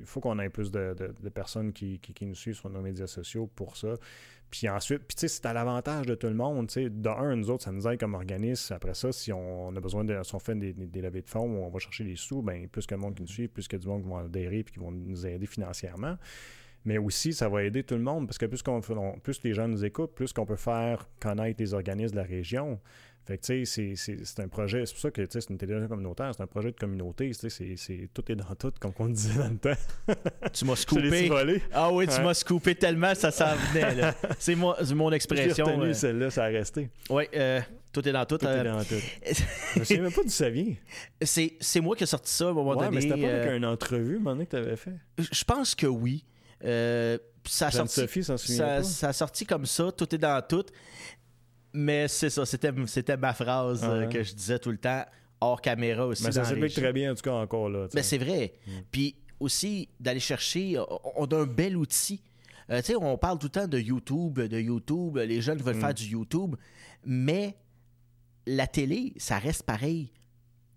[0.06, 0.94] faut qu'on ait plus de,
[1.34, 3.94] personnes qui, nous suivent sur nos médias sociaux pour ça.
[4.54, 6.68] Puis ensuite, puis tu sais, c'est à l'avantage de tout le monde.
[6.68, 8.76] Tu sais, d'un, nous autres, ça nous aide comme organisme.
[8.76, 11.66] Après ça, si on a besoin de, si on fait des, des, levées de fonds
[11.66, 13.78] on va chercher des sous, ben plus que le monde qui nous suit, plus que
[13.78, 16.18] du monde qui vont adhérer et qui vont nous aider financièrement
[16.86, 18.62] mais aussi ça va aider tout le monde parce que plus,
[19.24, 22.80] plus les gens nous écoutent, plus qu'on peut faire connaître les organismes de la région.
[23.26, 25.58] Fait que, tu sais, c'est un projet, c'est pour ça que, tu sais, c'est une
[25.58, 28.92] télévision communautaire, c'est un projet de communauté, tu sais, c'est tout est dans tout, comme
[29.00, 30.14] on disait dans le temps.
[30.54, 31.62] tu m'as scoopé.
[31.72, 34.16] Ah oui, tu m'as scoopé tellement, ça s'en venait, là.
[34.40, 35.54] C'est mon, mon expression.
[35.56, 36.90] J'ai retenu celle-là, ça a resté.
[37.10, 37.62] Oui, euh,
[37.94, 38.38] tout est dans tout.
[38.38, 38.96] Tout est euh, dans tout.
[39.76, 40.76] Je me souviens même pas d'où ça vient.
[41.22, 42.96] C'est moi qui ai sorti ça à un moment ouais, donné.
[42.96, 44.96] mais c'était pas avec euh, une entrevue, un que tu avais fait?
[45.18, 46.26] Je pense que oui.
[46.62, 50.66] ça a sorti, Sophie ça a sorti comme ça, tout est dans tout.
[51.74, 55.04] Mais c'est ça, c'était, c'était ma phrase euh, que je disais tout le temps,
[55.42, 56.24] hors caméra aussi.
[56.24, 57.88] Mais ça s'applique très bien, en tout cas, encore là.
[57.96, 58.54] Mais c'est vrai.
[58.68, 58.72] Mm.
[58.92, 60.78] Puis aussi, d'aller chercher,
[61.16, 62.22] on a un bel outil.
[62.70, 65.76] Euh, tu sais, on parle tout le temps de YouTube, de YouTube, les jeunes veulent
[65.76, 65.82] mm.
[65.82, 66.56] faire du YouTube,
[67.06, 67.58] mais
[68.46, 70.12] la télé, ça reste pareil,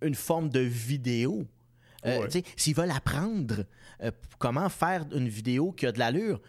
[0.00, 1.46] une forme de vidéo.
[2.04, 3.64] Euh, s'ils veulent apprendre
[4.38, 6.40] comment faire une vidéo qui a de l'allure,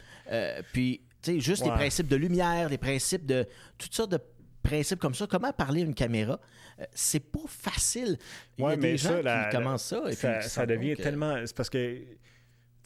[0.72, 3.46] puis juste les principes de lumière, les principes de
[3.78, 4.20] toutes sortes de
[4.68, 6.40] principe comme ça, comment parler à une caméra,
[6.80, 8.18] euh, c'est pas facile.
[8.58, 10.42] Il y a des gens qui commencent ça.
[10.42, 11.36] ça, devient tellement.
[11.46, 12.02] C'est parce que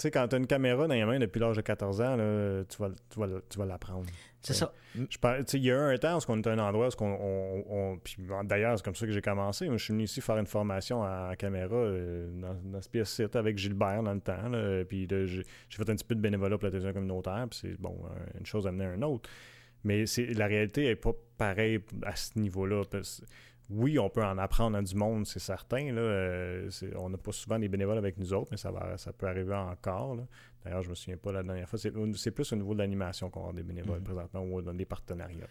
[0.02, 2.64] sais, quand tu as une caméra dans les mains depuis l'âge de 14 ans, là,
[2.66, 4.06] tu vas, tu vas, tu vas l'apprendre.
[4.42, 4.74] C'est ça.
[4.96, 7.64] Il y a eu un temps où on était à un endroit où on.
[7.70, 9.68] on, D'ailleurs, c'est comme ça que j'ai commencé.
[9.68, 12.28] Moi, je suis venu ici faire une formation à, caméra euh,
[12.64, 14.52] dans, ce pièce avec Gilbert dans le temps.
[14.88, 17.46] puis j'ai fait un petit peu de bénévolat pour la télévision communautaire.
[17.50, 17.96] Puis c'est bon,
[18.40, 19.30] une chose amenait à une autre.
[19.84, 20.06] Mais
[20.36, 22.84] la réalité n'est pas pareille à ce niveau-là
[23.72, 25.94] oui, on peut en apprendre à du monde, c'est certain.
[25.94, 26.02] Là.
[26.02, 29.28] Euh, on n'a pas souvent des bénévoles avec nous autres, mais ça, va, ça peut
[29.28, 30.18] arriver encore.
[30.64, 31.80] D'ailleurs, je me souviens pas la dernière fois.
[31.80, 34.04] C'est plus au niveau de l'animation qu'on a des bénévoles mm-hmm.
[34.04, 35.48] présentement ou dans des partenariats.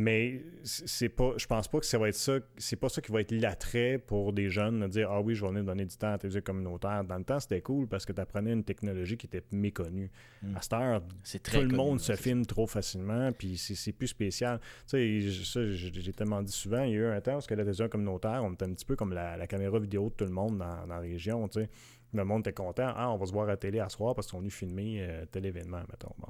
[0.00, 2.34] Mais c'est pas, je pense pas que ça va être ça.
[2.56, 5.42] C'est pas ça qui va être l'attrait pour des jeunes de dire Ah oui, je
[5.42, 7.02] vais venir donner du temps à la télévision communautaire.
[7.02, 10.08] Dans le temps, c'était cool parce que tu apprenais une technologie qui était méconnue.
[10.40, 10.56] Mm.
[10.56, 14.60] À cette heure, tout le monde se filme trop facilement, puis c'est plus spécial.
[14.88, 17.88] Tu sais, j'ai tellement dit souvent, il y a eu un temps où la télévision
[17.88, 20.86] communautaire, on était un petit peu comme la, caméra vidéo de tout le monde dans,
[20.86, 21.48] la région.
[21.48, 21.70] Tu sais.
[22.14, 22.92] Le monde était content.
[22.94, 25.26] Ah, on va se voir à la télé à soir parce qu'on est filmé euh,
[25.30, 26.14] tel événement, mettons.
[26.18, 26.28] Bon.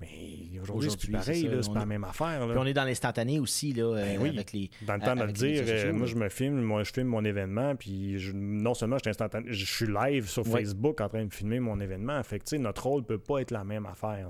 [0.00, 2.46] Mais aujourd'hui, c'est pareil, c'est pas la même affaire.
[2.46, 4.70] Puis on est dans l'instantané aussi, là, ben euh, avec les.
[4.82, 7.24] Dans le temps de le dire, euh, moi, je me filme, moi, je filme mon
[7.24, 11.60] événement, puis non seulement je suis je suis live sur Facebook en train de filmer
[11.60, 12.22] mon événement.
[12.22, 14.28] Fait que, notre rôle peut pas être la même affaire.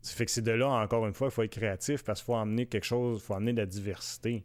[0.00, 2.26] Ça fait que c'est de là, encore une fois, il faut être créatif parce qu'il
[2.26, 4.44] faut amener quelque chose, il faut amener de la diversité.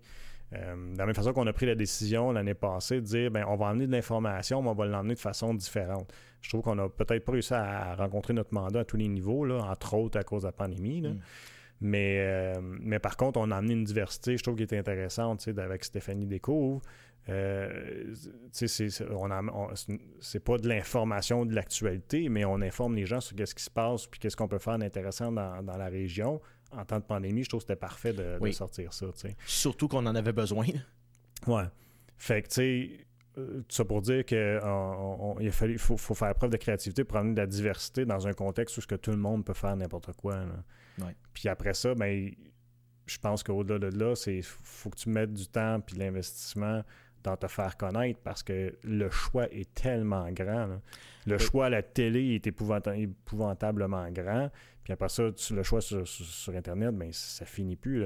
[0.53, 3.45] Euh, de la même façon qu'on a pris la décision l'année passée de dire ben
[3.47, 6.11] on va amener de l'information, mais on va l'emmener de façon différente.
[6.41, 9.45] Je trouve qu'on a peut-être pas réussi à rencontrer notre mandat à tous les niveaux,
[9.45, 11.01] là, entre autres à cause de la pandémie.
[11.01, 11.19] Mm.
[11.81, 15.47] Mais, euh, mais par contre, on a amené une diversité, je trouve, qui est intéressante
[15.57, 16.81] avec Stéphanie Descouvre.
[17.29, 18.13] Euh,
[18.51, 23.69] c'est pas de l'information de l'actualité, mais on informe les gens sur ce qui se
[23.69, 27.43] passe puis qu'est-ce qu'on peut faire d'intéressant dans, dans, la région en temps de pandémie,
[27.43, 29.07] je trouve que c'était parfait de, sortir ça.
[29.45, 30.67] Surtout qu'on en avait besoin.
[31.47, 31.63] Ouais.
[32.17, 34.61] Fait que, tu sais, euh, ça pour dire qu'il
[35.39, 38.77] il, faut, faut, faire preuve de créativité pour amener de la diversité dans un contexte
[38.77, 40.39] où ce que tout le monde peut faire n'importe quoi.
[41.33, 42.31] Puis après ça, ben,
[43.05, 46.83] je pense qu'au-delà de là, c'est faut que tu mettes du temps puis l'investissement
[47.23, 50.79] dans te faire connaître parce que le choix est tellement grand.
[51.25, 54.49] Le choix à la télé est épouvantablement grand.
[54.83, 58.05] Puis après ça, le choix sur, Internet, ben, ça finit plus.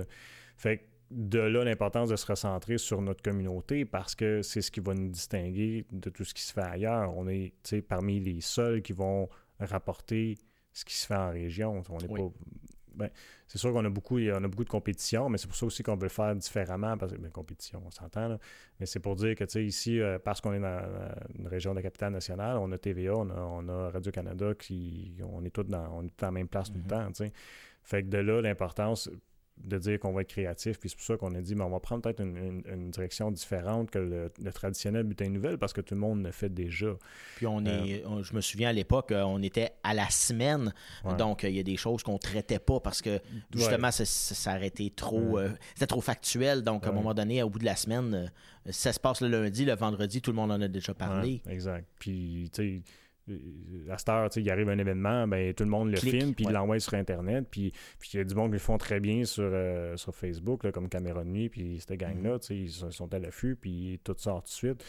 [0.58, 4.80] Fait de là l'importance de se recentrer sur notre communauté parce que c'est ce qui
[4.80, 7.16] va nous distinguer de tout ce qui se fait ailleurs.
[7.16, 7.54] On est
[7.88, 9.30] parmi les seuls qui vont
[9.60, 10.38] rapporter
[10.72, 11.84] ce qui se fait en région.
[11.90, 12.32] On n'est pas
[12.96, 13.10] ben,
[13.48, 15.84] c'est sûr qu'on a beaucoup, on a beaucoup de compétition, mais c'est pour ça aussi
[15.84, 16.98] qu'on veut le faire différemment.
[16.98, 18.38] Parce que, ben, compétition, on s'entend,
[18.80, 20.82] mais c'est pour dire que, ici, euh, parce qu'on est dans,
[21.38, 25.50] une région de la capitale nationale, on a TVA, on a, Radio-Canada, qui, on est
[25.50, 27.18] tous dans, on est la même place tout le mm-hmm.
[27.18, 27.26] temps.
[27.84, 29.10] Fait que de là, l'importance,
[29.58, 30.80] de dire qu'on va être créatif.
[30.80, 33.92] Puis c'est pour ça qu'on a dit, mais on va prendre peut-être une, direction différente
[33.92, 36.96] que le, traditionnel butin nouvelle parce que tout le monde le fait déjà.
[37.38, 40.74] Puis on est, euh, je me souviens à l'époque, euh, on était à la semaine.
[41.18, 43.20] Donc euh, il y a des choses qu'on traitait pas parce que
[43.54, 45.40] justement, ça, ça, aurait été trop,
[45.74, 46.62] c'était trop factuel.
[46.64, 48.32] Donc à un moment donné, au bout de la semaine,
[48.70, 51.42] ça se passe le lundi, le vendredi, tout le monde en a déjà parlé.
[51.48, 51.88] exact.
[52.00, 52.82] Puis tu sais
[53.90, 56.52] à cette heure, il arrive un événement, ben, tout le monde le filme, puis il
[56.52, 57.48] l'envoie sur Internet.
[57.50, 57.72] Puis
[58.14, 60.90] il y a du monde qui le font très bien sur, euh, sur Facebook, comme
[60.90, 62.54] Caméra de nuit, puis cette gang-là, mm-hmm.
[62.54, 64.86] ils sont à l'affût, puis tout sort tout de suite.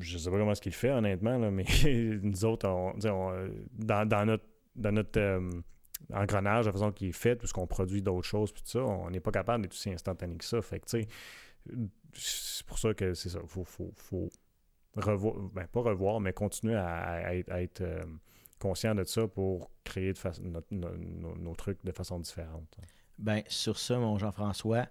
[0.00, 1.64] Je sais pas comment ce qu'il fait, honnêtement, mais
[2.22, 4.44] nous autres, dans, notre,
[4.74, 5.50] dans notre euh,
[6.12, 9.20] engrenage, la façon qu'il est fait, puisqu'on produit d'autres choses, puis tout ça, on n'est
[9.20, 10.62] pas capable d'être aussi instantané que ça.
[10.62, 10.86] Fait que,
[12.14, 13.40] c'est pour ça que c'est ça.
[13.46, 14.30] Faut, faut, faut
[15.00, 18.04] revoir, ben, pas revoir, mais continuer à, être, euh,
[18.58, 20.12] conscient de ça pour créer
[20.70, 22.76] nos, trucs de façon différente.
[23.18, 24.86] Ben, sur ça, mon Jean-François,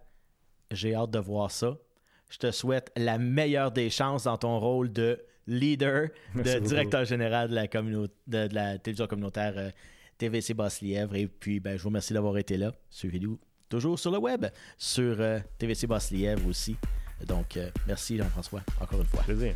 [0.72, 1.78] j'ai hâte de voir ça.
[2.30, 7.50] Je te souhaite la meilleure des chances dans ton rôle de leader, de directeur général
[7.50, 9.70] de la, de, la télévision communautaire euh,
[10.18, 11.16] TVC Basse-Lièvre.
[11.16, 12.74] Et puis, ben, je vous remercie d'avoir été là.
[12.90, 13.40] Suivez-nous
[13.70, 14.46] toujours sur le web,
[14.78, 16.76] sur euh, TVC Basse-Lièvre aussi.
[17.26, 17.58] Donc,
[17.88, 19.24] merci Jean-François, encore une fois.
[19.24, 19.56] Plaisir.